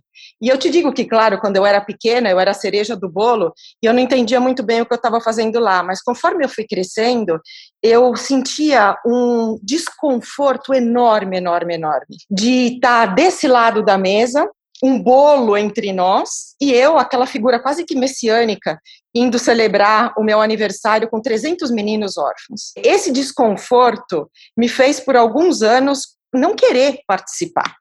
E 0.41 0.49
eu 0.49 0.59
te 0.59 0.69
digo 0.69 0.93
que, 0.93 1.05
claro, 1.05 1.39
quando 1.39 1.57
eu 1.57 1.67
era 1.67 1.81
pequena, 1.81 2.29
eu 2.29 2.41
era 2.41 2.51
a 2.51 2.55
cereja 2.55 2.97
do 2.97 3.09
bolo 3.09 3.53
e 3.83 3.87
eu 3.87 3.93
não 3.93 4.01
entendia 4.01 4.41
muito 4.41 4.63
bem 4.63 4.81
o 4.81 4.87
que 4.87 4.93
eu 4.93 4.97
estava 4.97 5.21
fazendo 5.21 5.61
lá, 5.61 5.83
mas 5.83 6.03
conforme 6.03 6.45
eu 6.45 6.49
fui 6.49 6.67
crescendo, 6.67 7.41
eu 7.83 8.17
sentia 8.17 8.97
um 9.07 9.59
desconforto 9.63 10.75
enorme, 10.75 11.39
enorme, 11.39 11.75
enorme 11.75 12.17
de 12.31 12.75
estar 12.75 13.15
desse 13.15 13.47
lado 13.47 13.85
da 13.85 13.97
mesa 13.97 14.49
um 14.83 15.01
bolo 15.03 15.57
entre 15.57 15.93
nós 15.93 16.55
e 16.61 16.73
eu, 16.73 16.99
aquela 16.99 17.27
figura 17.27 17.61
quase 17.61 17.85
que 17.85 17.97
messiânica, 17.97 18.81
indo 19.15 19.39
celebrar 19.39 20.13
o 20.17 20.23
meu 20.23 20.41
aniversário 20.41 21.09
com 21.09 21.21
300 21.21 21.71
meninos 21.71 22.17
órfãos. 22.17 22.73
Esse 22.77 23.11
desconforto 23.11 24.31
me 24.57 24.69
fez, 24.69 25.01
por 25.01 25.17
alguns 25.17 25.63
anos, 25.63 26.17
não 26.33 26.55
querer 26.55 27.01
participar. 27.07 27.77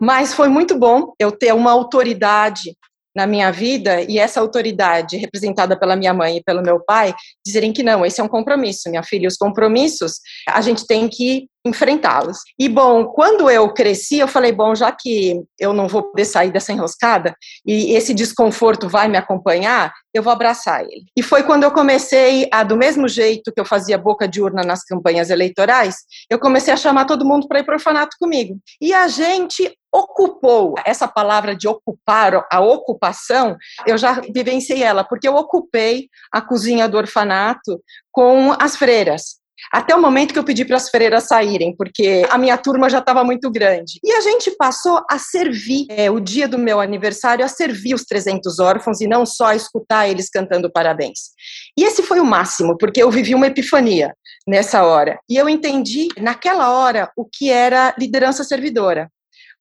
Mas 0.00 0.34
foi 0.34 0.48
muito 0.48 0.78
bom 0.78 1.12
eu 1.18 1.32
ter 1.32 1.54
uma 1.54 1.70
autoridade 1.70 2.76
na 3.14 3.26
minha 3.26 3.50
vida 3.50 4.02
e 4.02 4.18
essa 4.18 4.40
autoridade 4.40 5.16
representada 5.16 5.78
pela 5.78 5.96
minha 5.96 6.12
mãe 6.12 6.38
e 6.38 6.42
pelo 6.42 6.62
meu 6.62 6.80
pai 6.80 7.14
dizerem 7.44 7.72
que 7.72 7.82
não, 7.82 8.04
esse 8.04 8.20
é 8.20 8.24
um 8.24 8.28
compromisso, 8.28 8.90
minha 8.90 9.02
filha, 9.02 9.28
os 9.28 9.36
compromissos 9.36 10.20
a 10.48 10.60
gente 10.60 10.86
tem 10.86 11.08
que 11.08 11.48
enfrentá-los. 11.66 12.38
E 12.58 12.68
bom, 12.68 13.06
quando 13.06 13.48
eu 13.48 13.72
cresci, 13.72 14.18
eu 14.18 14.28
falei, 14.28 14.52
bom, 14.52 14.74
já 14.74 14.92
que 14.92 15.42
eu 15.58 15.72
não 15.72 15.88
vou 15.88 16.02
poder 16.02 16.26
sair 16.26 16.52
dessa 16.52 16.72
enroscada 16.72 17.34
e 17.66 17.94
esse 17.94 18.12
desconforto 18.12 18.88
vai 18.88 19.08
me 19.08 19.16
acompanhar, 19.16 19.92
eu 20.12 20.22
vou 20.22 20.32
abraçar 20.32 20.82
ele. 20.82 21.06
E 21.16 21.22
foi 21.22 21.42
quando 21.42 21.64
eu 21.64 21.70
comecei 21.70 22.48
a, 22.52 22.62
do 22.62 22.76
mesmo 22.76 23.08
jeito 23.08 23.50
que 23.52 23.60
eu 23.60 23.64
fazia 23.64 23.96
boca 23.96 24.28
de 24.28 24.42
urna 24.42 24.62
nas 24.62 24.84
campanhas 24.84 25.30
eleitorais, 25.30 25.96
eu 26.30 26.38
comecei 26.38 26.72
a 26.72 26.76
chamar 26.76 27.06
todo 27.06 27.24
mundo 27.24 27.48
para 27.48 27.60
ir 27.60 27.64
para 27.64 27.72
o 27.72 27.76
orfanato 27.76 28.16
comigo. 28.20 28.58
E 28.80 28.92
a 28.92 29.08
gente 29.08 29.72
ocupou 29.94 30.74
essa 30.84 31.06
palavra 31.06 31.54
de 31.54 31.68
ocupar, 31.68 32.44
a 32.50 32.60
ocupação, 32.60 33.56
eu 33.86 33.96
já 33.96 34.20
vivenciei 34.34 34.82
ela, 34.82 35.04
porque 35.04 35.28
eu 35.28 35.36
ocupei 35.36 36.08
a 36.32 36.40
cozinha 36.40 36.88
do 36.88 36.96
orfanato 36.96 37.80
com 38.10 38.52
as 38.58 38.76
freiras. 38.76 39.44
Até 39.72 39.94
o 39.94 40.00
momento 40.00 40.32
que 40.32 40.38
eu 40.38 40.44
pedi 40.44 40.64
para 40.64 40.76
as 40.76 40.90
freiras 40.90 41.24
saírem, 41.24 41.74
porque 41.76 42.26
a 42.28 42.36
minha 42.36 42.58
turma 42.58 42.90
já 42.90 42.98
estava 42.98 43.24
muito 43.24 43.50
grande. 43.50 43.98
E 44.02 44.12
a 44.12 44.20
gente 44.20 44.50
passou 44.50 45.00
a 45.08 45.18
servir, 45.18 45.86
é, 45.88 46.10
o 46.10 46.20
dia 46.20 46.48
do 46.48 46.58
meu 46.58 46.80
aniversário, 46.80 47.44
a 47.44 47.48
servir 47.48 47.94
os 47.94 48.04
300 48.04 48.58
órfãos 48.58 49.00
e 49.00 49.06
não 49.06 49.24
só 49.24 49.46
a 49.46 49.56
escutar 49.56 50.08
eles 50.08 50.28
cantando 50.28 50.70
parabéns. 50.70 51.30
E 51.78 51.84
esse 51.84 52.02
foi 52.02 52.20
o 52.20 52.24
máximo, 52.24 52.76
porque 52.76 53.02
eu 53.02 53.10
vivi 53.10 53.34
uma 53.34 53.46
epifania 53.46 54.14
nessa 54.46 54.84
hora. 54.84 55.18
E 55.28 55.36
eu 55.36 55.48
entendi, 55.48 56.08
naquela 56.18 56.70
hora, 56.70 57.10
o 57.16 57.24
que 57.24 57.48
era 57.48 57.94
liderança 57.98 58.44
servidora. 58.44 59.08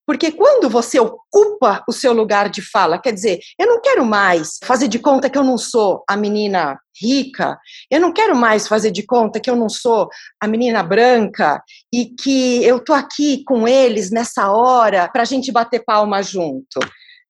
Porque 0.05 0.31
quando 0.31 0.69
você 0.69 0.99
ocupa 0.99 1.83
o 1.87 1.93
seu 1.93 2.13
lugar 2.13 2.49
de 2.49 2.61
fala, 2.61 2.99
quer 2.99 3.13
dizer, 3.13 3.39
eu 3.57 3.67
não 3.67 3.81
quero 3.81 4.05
mais 4.05 4.57
fazer 4.63 4.87
de 4.87 4.99
conta 4.99 5.29
que 5.29 5.37
eu 5.37 5.43
não 5.43 5.57
sou 5.57 6.03
a 6.09 6.17
menina 6.17 6.77
rica, 7.01 7.57
eu 7.89 7.99
não 7.99 8.11
quero 8.11 8.35
mais 8.35 8.67
fazer 8.67 8.91
de 8.91 9.03
conta 9.03 9.39
que 9.39 9.49
eu 9.49 9.55
não 9.55 9.69
sou 9.69 10.09
a 10.41 10.47
menina 10.47 10.83
branca 10.83 11.63
e 11.91 12.05
que 12.05 12.63
eu 12.63 12.83
tô 12.83 12.93
aqui 12.93 13.43
com 13.45 13.67
eles 13.67 14.11
nessa 14.11 14.51
hora 14.51 15.09
para 15.11 15.23
a 15.23 15.25
gente 15.25 15.51
bater 15.51 15.83
palma 15.83 16.21
junto. 16.21 16.79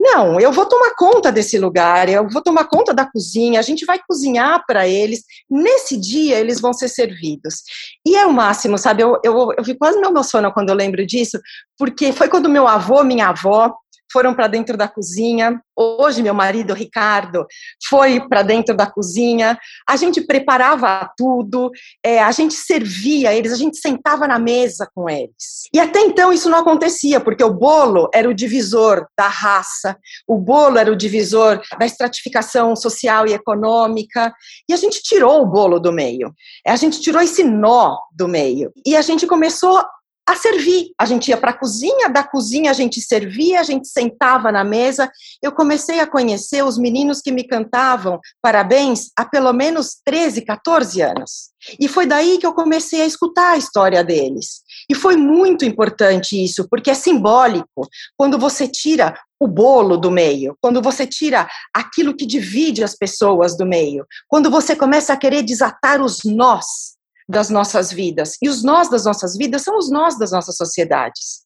Não, 0.03 0.37
eu 0.37 0.51
vou 0.51 0.65
tomar 0.65 0.93
conta 0.97 1.31
desse 1.31 1.57
lugar, 1.57 2.09
eu 2.09 2.27
vou 2.27 2.41
tomar 2.41 2.65
conta 2.65 2.93
da 2.93 3.09
cozinha, 3.09 3.57
a 3.57 3.63
gente 3.63 3.85
vai 3.85 3.97
cozinhar 4.05 4.61
para 4.67 4.85
eles. 4.85 5.23
Nesse 5.49 5.95
dia, 5.95 6.37
eles 6.37 6.59
vão 6.59 6.73
ser 6.73 6.89
servidos. 6.89 7.63
E 8.05 8.13
é 8.13 8.25
o 8.25 8.33
máximo, 8.33 8.77
sabe? 8.77 9.01
Eu, 9.01 9.17
eu, 9.23 9.53
eu 9.57 9.63
vi 9.63 9.73
quase 9.77 9.97
me 10.01 10.05
emociono 10.05 10.51
quando 10.51 10.67
eu 10.67 10.75
lembro 10.75 11.07
disso, 11.07 11.39
porque 11.77 12.11
foi 12.11 12.27
quando 12.27 12.49
meu 12.49 12.67
avô, 12.67 13.01
minha 13.01 13.29
avó, 13.29 13.73
foram 14.13 14.35
para 14.35 14.47
dentro 14.47 14.77
da 14.77 14.87
cozinha. 14.87 15.59
Hoje, 15.75 16.21
meu 16.21 16.35
marido, 16.35 16.73
Ricardo, 16.73 17.47
foi 17.89 18.21
para 18.29 18.43
dentro 18.43 18.77
da 18.77 18.85
cozinha. 18.85 19.57
A 19.89 19.95
gente 19.95 20.21
preparava 20.21 21.09
tudo, 21.17 21.71
é, 22.03 22.21
a 22.21 22.31
gente 22.31 22.53
servia 22.53 23.33
eles, 23.33 23.51
a 23.51 23.57
gente 23.57 23.77
sentava 23.77 24.27
na 24.27 24.37
mesa 24.37 24.87
com 24.93 25.09
eles. 25.09 25.63
E 25.73 25.79
até 25.79 25.99
então 26.01 26.31
isso 26.31 26.49
não 26.49 26.59
acontecia, 26.59 27.19
porque 27.19 27.43
o 27.43 27.51
bolo 27.53 28.07
era 28.13 28.29
o 28.29 28.33
divisor 28.33 29.07
da 29.17 29.27
raça, 29.27 29.97
o 30.27 30.37
bolo 30.37 30.77
era 30.77 30.91
o 30.91 30.95
divisor 30.95 31.59
da 31.79 31.85
estratificação 31.85 32.75
social 32.75 33.25
e 33.25 33.33
econômica. 33.33 34.31
E 34.69 34.73
a 34.73 34.77
gente 34.77 35.01
tirou 35.01 35.41
o 35.41 35.47
bolo 35.47 35.79
do 35.79 35.91
meio. 35.91 36.31
A 36.67 36.75
gente 36.75 37.01
tirou 37.01 37.21
esse 37.21 37.43
nó 37.43 37.97
do 38.15 38.27
meio. 38.27 38.71
E 38.85 38.95
a 38.95 39.01
gente 39.01 39.25
começou 39.25 39.83
a 40.27 40.35
servir. 40.35 40.91
A 40.97 41.05
gente 41.05 41.29
ia 41.29 41.37
para 41.37 41.51
a 41.51 41.57
cozinha, 41.57 42.09
da 42.09 42.23
cozinha 42.23 42.71
a 42.71 42.73
gente 42.73 43.01
servia, 43.01 43.59
a 43.59 43.63
gente 43.63 43.87
sentava 43.87 44.51
na 44.51 44.63
mesa. 44.63 45.11
Eu 45.41 45.51
comecei 45.51 45.99
a 45.99 46.07
conhecer 46.07 46.63
os 46.63 46.77
meninos 46.77 47.21
que 47.21 47.31
me 47.31 47.43
cantavam 47.43 48.19
parabéns 48.41 49.11
há 49.17 49.25
pelo 49.25 49.51
menos 49.53 49.97
13, 50.05 50.41
14 50.41 51.01
anos. 51.01 51.53
E 51.79 51.87
foi 51.87 52.05
daí 52.05 52.37
que 52.37 52.45
eu 52.45 52.53
comecei 52.53 53.01
a 53.01 53.05
escutar 53.05 53.51
a 53.51 53.57
história 53.57 54.03
deles. 54.03 54.61
E 54.89 54.95
foi 54.95 55.15
muito 55.15 55.65
importante 55.65 56.41
isso, 56.41 56.67
porque 56.69 56.91
é 56.91 56.93
simbólico. 56.93 57.87
Quando 58.17 58.37
você 58.37 58.67
tira 58.67 59.17
o 59.39 59.47
bolo 59.47 59.97
do 59.97 60.09
meio, 60.09 60.57
quando 60.61 60.81
você 60.81 61.05
tira 61.05 61.49
aquilo 61.73 62.15
que 62.15 62.25
divide 62.25 62.83
as 62.83 62.95
pessoas 62.95 63.57
do 63.57 63.65
meio, 63.65 64.05
quando 64.27 64.49
você 64.49 64.75
começa 64.75 65.13
a 65.13 65.17
querer 65.17 65.43
desatar 65.43 66.01
os 66.01 66.19
nós 66.23 66.93
das 67.27 67.49
nossas 67.49 67.91
vidas. 67.91 68.37
E 68.41 68.49
os 68.49 68.63
nós 68.63 68.89
das 68.89 69.05
nossas 69.05 69.37
vidas 69.37 69.61
são 69.61 69.77
os 69.77 69.89
nós 69.89 70.17
das 70.17 70.31
nossas 70.31 70.55
sociedades. 70.55 71.43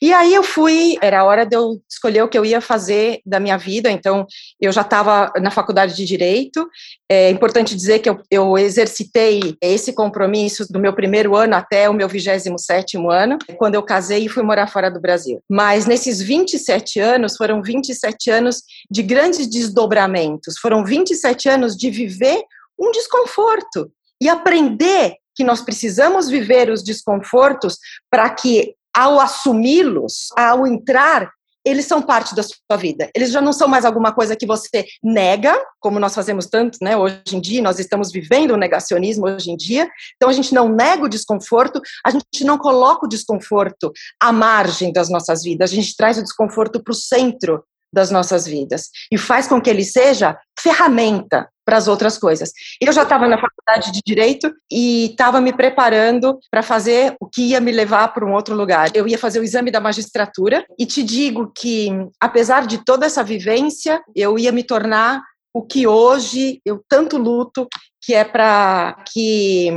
E 0.00 0.12
aí 0.12 0.34
eu 0.34 0.42
fui, 0.42 0.96
era 1.00 1.20
a 1.20 1.24
hora 1.24 1.44
de 1.44 1.56
eu 1.56 1.80
escolher 1.90 2.22
o 2.22 2.28
que 2.28 2.38
eu 2.38 2.44
ia 2.44 2.60
fazer 2.60 3.20
da 3.24 3.40
minha 3.40 3.56
vida, 3.56 3.90
então 3.90 4.26
eu 4.60 4.70
já 4.70 4.82
estava 4.82 5.32
na 5.40 5.50
faculdade 5.50 5.96
de 5.96 6.04
Direito, 6.04 6.68
é 7.08 7.30
importante 7.30 7.74
dizer 7.74 8.00
que 8.00 8.08
eu, 8.08 8.20
eu 8.30 8.58
exercitei 8.58 9.56
esse 9.60 9.92
compromisso 9.92 10.66
do 10.70 10.78
meu 10.78 10.92
primeiro 10.92 11.34
ano 11.34 11.56
até 11.56 11.88
o 11.88 11.94
meu 11.94 12.08
27 12.08 12.98
ano, 13.10 13.38
quando 13.56 13.74
eu 13.74 13.82
casei 13.82 14.26
e 14.26 14.28
fui 14.28 14.42
morar 14.42 14.66
fora 14.66 14.90
do 14.90 15.00
Brasil. 15.00 15.40
Mas 15.48 15.86
nesses 15.86 16.20
27 16.20 17.00
anos, 17.00 17.36
foram 17.36 17.62
27 17.62 18.30
anos 18.30 18.62
de 18.90 19.02
grandes 19.02 19.46
desdobramentos, 19.46 20.58
foram 20.58 20.84
27 20.84 21.48
anos 21.48 21.76
de 21.76 21.90
viver 21.90 22.42
um 22.78 22.90
desconforto, 22.90 23.90
e 24.20 24.28
aprender 24.28 25.16
que 25.34 25.44
nós 25.44 25.60
precisamos 25.60 26.28
viver 26.28 26.70
os 26.70 26.82
desconfortos 26.82 27.78
para 28.10 28.30
que, 28.30 28.74
ao 28.96 29.18
assumi-los, 29.18 30.28
ao 30.36 30.66
entrar, 30.66 31.30
eles 31.64 31.86
são 31.86 32.02
parte 32.02 32.34
da 32.34 32.42
sua 32.42 32.76
vida. 32.76 33.10
Eles 33.14 33.30
já 33.30 33.40
não 33.40 33.52
são 33.52 33.66
mais 33.66 33.84
alguma 33.84 34.12
coisa 34.12 34.36
que 34.36 34.46
você 34.46 34.84
nega, 35.02 35.58
como 35.80 35.98
nós 35.98 36.14
fazemos 36.14 36.46
tanto, 36.46 36.78
né? 36.82 36.94
Hoje 36.96 37.22
em 37.32 37.40
dia, 37.40 37.62
nós 37.62 37.78
estamos 37.78 38.12
vivendo 38.12 38.50
o 38.50 38.56
negacionismo 38.56 39.26
hoje 39.26 39.50
em 39.50 39.56
dia. 39.56 39.88
Então, 40.16 40.28
a 40.28 40.32
gente 40.32 40.52
não 40.52 40.68
nega 40.68 41.04
o 41.04 41.08
desconforto, 41.08 41.80
a 42.04 42.10
gente 42.10 42.44
não 42.44 42.58
coloca 42.58 43.06
o 43.06 43.08
desconforto 43.08 43.90
à 44.20 44.30
margem 44.30 44.92
das 44.92 45.08
nossas 45.08 45.42
vidas, 45.42 45.72
a 45.72 45.74
gente 45.74 45.96
traz 45.96 46.18
o 46.18 46.22
desconforto 46.22 46.82
para 46.82 46.92
o 46.92 46.94
centro 46.94 47.64
das 47.90 48.10
nossas 48.10 48.44
vidas 48.44 48.90
e 49.10 49.16
faz 49.16 49.46
com 49.46 49.60
que 49.60 49.70
ele 49.70 49.84
seja 49.84 50.36
ferramenta 50.58 51.48
para 51.64 51.76
as 51.76 51.88
outras 51.88 52.18
coisas. 52.18 52.52
Eu 52.80 52.92
já 52.92 53.02
estava 53.02 53.26
na 53.26 53.38
faculdade 53.38 53.92
de 53.92 54.00
direito 54.04 54.52
e 54.70 55.06
estava 55.06 55.40
me 55.40 55.52
preparando 55.52 56.38
para 56.50 56.62
fazer 56.62 57.16
o 57.20 57.26
que 57.26 57.50
ia 57.50 57.60
me 57.60 57.72
levar 57.72 58.08
para 58.08 58.26
um 58.26 58.32
outro 58.32 58.54
lugar. 58.54 58.90
Eu 58.94 59.08
ia 59.08 59.18
fazer 59.18 59.40
o 59.40 59.44
exame 59.44 59.70
da 59.70 59.80
magistratura 59.80 60.64
e 60.78 60.86
te 60.86 61.02
digo 61.02 61.52
que, 61.56 61.88
apesar 62.20 62.66
de 62.66 62.84
toda 62.84 63.06
essa 63.06 63.22
vivência, 63.22 64.02
eu 64.14 64.38
ia 64.38 64.52
me 64.52 64.62
tornar 64.62 65.22
o 65.54 65.62
que 65.62 65.86
hoje 65.86 66.60
eu 66.64 66.82
tanto 66.88 67.16
luto, 67.16 67.68
que 68.02 68.12
é 68.12 68.24
para 68.24 69.02
que 69.12 69.70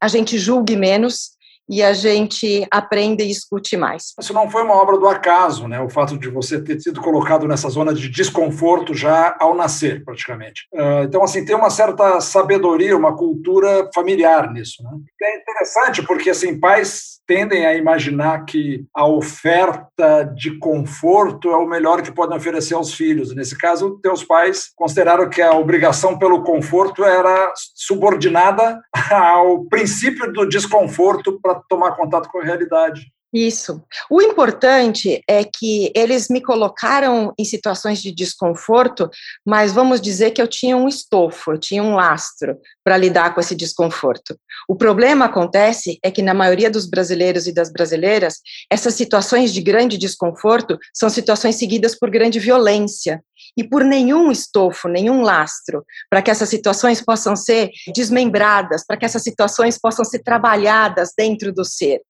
a 0.00 0.08
gente 0.08 0.38
julgue 0.38 0.76
menos 0.76 1.35
e 1.68 1.82
a 1.82 1.92
gente 1.92 2.66
aprende 2.70 3.24
e 3.24 3.30
escute 3.30 3.76
mais. 3.76 4.12
Isso 4.20 4.32
não 4.32 4.50
foi 4.50 4.62
uma 4.62 4.74
obra 4.74 4.98
do 4.98 5.08
acaso, 5.08 5.66
né? 5.68 5.80
O 5.80 5.88
fato 5.88 6.16
de 6.18 6.28
você 6.28 6.60
ter 6.62 6.80
sido 6.80 7.00
colocado 7.00 7.48
nessa 7.48 7.68
zona 7.68 7.92
de 7.92 8.08
desconforto 8.08 8.94
já 8.94 9.36
ao 9.40 9.54
nascer, 9.54 10.04
praticamente. 10.04 10.66
Uh, 10.72 11.04
então, 11.04 11.22
assim, 11.22 11.44
tem 11.44 11.56
uma 11.56 11.70
certa 11.70 12.20
sabedoria, 12.20 12.96
uma 12.96 13.16
cultura 13.16 13.88
familiar 13.94 14.52
nisso, 14.52 14.82
né? 14.82 14.90
É 15.22 15.38
interessante 15.38 16.02
porque, 16.02 16.30
assim, 16.30 16.58
pais 16.58 17.16
tendem 17.26 17.66
a 17.66 17.74
imaginar 17.74 18.44
que 18.44 18.84
a 18.94 19.06
oferta 19.06 20.22
de 20.34 20.58
conforto 20.58 21.50
é 21.50 21.56
o 21.56 21.66
melhor 21.66 22.00
que 22.00 22.12
podem 22.12 22.36
oferecer 22.36 22.74
aos 22.74 22.94
filhos. 22.94 23.34
Nesse 23.34 23.58
caso, 23.58 23.98
teus 24.00 24.22
pais 24.22 24.70
consideraram 24.76 25.28
que 25.28 25.42
a 25.42 25.52
obrigação 25.52 26.16
pelo 26.16 26.44
conforto 26.44 27.04
era 27.04 27.52
subordinada 27.74 28.80
ao 29.10 29.64
princípio 29.64 30.32
do 30.32 30.46
desconforto 30.48 31.40
para 31.40 31.55
tomar 31.68 31.96
contato 31.96 32.28
com 32.28 32.40
a 32.40 32.44
realidade. 32.44 33.12
Isso. 33.36 33.82
O 34.08 34.22
importante 34.22 35.20
é 35.28 35.44
que 35.44 35.92
eles 35.94 36.30
me 36.30 36.40
colocaram 36.40 37.34
em 37.38 37.44
situações 37.44 38.00
de 38.00 38.10
desconforto, 38.10 39.10
mas 39.44 39.72
vamos 39.72 40.00
dizer 40.00 40.30
que 40.30 40.40
eu 40.40 40.48
tinha 40.48 40.74
um 40.74 40.88
estofo, 40.88 41.52
eu 41.52 41.58
tinha 41.58 41.82
um 41.82 41.96
lastro 41.96 42.56
para 42.82 42.96
lidar 42.96 43.34
com 43.34 43.40
esse 43.42 43.54
desconforto. 43.54 44.38
O 44.66 44.74
problema 44.74 45.26
acontece 45.26 45.98
é 46.02 46.10
que 46.10 46.22
na 46.22 46.32
maioria 46.32 46.70
dos 46.70 46.86
brasileiros 46.86 47.46
e 47.46 47.52
das 47.52 47.70
brasileiras, 47.70 48.36
essas 48.72 48.94
situações 48.94 49.52
de 49.52 49.60
grande 49.60 49.98
desconforto 49.98 50.78
são 50.94 51.10
situações 51.10 51.56
seguidas 51.56 51.94
por 51.94 52.08
grande 52.08 52.38
violência 52.38 53.22
e 53.54 53.62
por 53.62 53.84
nenhum 53.84 54.32
estofo, 54.32 54.88
nenhum 54.88 55.20
lastro, 55.20 55.84
para 56.08 56.22
que 56.22 56.30
essas 56.30 56.48
situações 56.48 57.02
possam 57.02 57.36
ser 57.36 57.70
desmembradas, 57.94 58.82
para 58.86 58.96
que 58.96 59.04
essas 59.04 59.22
situações 59.22 59.78
possam 59.78 60.06
ser 60.06 60.20
trabalhadas 60.20 61.10
dentro 61.14 61.52
do 61.52 61.66
ser. 61.66 62.00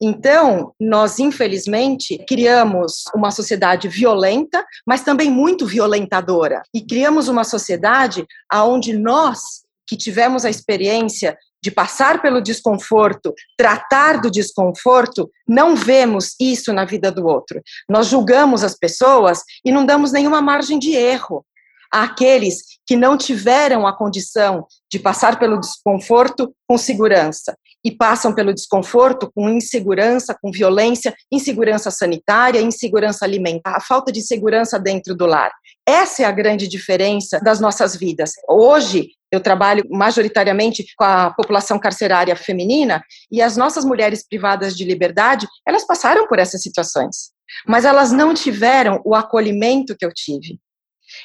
Então, 0.00 0.72
nós, 0.80 1.18
infelizmente, 1.18 2.22
criamos 2.28 3.04
uma 3.14 3.30
sociedade 3.30 3.88
violenta, 3.88 4.64
mas 4.86 5.02
também 5.02 5.30
muito 5.30 5.66
violentadora. 5.66 6.62
E 6.74 6.80
criamos 6.80 7.28
uma 7.28 7.44
sociedade 7.44 8.26
onde 8.52 8.92
nós, 8.92 9.62
que 9.86 9.96
tivemos 9.96 10.44
a 10.44 10.50
experiência 10.50 11.36
de 11.62 11.70
passar 11.70 12.20
pelo 12.20 12.40
desconforto, 12.40 13.32
tratar 13.56 14.20
do 14.20 14.30
desconforto, 14.30 15.30
não 15.46 15.76
vemos 15.76 16.34
isso 16.40 16.72
na 16.72 16.84
vida 16.84 17.12
do 17.12 17.24
outro. 17.24 17.62
Nós 17.88 18.08
julgamos 18.08 18.64
as 18.64 18.74
pessoas 18.74 19.42
e 19.64 19.70
não 19.70 19.86
damos 19.86 20.10
nenhuma 20.10 20.42
margem 20.42 20.78
de 20.78 20.92
erro 20.92 21.44
àqueles 21.90 22.56
que 22.86 22.96
não 22.96 23.16
tiveram 23.16 23.86
a 23.86 23.96
condição 23.96 24.66
de 24.90 24.98
passar 24.98 25.38
pelo 25.38 25.60
desconforto 25.60 26.52
com 26.66 26.76
segurança 26.76 27.56
e 27.84 27.90
passam 27.90 28.34
pelo 28.34 28.54
desconforto 28.54 29.30
com 29.34 29.48
insegurança, 29.48 30.36
com 30.40 30.50
violência, 30.50 31.14
insegurança 31.30 31.90
sanitária, 31.90 32.60
insegurança 32.60 33.24
alimentar, 33.24 33.76
a 33.76 33.80
falta 33.80 34.12
de 34.12 34.22
segurança 34.22 34.78
dentro 34.78 35.14
do 35.14 35.26
lar. 35.26 35.50
Essa 35.86 36.22
é 36.22 36.24
a 36.24 36.32
grande 36.32 36.68
diferença 36.68 37.40
das 37.40 37.60
nossas 37.60 37.96
vidas. 37.96 38.32
Hoje, 38.48 39.08
eu 39.32 39.40
trabalho 39.40 39.84
majoritariamente 39.90 40.84
com 40.96 41.04
a 41.04 41.30
população 41.30 41.78
carcerária 41.78 42.36
feminina 42.36 43.02
e 43.30 43.40
as 43.40 43.56
nossas 43.56 43.84
mulheres 43.84 44.26
privadas 44.26 44.76
de 44.76 44.84
liberdade, 44.84 45.48
elas 45.66 45.86
passaram 45.86 46.28
por 46.28 46.38
essas 46.38 46.62
situações, 46.62 47.30
mas 47.66 47.84
elas 47.84 48.12
não 48.12 48.34
tiveram 48.34 49.00
o 49.04 49.14
acolhimento 49.14 49.96
que 49.96 50.04
eu 50.04 50.12
tive. 50.12 50.60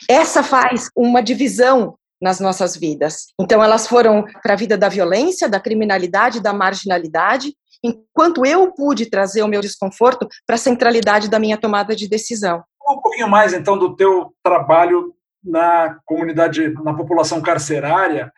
Essa 0.10 0.42
faz 0.42 0.90
uma 0.96 1.22
divisão 1.22 1.98
nas 2.22 2.40
nossas 2.40 2.76
vidas. 2.76 3.28
Então, 3.40 3.64
elas 3.64 3.88
foram 3.88 4.26
para 4.42 4.54
a 4.54 4.58
vida 4.58 4.78
da 4.78 4.90
violência, 4.90 5.48
da 5.50 5.60
criminalidade, 5.60 6.42
da 6.42 6.54
marginalidade, 6.54 7.54
enquanto 7.84 8.46
eu 8.46 8.72
pude 8.74 9.10
trazer 9.10 9.44
o 9.44 9.48
meu 9.48 9.62
desconforto 9.62 10.28
para 10.46 10.56
a 10.56 10.60
centralidade 10.60 11.30
da 11.30 11.40
minha 11.40 11.58
tomada 11.58 11.96
de 11.96 12.08
decisão. 12.10 12.64
Um 12.90 13.02
pouquinho 13.02 13.28
mais, 13.28 13.54
então, 13.54 13.78
do 13.78 13.96
teu 13.96 14.34
trabalho 14.44 15.14
na 15.44 15.98
comunidade, 16.06 16.74
na 16.84 16.94
população 16.94 17.42
carcerária. 17.42 18.32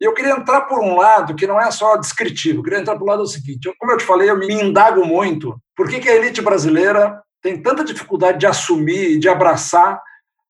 E 0.00 0.04
eu 0.04 0.14
queria 0.14 0.32
entrar 0.32 0.62
por 0.62 0.80
um 0.80 0.96
lado 0.96 1.34
que 1.34 1.46
não 1.46 1.60
é 1.60 1.70
só 1.70 1.96
descritivo, 1.96 2.58
eu 2.58 2.62
queria 2.62 2.80
entrar 2.80 2.96
por 2.96 3.04
um 3.04 3.10
lado 3.10 3.22
do 3.22 3.28
seguinte: 3.28 3.66
eu, 3.66 3.74
como 3.78 3.92
eu 3.92 3.96
te 3.96 4.04
falei, 4.04 4.28
eu 4.28 4.38
me 4.38 4.52
indago 4.52 5.04
muito 5.04 5.56
por 5.76 5.88
que, 5.88 6.00
que 6.00 6.08
a 6.08 6.16
elite 6.16 6.40
brasileira 6.40 7.20
tem 7.42 7.60
tanta 7.62 7.84
dificuldade 7.84 8.38
de 8.38 8.46
assumir 8.46 9.18
de 9.18 9.28
abraçar 9.28 10.00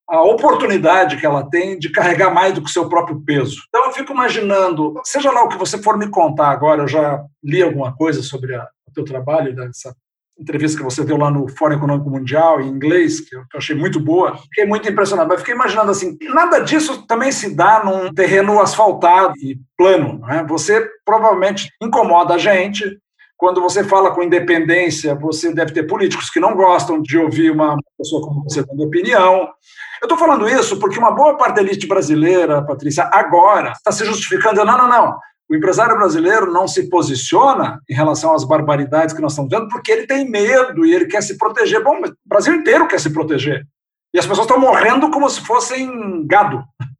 a 0.08 0.22
oportunidade 0.22 1.16
que 1.16 1.26
ela 1.26 1.48
tem 1.48 1.78
de 1.78 1.90
carregar 1.90 2.32
mais 2.32 2.52
do 2.54 2.62
que 2.62 2.68
o 2.68 2.72
seu 2.72 2.88
próprio 2.88 3.20
peso. 3.24 3.56
Então 3.68 3.86
eu 3.86 3.92
fico 3.92 4.12
imaginando, 4.12 5.00
seja 5.04 5.30
lá 5.30 5.44
o 5.44 5.48
que 5.48 5.58
você 5.58 5.78
for 5.78 5.96
me 5.96 6.08
contar 6.08 6.48
agora, 6.48 6.82
eu 6.82 6.88
já 6.88 7.22
li 7.42 7.62
alguma 7.62 7.94
coisa 7.96 8.22
sobre 8.22 8.54
a, 8.54 8.68
o 8.88 8.92
teu 8.92 9.04
trabalho, 9.04 9.54
dessa 9.54 9.94
entrevista 10.38 10.78
que 10.78 10.84
você 10.84 11.04
deu 11.04 11.16
lá 11.16 11.30
no 11.30 11.48
Fórum 11.48 11.76
Econômico 11.76 12.10
Mundial 12.10 12.60
em 12.60 12.68
inglês, 12.68 13.20
que 13.20 13.36
eu, 13.36 13.42
que 13.48 13.56
eu 13.56 13.58
achei 13.58 13.76
muito 13.76 14.00
boa. 14.00 14.36
Fiquei 14.36 14.66
muito 14.66 14.88
impressionado, 14.88 15.28
mas 15.28 15.40
fiquei 15.40 15.54
imaginando 15.54 15.90
assim, 15.90 16.18
nada 16.22 16.58
disso 16.58 17.06
também 17.06 17.30
se 17.30 17.54
dá 17.54 17.84
num 17.84 18.12
terreno 18.12 18.60
asfaltado 18.60 19.34
e 19.38 19.58
plano. 19.76 20.18
Né? 20.26 20.44
Você 20.48 20.86
provavelmente 21.04 21.70
incomoda 21.80 22.34
a 22.34 22.38
gente, 22.38 22.98
quando 23.36 23.60
você 23.60 23.84
fala 23.84 24.12
com 24.12 24.22
independência, 24.22 25.14
você 25.14 25.52
deve 25.52 25.72
ter 25.72 25.84
políticos 25.84 26.30
que 26.30 26.40
não 26.40 26.54
gostam 26.54 27.02
de 27.02 27.18
ouvir 27.18 27.50
uma 27.50 27.76
pessoa 27.98 28.22
como 28.22 28.44
você 28.44 28.64
dando 28.64 28.84
opinião. 28.84 29.48
Eu 30.00 30.06
estou 30.06 30.18
falando 30.18 30.48
isso 30.48 30.78
porque 30.78 30.98
uma 30.98 31.10
boa 31.10 31.36
parte 31.36 31.56
da 31.56 31.62
elite 31.62 31.86
brasileira, 31.86 32.64
Patrícia, 32.64 33.08
agora 33.12 33.72
está 33.72 33.90
se 33.90 34.04
justificando. 34.04 34.64
Não, 34.64 34.78
não, 34.78 34.88
não. 34.88 35.18
O 35.48 35.54
empresário 35.54 35.96
brasileiro 35.96 36.52
não 36.52 36.66
se 36.66 36.88
posiciona 36.88 37.80
em 37.88 37.94
relação 37.94 38.34
às 38.34 38.44
barbaridades 38.44 39.14
que 39.14 39.20
nós 39.20 39.32
estamos 39.32 39.50
vendo 39.50 39.68
porque 39.68 39.92
ele 39.92 40.06
tem 40.06 40.28
medo 40.28 40.86
e 40.86 40.94
ele 40.94 41.06
quer 41.06 41.22
se 41.22 41.36
proteger. 41.36 41.82
Bom, 41.82 42.00
o 42.00 42.12
Brasil 42.24 42.54
inteiro 42.54 42.88
quer 42.88 42.98
se 42.98 43.10
proteger. 43.10 43.66
E 44.14 44.18
as 44.18 44.26
pessoas 44.26 44.46
estão 44.46 44.60
morrendo 44.60 45.10
como 45.10 45.28
se 45.28 45.40
fossem 45.40 46.26
gado. 46.26 46.62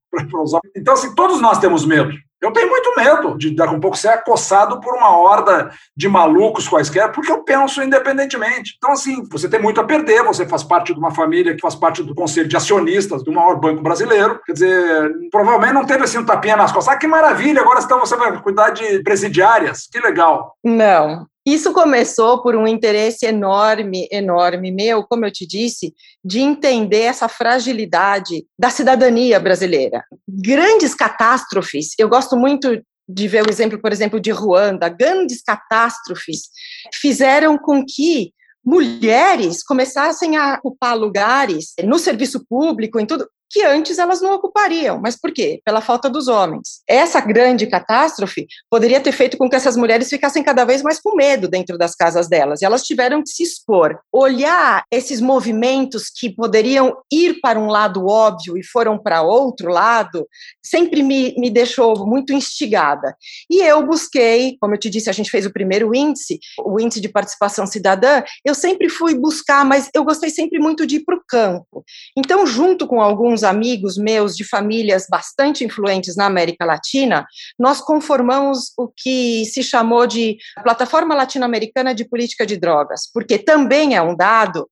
Então, 0.77 0.95
assim, 0.95 1.13
todos 1.17 1.41
nós 1.41 1.59
temos 1.59 1.85
medo. 1.85 2.13
Eu 2.45 2.53
tenho 2.53 2.69
muito 2.69 2.95
medo 2.95 3.39
de 3.39 3.55
a 3.61 3.71
um 3.71 3.81
pouco 3.81 3.97
ser 3.97 4.09
acossado 4.09 4.81
por 4.81 4.95
uma 4.95 5.17
horda 5.17 5.71
de 5.97 6.09
malucos 6.09 6.69
quaisquer, 6.69 7.11
porque 7.11 7.33
eu 7.33 7.43
penso 7.43 7.83
independentemente. 7.83 8.75
Então, 8.77 8.93
assim, 8.93 9.23
você 9.31 9.49
tem 9.49 9.61
muito 9.61 9.81
a 9.81 9.85
perder, 9.85 10.23
você 10.23 10.47
faz 10.47 10.63
parte 10.63 10.93
de 10.93 10.99
uma 10.99 11.11
família 11.11 11.55
que 11.55 11.63
faz 11.63 11.75
parte 11.75 12.03
do 12.03 12.15
conselho 12.15 12.47
de 12.47 12.57
acionistas 12.57 13.25
do 13.25 13.33
maior 13.33 13.57
banco 13.57 13.83
brasileiro. 13.83 14.41
Quer 14.45 14.53
dizer, 14.53 15.13
provavelmente 15.31 15.73
não 15.73 15.87
teve 15.87 16.05
assim 16.05 16.19
um 16.19 16.25
tapinha 16.27 16.57
nas 16.57 16.71
costas. 16.71 16.95
Ah, 16.95 16.99
que 16.99 17.07
maravilha, 17.07 17.63
agora 17.63 17.81
então 17.81 17.99
você 17.99 18.15
vai 18.15 18.37
cuidar 18.43 18.71
de 18.71 19.03
presidiárias. 19.03 19.89
Que 19.91 19.99
legal. 19.99 20.55
Não, 20.63 21.27
isso 21.47 21.73
começou 21.73 22.43
por 22.43 22.57
um 22.57 22.67
interesse 22.67 23.27
enorme, 23.27 24.09
enorme 24.11 24.71
meu, 24.71 25.05
como 25.05 25.27
eu 25.27 25.31
te 25.31 25.47
disse, 25.47 25.95
de 26.25 26.41
entender 26.41 27.03
essa 27.03 27.29
fragilidade 27.29 28.47
da 28.59 28.71
cidadania 28.71 29.39
brasileira. 29.39 30.05
Grandes 30.27 30.95
catástrofes, 30.95 31.91
eu 31.99 32.09
gosto 32.09 32.37
muito 32.37 32.81
de 33.07 33.29
ver 33.29 33.47
o 33.47 33.51
exemplo, 33.51 33.79
por 33.79 33.93
exemplo, 33.93 34.19
de 34.19 34.31
Ruanda, 34.31 34.89
grandes 34.89 35.43
catástrofes 35.43 36.49
fizeram 36.95 37.59
com 37.59 37.85
que 37.85 38.33
mulheres 38.65 39.63
começassem 39.63 40.39
a 40.39 40.55
ocupar 40.55 40.97
lugares 40.97 41.75
no 41.85 41.99
serviço 41.99 42.47
público, 42.49 42.99
em 42.99 43.05
tudo, 43.05 43.29
que 43.51 43.63
antes 43.63 43.99
elas 43.99 44.21
não 44.21 44.35
ocupariam. 44.35 45.01
Mas 45.01 45.17
por 45.19 45.33
quê? 45.33 45.61
Pela 45.65 45.81
falta 45.81 46.11
dos 46.11 46.29
homens. 46.29 46.83
Essa 46.89 47.21
grande 47.21 47.67
catástrofe 47.67 48.47
poderia 48.71 49.01
ter 49.01 49.13
feito 49.13 49.37
com 49.37 49.49
que 49.49 49.57
essas 49.57 49.77
mulheres 49.77 50.09
ficassem 50.09 50.43
cada 50.43 50.65
vez 50.65 50.83
mais 50.83 51.01
com 51.01 51.15
medo 51.15 51.49
dentro 51.49 51.79
das 51.79 51.95
casas 51.95 52.29
delas, 52.29 52.61
e 52.61 52.65
elas 52.65 52.83
tiveram 52.83 53.23
que 53.23 53.31
se 53.31 53.43
expor. 53.43 53.99
Olhar 54.13 54.85
esses 54.91 55.21
movimentos 55.21 56.11
que 56.11 56.35
poderiam 56.35 56.97
ir 57.13 57.41
para 57.41 57.59
um 57.59 57.67
lado 57.67 58.07
óbvio 58.07 58.59
e 58.59 58.65
foram 58.65 58.99
para 58.99 59.23
outro 59.23 59.71
lado, 59.71 60.27
sempre 60.63 61.03
me, 61.03 61.35
me 61.39 61.51
deixou 61.51 62.07
muito 62.07 62.33
instigada. 62.33 63.17
E 63.51 63.61
eu 63.61 63.87
busquei, 63.87 64.57
como 64.61 64.75
eu 64.75 64.79
te 64.79 64.91
disse, 64.91 65.09
a 65.09 65.13
gente 65.13 65.31
fez 65.31 65.47
o 65.47 65.53
primeiro 65.53 65.95
índice, 65.95 66.39
o 66.65 66.81
índice 66.81 67.01
de 67.01 67.09
participação 67.09 67.67
cidadã, 67.67 68.23
eu 68.45 68.55
sempre 68.55 68.89
fui 68.89 69.15
buscar, 69.15 69.65
mas 69.65 69.89
eu 69.95 70.05
gostei 70.05 70.31
sempre 70.31 70.59
muito 70.59 70.87
de 70.87 70.97
ir 70.97 71.05
para 71.05 71.17
o 71.17 71.23
campo. 71.27 71.85
Então, 72.17 72.47
junto 72.47 72.87
com 72.87 73.01
alguns 73.01 73.44
amigos 73.45 73.97
meus 73.97 74.37
de 74.37 74.45
famílias 74.45 75.07
bastante 75.09 75.65
influentes 75.65 76.17
na 76.17 76.27
América 76.27 76.65
Latina, 76.65 77.27
nós 77.59 77.81
conformamos 77.81 78.73
o 78.77 78.89
que 78.89 79.45
se 79.45 79.63
chamou 79.63 80.07
de 80.07 80.37
Plataforma 80.63 81.15
Latino-Americana 81.15 81.95
de 81.95 82.05
Política 82.09 82.47
de 82.47 82.57
Drogas, 82.57 83.03
porque 83.13 83.39
também 83.39 83.95
é 83.95 84.03
um 84.03 84.17
dado 84.17 84.69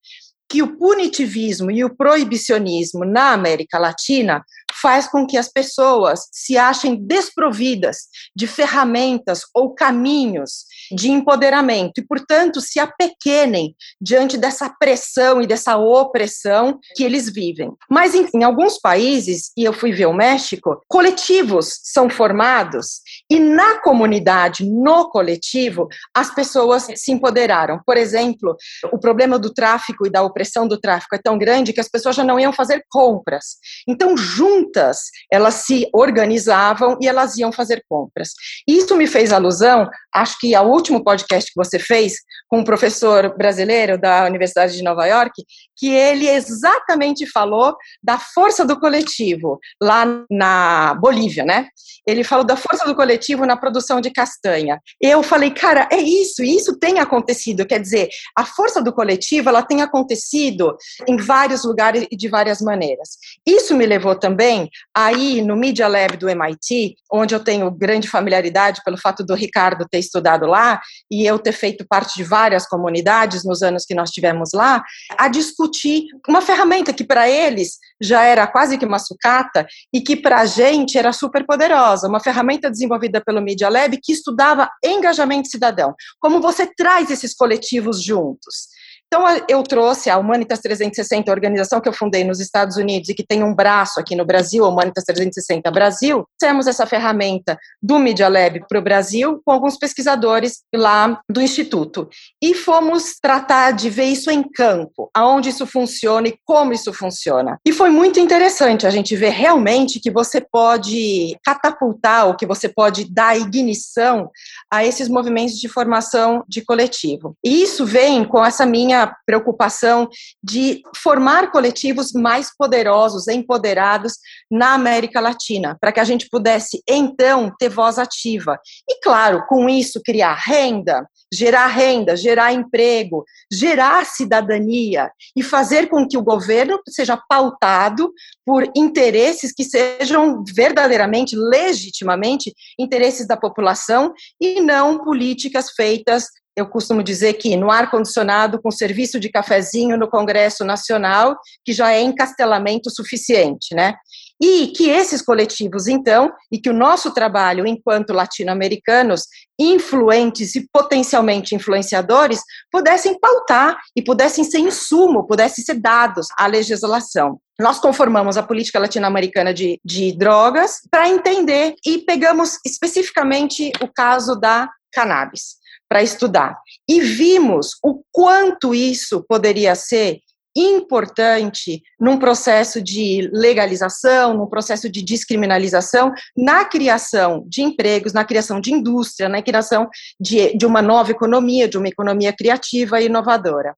que 0.49 0.63
o 0.63 0.77
punitivismo 0.77 1.71
e 1.71 1.83
o 1.83 1.97
proibicionismo 1.97 3.07
na 3.07 3.33
América 3.33 3.79
Latina 3.79 4.45
faz 4.73 5.07
com 5.07 5.27
que 5.27 5.37
as 5.37 5.49
pessoas 5.49 6.29
se 6.33 6.57
achem 6.57 6.97
desprovidas 6.97 7.99
de 8.35 8.47
ferramentas 8.47 9.43
ou 9.55 9.75
caminhos 9.75 10.65
de 10.91 11.11
empoderamento 11.11 11.99
e, 11.99 12.07
portanto, 12.07 12.61
se 12.61 12.79
apequenem 12.79 13.75
diante 14.01 14.37
dessa 14.37 14.69
pressão 14.69 15.41
e 15.41 15.47
dessa 15.47 15.77
opressão 15.77 16.79
que 16.95 17.05
eles 17.05 17.33
vivem. 17.33 17.73
Mas 17.91 18.15
em, 18.15 18.29
em 18.35 18.43
alguns 18.43 18.79
países, 18.79 19.53
e 19.57 19.65
eu 19.65 19.73
fui 19.73 19.93
ver 19.93 20.07
o 20.07 20.13
México, 20.13 20.83
coletivos 20.89 21.81
são 21.83 22.09
formados 22.09 23.01
e 23.31 23.39
na 23.39 23.81
comunidade, 23.81 24.65
no 24.65 25.09
coletivo, 25.11 25.89
as 26.15 26.35
pessoas 26.35 26.87
se 26.97 27.13
empoderaram. 27.13 27.81
Por 27.85 27.97
exemplo, 27.97 28.57
o 28.91 28.99
problema 28.99 29.39
do 29.39 29.53
tráfico 29.53 30.07
e 30.07 30.11
da 30.11 30.23
opressão 30.23 30.67
do 30.67 30.79
tráfico 30.79 31.15
é 31.15 31.19
tão 31.19 31.39
grande 31.39 31.73
que 31.73 31.81
as 31.81 31.89
pessoas 31.89 32.17
já 32.17 32.25
não 32.25 32.39
iam 32.39 32.53
fazer 32.53 32.85
compras. 32.91 33.57
Então, 33.89 34.17
juntas, 34.63 34.99
elas 35.31 35.55
se 35.55 35.89
organizavam 35.93 36.97
e 37.01 37.09
elas 37.09 37.37
iam 37.37 37.53
fazer 37.53 37.83
compras. 37.89 38.31
Isso 38.67 38.97
me 38.97 39.07
fez 39.07 39.33
alusão, 39.33 39.89
acho 40.15 40.39
que 40.39 40.55
ao 40.55 40.71
último 40.71 41.03
podcast 41.03 41.51
que 41.51 41.57
você 41.57 41.79
fez 41.79 42.15
com 42.49 42.61
um 42.61 42.65
professor 42.65 43.37
brasileiro 43.37 43.99
da 43.99 44.25
Universidade 44.27 44.77
de 44.77 44.83
Nova 44.83 45.07
York, 45.07 45.43
que 45.77 45.89
ele 45.89 46.29
exatamente 46.29 47.27
falou 47.27 47.77
da 48.03 48.19
força 48.19 48.65
do 48.65 48.79
coletivo 48.79 49.59
lá 49.81 50.05
na 50.31 50.95
Bolívia, 50.95 51.45
né? 51.45 51.69
Ele 52.07 52.25
falou 52.25 52.45
da 52.45 52.57
força 52.57 52.85
do 52.85 52.95
coletivo 52.95 53.47
na 53.47 53.57
produção 53.57 54.01
de 54.01 54.11
castanha. 54.11 54.81
Eu 55.01 55.23
falei, 55.23 55.51
cara, 55.51 55.89
é 55.91 55.99
isso, 55.99 56.43
isso 56.43 56.79
tem 56.79 56.99
acontecido. 56.99 57.67
Quer 57.67 57.81
dizer, 57.81 58.09
a 58.37 58.45
força 58.45 58.83
do 58.83 58.93
coletivo 58.93 59.49
ela 59.49 59.63
tem 59.63 59.83
acontecido 59.83 60.77
em 61.09 61.17
vários 61.17 61.65
lugares 61.65 62.07
e 62.11 62.17
de 62.17 62.29
várias 62.29 62.61
maneiras. 62.61 63.11
Isso 63.47 63.75
me 63.75 63.87
levou 63.87 64.15
também 64.15 64.52
aí 64.95 65.43
no 65.43 65.57
Media 65.57 65.89
Lab 65.89 66.17
do 66.17 66.29
MIT, 66.29 66.97
onde 67.13 67.35
eu 67.35 67.41
tenho 67.41 67.71
grande 67.71 68.09
familiaridade 68.09 68.81
pelo 68.85 68.99
fato 68.99 69.25
do 69.25 69.35
Ricardo 69.35 69.87
ter 69.91 69.99
estudado 69.99 70.47
lá 70.47 70.81
e 71.11 71.27
eu 71.27 71.39
ter 71.39 71.53
feito 71.53 71.87
parte 71.87 72.15
de 72.17 72.25
várias 72.25 72.67
comunidades 72.67 73.45
nos 73.45 73.63
anos 73.63 73.85
que 73.85 73.95
nós 73.95 74.11
tivemos 74.11 74.51
lá, 74.53 74.83
a 75.17 75.29
discutir 75.29 76.05
uma 76.29 76.41
ferramenta 76.41 76.93
que 76.93 77.05
para 77.05 77.29
eles 77.29 77.79
já 78.01 78.25
era 78.25 78.47
quase 78.47 78.79
que 78.79 78.85
uma 78.85 78.99
sucata 78.99 79.67
e 79.93 80.01
que 80.01 80.17
para 80.17 80.41
a 80.41 80.47
gente 80.47 80.99
era 80.99 81.13
super 81.13 81.47
poderosa, 81.47 82.09
uma 82.09 82.21
ferramenta 82.21 82.71
desenvolvida 82.71 83.21
pelo 83.21 83.41
Media 83.41 83.69
Lab 83.69 83.99
que 84.03 84.13
estudava 84.13 84.69
engajamento 84.85 85.49
cidadão, 85.49 85.95
como 86.21 86.41
você 86.41 86.67
traz 86.67 87.11
esses 87.11 87.35
coletivos 87.35 88.03
juntos. 88.03 88.82
Então, 89.13 89.27
eu 89.47 89.63
trouxe 89.63 90.09
a 90.09 90.17
Humanitas 90.17 90.59
360, 90.61 91.31
a 91.31 91.35
organização 91.35 91.83
que 91.83 91.87
eu 91.87 91.93
fundei 91.93 92.25
nos 92.25 92.41
Estados 92.41 92.79
Unidos 92.79 93.11
e 93.11 93.15
que 93.15 93.23
tem 93.23 93.43
um 93.43 93.55
braço 93.55 94.01
aqui 94.01 94.17
no 94.17 94.25
Brasil, 94.25 94.65
a 94.65 94.71
Humanitas 94.71 95.05
360 95.05 95.71
Brasil. 95.71 96.25
Temos 96.41 96.67
essa 96.67 96.87
ferramenta 96.87 97.59
do 97.83 97.99
Media 97.99 98.27
Lab 98.27 98.65
para 98.67 98.79
o 98.79 98.83
Brasil 98.83 99.39
com 99.45 99.53
alguns 99.53 99.77
pesquisadores 99.77 100.63
lá 100.75 101.21
do 101.31 101.43
Instituto. 101.43 102.09
E 102.43 102.55
fomos 102.55 103.19
tratar 103.21 103.73
de 103.73 103.91
ver 103.91 104.05
isso 104.05 104.31
em 104.31 104.43
campo, 104.43 105.11
aonde 105.15 105.51
isso 105.51 105.67
funciona 105.67 106.29
e 106.29 106.39
como 106.47 106.73
isso 106.73 106.91
funciona. 106.91 107.59
E 107.67 107.71
foi 107.71 107.91
muito 107.91 108.19
interessante 108.19 108.87
a 108.87 108.91
gente 108.91 109.15
ver 109.15 109.33
realmente 109.33 110.01
que 110.01 110.11
você 110.11 110.41
pode 110.41 111.37
catapultar 111.45 112.29
ou 112.29 112.35
que 112.35 112.47
você 112.47 112.67
pode 112.67 113.13
dar 113.13 113.39
ignição 113.39 114.31
a 114.73 114.87
esses 114.87 115.07
movimentos 115.07 115.59
de 115.59 115.69
formação 115.69 116.43
de 116.49 116.65
coletivo. 116.65 117.37
E 117.45 117.63
isso 117.63 117.85
vem 117.85 118.25
com 118.25 118.43
essa 118.43 118.65
minha 118.65 119.02
preocupação 119.07 120.09
de 120.43 120.83
formar 120.97 121.51
coletivos 121.51 122.13
mais 122.13 122.55
poderosos, 122.57 123.29
empoderados 123.29 124.15
na 124.51 124.75
América 124.75 125.21
Latina, 125.21 125.77
para 125.81 125.93
que 125.93 126.01
a 126.01 126.05
gente 126.05 126.29
pudesse, 126.29 126.83
então, 126.89 127.53
ter 127.59 127.69
voz 127.69 127.99
ativa. 127.99 128.59
E, 128.89 129.01
claro, 129.01 129.45
com 129.47 129.69
isso, 129.69 130.01
criar 130.05 130.35
renda, 130.35 131.07
gerar 131.33 131.67
renda, 131.69 132.17
gerar 132.17 132.53
emprego, 132.53 133.25
gerar 133.51 134.05
cidadania 134.05 135.11
e 135.37 135.43
fazer 135.43 135.89
com 135.89 136.07
que 136.07 136.19
o 136.19 136.23
governo 136.23 136.79
seja 136.89 137.17
pautado 137.17 138.13
por 138.45 138.71
interesses 138.77 139.53
que 139.53 139.65
sejam 139.65 140.45
verdadeiramente, 140.55 141.35
legitimamente, 141.37 142.53
interesses 142.79 143.27
da 143.27 143.37
população 143.37 144.13
e 144.41 144.61
não 144.61 144.99
políticas 144.99 145.71
feitas 145.71 146.27
eu 146.55 146.67
costumo 146.67 147.03
dizer 147.03 147.35
que 147.35 147.57
no 147.57 147.71
ar-condicionado, 147.71 148.61
com 148.61 148.71
serviço 148.71 149.19
de 149.19 149.31
cafezinho 149.31 149.97
no 149.97 150.09
Congresso 150.09 150.65
Nacional, 150.65 151.37
que 151.65 151.73
já 151.73 151.93
é 151.93 152.03
encastelamento 152.03 152.91
suficiente, 152.91 153.75
né? 153.75 153.95
E 154.41 154.69
que 154.69 154.91
esses 154.91 155.23
coletivos, 155.23 155.87
então, 155.87 156.31
e 156.51 156.59
que 156.59 156.69
o 156.69 156.75
nosso 156.75 157.13
trabalho 157.15 157.67
enquanto 157.67 158.13
latino-americanos, 158.13 159.23
influentes 159.59 160.55
e 160.55 160.69
potencialmente 160.71 161.55
influenciadores, 161.55 162.41
pudessem 162.71 163.19
pautar 163.19 163.79
e 163.97 164.03
pudessem 164.03 164.45
ser 164.45 164.59
insumo, 164.59 165.27
pudessem 165.27 165.65
ser 165.65 165.75
dados 165.75 166.27
à 166.37 166.47
legislação. 166.47 167.39
Nós 167.59 167.79
conformamos 167.79 168.37
a 168.37 168.43
política 168.43 168.81
latino-americana 168.81 169.55
de, 169.55 169.81
de 169.85 170.13
drogas 170.19 170.81
para 170.91 171.09
entender 171.09 171.75
e 171.87 171.99
pegamos 171.99 172.59
especificamente 172.67 173.71
o 173.81 173.89
caso 173.89 174.35
da 174.35 174.69
cannabis 174.93 175.62
para 175.93 176.03
estudar. 176.03 176.57
E 176.89 177.03
vimos 177.03 177.77
o 177.85 178.01
quanto 178.11 178.75
isso 178.75 179.23
poderia 179.29 179.75
ser 179.75 180.21
importante 180.57 181.83
num 182.01 182.19
processo 182.19 182.81
de 182.81 183.29
legalização, 183.31 184.33
num 184.33 184.47
processo 184.47 184.89
de 184.89 185.03
descriminalização, 185.03 186.11
na 186.35 186.65
criação 186.65 187.45
de 187.47 187.61
empregos, 187.61 188.15
na 188.15 188.25
criação 188.25 188.59
de 188.59 188.73
indústria, 188.73 189.29
na 189.29 189.43
criação 189.43 189.87
de, 190.19 190.57
de 190.57 190.65
uma 190.65 190.81
nova 190.81 191.11
economia, 191.11 191.69
de 191.69 191.77
uma 191.77 191.89
economia 191.89 192.33
criativa 192.33 192.99
e 192.99 193.07
inovadora. 193.07 193.75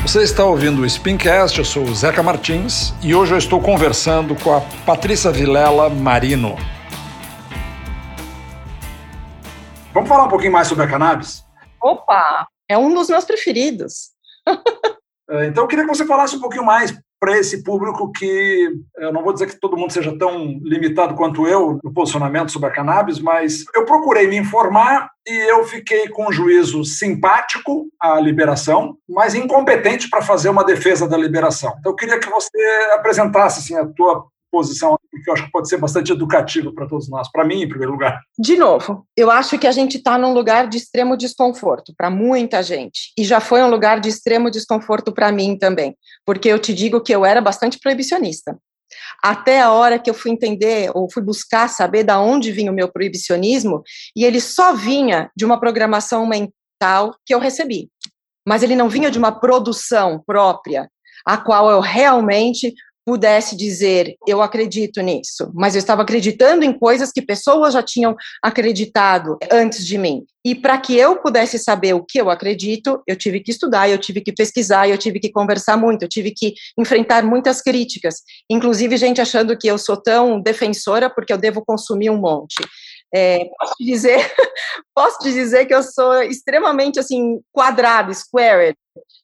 Você 0.00 0.22
está 0.22 0.46
ouvindo 0.46 0.80
o 0.80 0.88
Spincast, 0.88 1.58
eu 1.58 1.64
sou 1.66 1.84
o 1.84 1.94
Zeca 1.94 2.22
Martins 2.22 2.94
e 3.02 3.14
hoje 3.14 3.34
eu 3.34 3.38
estou 3.38 3.60
conversando 3.60 4.34
com 4.34 4.54
a 4.54 4.62
Patrícia 4.86 5.30
Vilela 5.30 5.90
Marino. 5.90 6.56
Vamos 9.98 10.10
falar 10.10 10.26
um 10.26 10.28
pouquinho 10.28 10.52
mais 10.52 10.68
sobre 10.68 10.84
a 10.84 10.88
cannabis? 10.88 11.44
Opa, 11.82 12.46
é 12.68 12.78
um 12.78 12.94
dos 12.94 13.08
meus 13.08 13.24
preferidos. 13.24 14.10
É, 15.30 15.44
então, 15.44 15.64
eu 15.64 15.68
queria 15.68 15.84
que 15.84 15.94
você 15.94 16.06
falasse 16.06 16.34
um 16.36 16.40
pouquinho 16.40 16.64
mais 16.64 16.98
para 17.20 17.36
esse 17.36 17.62
público 17.62 18.10
que 18.12 18.72
eu 18.96 19.12
não 19.12 19.22
vou 19.22 19.34
dizer 19.34 19.46
que 19.46 19.60
todo 19.60 19.76
mundo 19.76 19.92
seja 19.92 20.16
tão 20.16 20.58
limitado 20.62 21.14
quanto 21.14 21.46
eu 21.46 21.78
no 21.84 21.92
posicionamento 21.92 22.50
sobre 22.50 22.70
a 22.70 22.72
cannabis, 22.72 23.20
mas 23.20 23.62
eu 23.74 23.84
procurei 23.84 24.26
me 24.26 24.38
informar 24.38 25.10
e 25.26 25.50
eu 25.50 25.64
fiquei 25.64 26.08
com 26.08 26.30
um 26.30 26.32
juízo 26.32 26.82
simpático 26.82 27.88
à 28.00 28.18
liberação, 28.18 28.96
mas 29.06 29.34
incompetente 29.34 30.08
para 30.08 30.22
fazer 30.22 30.48
uma 30.48 30.64
defesa 30.64 31.06
da 31.06 31.18
liberação. 31.18 31.74
Então 31.78 31.92
eu 31.92 31.96
queria 31.96 32.18
que 32.18 32.30
você 32.30 32.58
apresentasse 32.94 33.58
assim, 33.58 33.76
a 33.76 33.86
tua 33.86 34.24
posição 34.50 34.98
que 35.22 35.30
eu 35.30 35.34
acho 35.34 35.44
que 35.44 35.50
pode 35.50 35.68
ser 35.68 35.78
bastante 35.78 36.12
educativo 36.12 36.74
para 36.74 36.86
todos 36.86 37.08
nós, 37.08 37.30
para 37.30 37.44
mim, 37.44 37.62
em 37.62 37.68
primeiro 37.68 37.92
lugar. 37.92 38.20
De 38.38 38.56
novo, 38.56 39.06
eu 39.16 39.30
acho 39.30 39.58
que 39.58 39.66
a 39.66 39.72
gente 39.72 39.98
está 39.98 40.18
num 40.18 40.32
lugar 40.32 40.68
de 40.68 40.76
extremo 40.76 41.16
desconforto 41.16 41.92
para 41.96 42.10
muita 42.10 42.62
gente, 42.62 43.12
e 43.16 43.24
já 43.24 43.40
foi 43.40 43.62
um 43.62 43.70
lugar 43.70 44.00
de 44.00 44.08
extremo 44.08 44.50
desconforto 44.50 45.12
para 45.12 45.32
mim 45.32 45.56
também, 45.56 45.96
porque 46.24 46.48
eu 46.48 46.58
te 46.58 46.72
digo 46.72 47.00
que 47.00 47.14
eu 47.14 47.24
era 47.24 47.40
bastante 47.40 47.78
proibicionista. 47.78 48.56
Até 49.22 49.60
a 49.60 49.70
hora 49.70 49.98
que 49.98 50.08
eu 50.08 50.14
fui 50.14 50.30
entender, 50.30 50.90
ou 50.94 51.10
fui 51.10 51.22
buscar 51.22 51.68
saber 51.68 52.04
da 52.04 52.20
onde 52.20 52.52
vinha 52.52 52.72
o 52.72 52.74
meu 52.74 52.90
proibicionismo, 52.90 53.82
e 54.16 54.24
ele 54.24 54.40
só 54.40 54.74
vinha 54.74 55.30
de 55.36 55.44
uma 55.44 55.60
programação 55.60 56.26
mental 56.26 57.14
que 57.26 57.34
eu 57.34 57.38
recebi. 57.38 57.90
Mas 58.46 58.62
ele 58.62 58.76
não 58.76 58.88
vinha 58.88 59.10
de 59.10 59.18
uma 59.18 59.32
produção 59.32 60.22
própria, 60.26 60.88
a 61.26 61.36
qual 61.36 61.70
eu 61.70 61.80
realmente 61.80 62.72
pudesse 63.08 63.56
dizer 63.56 64.16
eu 64.26 64.42
acredito 64.42 65.00
nisso, 65.00 65.50
mas 65.54 65.74
eu 65.74 65.78
estava 65.78 66.02
acreditando 66.02 66.62
em 66.62 66.78
coisas 66.78 67.10
que 67.10 67.22
pessoas 67.22 67.72
já 67.72 67.82
tinham 67.82 68.14
acreditado 68.42 69.38
antes 69.50 69.86
de 69.86 69.96
mim. 69.96 70.26
E 70.44 70.54
para 70.54 70.76
que 70.76 70.94
eu 70.94 71.16
pudesse 71.16 71.58
saber 71.58 71.94
o 71.94 72.04
que 72.04 72.20
eu 72.20 72.28
acredito, 72.28 73.02
eu 73.06 73.16
tive 73.16 73.40
que 73.40 73.50
estudar, 73.50 73.88
eu 73.88 73.96
tive 73.96 74.20
que 74.20 74.30
pesquisar, 74.30 74.90
eu 74.90 74.98
tive 74.98 75.18
que 75.20 75.32
conversar 75.32 75.78
muito, 75.78 76.02
eu 76.02 76.08
tive 76.08 76.32
que 76.32 76.52
enfrentar 76.78 77.24
muitas 77.24 77.62
críticas, 77.62 78.16
inclusive 78.50 78.94
gente 78.98 79.22
achando 79.22 79.56
que 79.56 79.68
eu 79.68 79.78
sou 79.78 79.96
tão 79.96 80.38
defensora 80.38 81.08
porque 81.08 81.32
eu 81.32 81.38
devo 81.38 81.64
consumir 81.64 82.10
um 82.10 82.18
monte. 82.18 82.56
É, 83.14 83.38
posso 83.58 83.74
dizer, 83.80 84.18
posso 84.94 85.18
dizer 85.22 85.64
que 85.64 85.74
eu 85.74 85.82
sou 85.82 86.22
extremamente 86.24 87.00
assim 87.00 87.40
quadrado, 87.50 88.12
squared, 88.14 88.76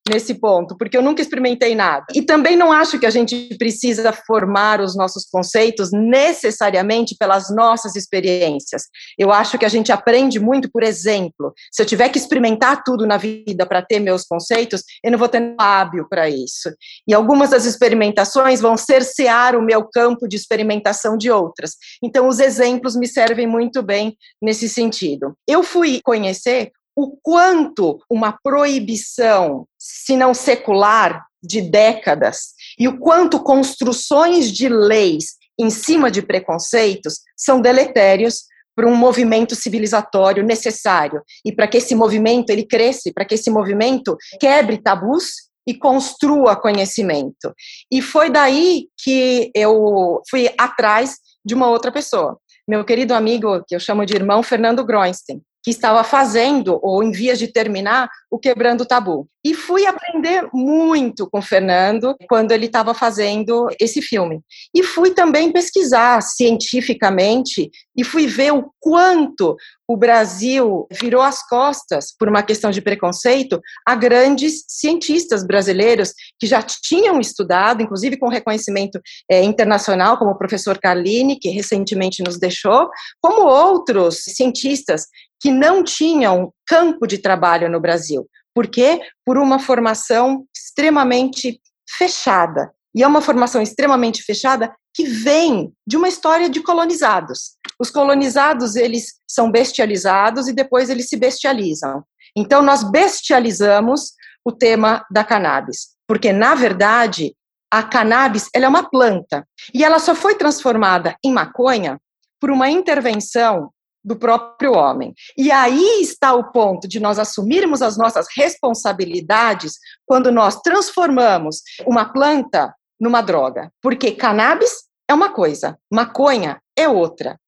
nesse 0.08 0.34
ponto, 0.34 0.76
porque 0.76 0.96
eu 0.96 1.02
nunca 1.02 1.22
experimentei 1.22 1.74
nada. 1.74 2.04
E 2.14 2.22
também 2.22 2.56
não 2.56 2.70
acho 2.70 2.98
que 2.98 3.06
a 3.06 3.10
gente 3.10 3.56
precisa 3.56 4.12
formar 4.12 4.80
os 4.80 4.94
nossos 4.94 5.24
conceitos 5.24 5.90
necessariamente 5.92 7.16
pelas 7.18 7.54
nossas 7.54 7.96
experiências. 7.96 8.82
Eu 9.18 9.32
acho 9.32 9.58
que 9.58 9.64
a 9.64 9.68
gente 9.68 9.90
aprende 9.90 10.38
muito 10.38 10.70
por 10.70 10.82
exemplo. 10.82 11.52
Se 11.70 11.82
eu 11.82 11.86
tiver 11.86 12.08
que 12.08 12.18
experimentar 12.18 12.82
tudo 12.84 13.06
na 13.06 13.16
vida 13.16 13.64
para 13.64 13.80
ter 13.80 14.00
meus 14.00 14.24
conceitos, 14.24 14.82
eu 15.02 15.10
não 15.10 15.18
vou 15.18 15.28
ter 15.28 15.54
hábil 15.58 16.06
para 16.08 16.28
isso. 16.28 16.70
E 17.06 17.14
algumas 17.14 17.50
das 17.50 17.64
experimentações 17.64 18.60
vão 18.60 18.76
cercear 18.76 19.56
o 19.56 19.62
meu 19.62 19.84
campo 19.88 20.28
de 20.28 20.36
experimentação 20.36 21.16
de 21.16 21.30
outras. 21.30 21.72
Então, 22.02 22.28
os 22.28 22.40
exemplos 22.40 22.96
me 22.96 23.06
servem 23.06 23.46
muito 23.46 23.82
bem 23.82 24.16
nesse 24.42 24.68
sentido. 24.68 25.36
Eu 25.46 25.62
fui 25.62 26.00
conhecer 26.02 26.72
o 26.96 27.16
quanto 27.22 27.98
uma 28.10 28.38
proibição, 28.42 29.66
se 29.78 30.16
não 30.16 30.32
secular, 30.32 31.24
de 31.42 31.60
décadas, 31.60 32.54
e 32.78 32.88
o 32.88 32.98
quanto 32.98 33.42
construções 33.42 34.50
de 34.50 34.68
leis 34.68 35.34
em 35.60 35.70
cima 35.70 36.10
de 36.10 36.22
preconceitos 36.22 37.20
são 37.36 37.60
deletérios 37.60 38.44
para 38.74 38.88
um 38.88 38.96
movimento 38.96 39.54
civilizatório 39.54 40.42
necessário. 40.42 41.22
E 41.44 41.52
para 41.52 41.68
que 41.68 41.76
esse 41.76 41.94
movimento 41.94 42.50
ele 42.50 42.66
cresça, 42.66 43.12
para 43.14 43.24
que 43.24 43.34
esse 43.34 43.50
movimento 43.50 44.16
quebre 44.40 44.78
tabus 44.78 45.48
e 45.66 45.74
construa 45.74 46.56
conhecimento. 46.56 47.54
E 47.90 48.02
foi 48.02 48.30
daí 48.30 48.88
que 49.02 49.50
eu 49.54 50.20
fui 50.28 50.50
atrás 50.58 51.16
de 51.44 51.54
uma 51.54 51.68
outra 51.68 51.92
pessoa, 51.92 52.38
meu 52.66 52.84
querido 52.84 53.14
amigo, 53.14 53.62
que 53.66 53.74
eu 53.74 53.80
chamo 53.80 54.04
de 54.04 54.14
irmão 54.14 54.42
Fernando 54.42 54.84
Groenstein, 54.84 55.40
que 55.64 55.70
estava 55.70 56.04
fazendo, 56.04 56.78
ou 56.82 57.02
em 57.02 57.10
vias 57.10 57.38
de 57.38 57.48
terminar, 57.48 58.10
o 58.30 58.38
Quebrando 58.38 58.82
o 58.82 58.86
Tabu. 58.86 59.26
E 59.44 59.52
fui 59.52 59.84
aprender 59.86 60.48
muito 60.54 61.28
com 61.28 61.38
o 61.38 61.42
Fernando 61.42 62.16
quando 62.28 62.52
ele 62.52 62.66
estava 62.66 62.94
fazendo 62.94 63.68
esse 63.78 64.00
filme. 64.00 64.40
E 64.74 64.82
fui 64.82 65.10
também 65.10 65.52
pesquisar 65.52 66.22
cientificamente 66.22 67.70
e 67.94 68.02
fui 68.02 68.26
ver 68.26 68.52
o 68.52 68.70
quanto 68.80 69.54
o 69.86 69.98
Brasil 69.98 70.86
virou 70.90 71.20
as 71.20 71.46
costas, 71.46 72.06
por 72.18 72.26
uma 72.26 72.42
questão 72.42 72.70
de 72.70 72.80
preconceito, 72.80 73.60
a 73.86 73.94
grandes 73.94 74.64
cientistas 74.66 75.46
brasileiros 75.46 76.14
que 76.40 76.46
já 76.46 76.62
tinham 76.62 77.20
estudado, 77.20 77.82
inclusive 77.82 78.16
com 78.16 78.28
reconhecimento 78.28 78.98
é, 79.30 79.42
internacional, 79.42 80.16
como 80.16 80.30
o 80.30 80.38
professor 80.38 80.78
Carlini, 80.78 81.38
que 81.38 81.50
recentemente 81.50 82.22
nos 82.22 82.38
deixou, 82.38 82.88
como 83.20 83.42
outros 83.42 84.22
cientistas 84.24 85.04
que 85.38 85.50
não 85.50 85.84
tinham 85.84 86.50
campo 86.66 87.06
de 87.06 87.18
trabalho 87.18 87.70
no 87.70 87.78
Brasil. 87.78 88.26
Por 88.54 88.68
quê? 88.68 89.00
Por 89.24 89.36
uma 89.36 89.58
formação 89.58 90.46
extremamente 90.54 91.60
fechada. 91.88 92.72
E 92.94 93.02
é 93.02 93.06
uma 93.06 93.20
formação 93.20 93.60
extremamente 93.60 94.22
fechada 94.22 94.74
que 94.94 95.04
vem 95.04 95.72
de 95.84 95.96
uma 95.96 96.08
história 96.08 96.48
de 96.48 96.62
colonizados. 96.62 97.56
Os 97.80 97.90
colonizados, 97.90 98.76
eles 98.76 99.14
são 99.28 99.50
bestializados 99.50 100.46
e 100.46 100.52
depois 100.52 100.88
eles 100.88 101.08
se 101.08 101.16
bestializam. 101.16 102.04
Então, 102.36 102.62
nós 102.62 102.84
bestializamos 102.84 104.12
o 104.44 104.52
tema 104.52 105.04
da 105.10 105.24
cannabis, 105.24 105.88
porque, 106.06 106.32
na 106.32 106.54
verdade, 106.54 107.34
a 107.72 107.82
cannabis 107.82 108.48
ela 108.54 108.66
é 108.66 108.68
uma 108.68 108.88
planta 108.88 109.44
e 109.72 109.82
ela 109.82 109.98
só 109.98 110.14
foi 110.14 110.36
transformada 110.36 111.16
em 111.24 111.32
maconha 111.32 111.98
por 112.40 112.50
uma 112.50 112.70
intervenção 112.70 113.70
do 114.04 114.16
próprio 114.16 114.74
homem. 114.74 115.14
E 115.36 115.50
aí 115.50 116.00
está 116.00 116.34
o 116.34 116.52
ponto 116.52 116.86
de 116.86 117.00
nós 117.00 117.18
assumirmos 117.18 117.80
as 117.80 117.96
nossas 117.96 118.26
responsabilidades 118.36 119.78
quando 120.04 120.30
nós 120.30 120.60
transformamos 120.60 121.62
uma 121.86 122.04
planta 122.04 122.74
numa 123.00 123.22
droga. 123.22 123.70
Porque 123.80 124.12
cannabis 124.12 124.84
é 125.08 125.14
uma 125.14 125.30
coisa, 125.30 125.78
maconha 125.90 126.60
é 126.76 126.88
outra. 126.88 127.38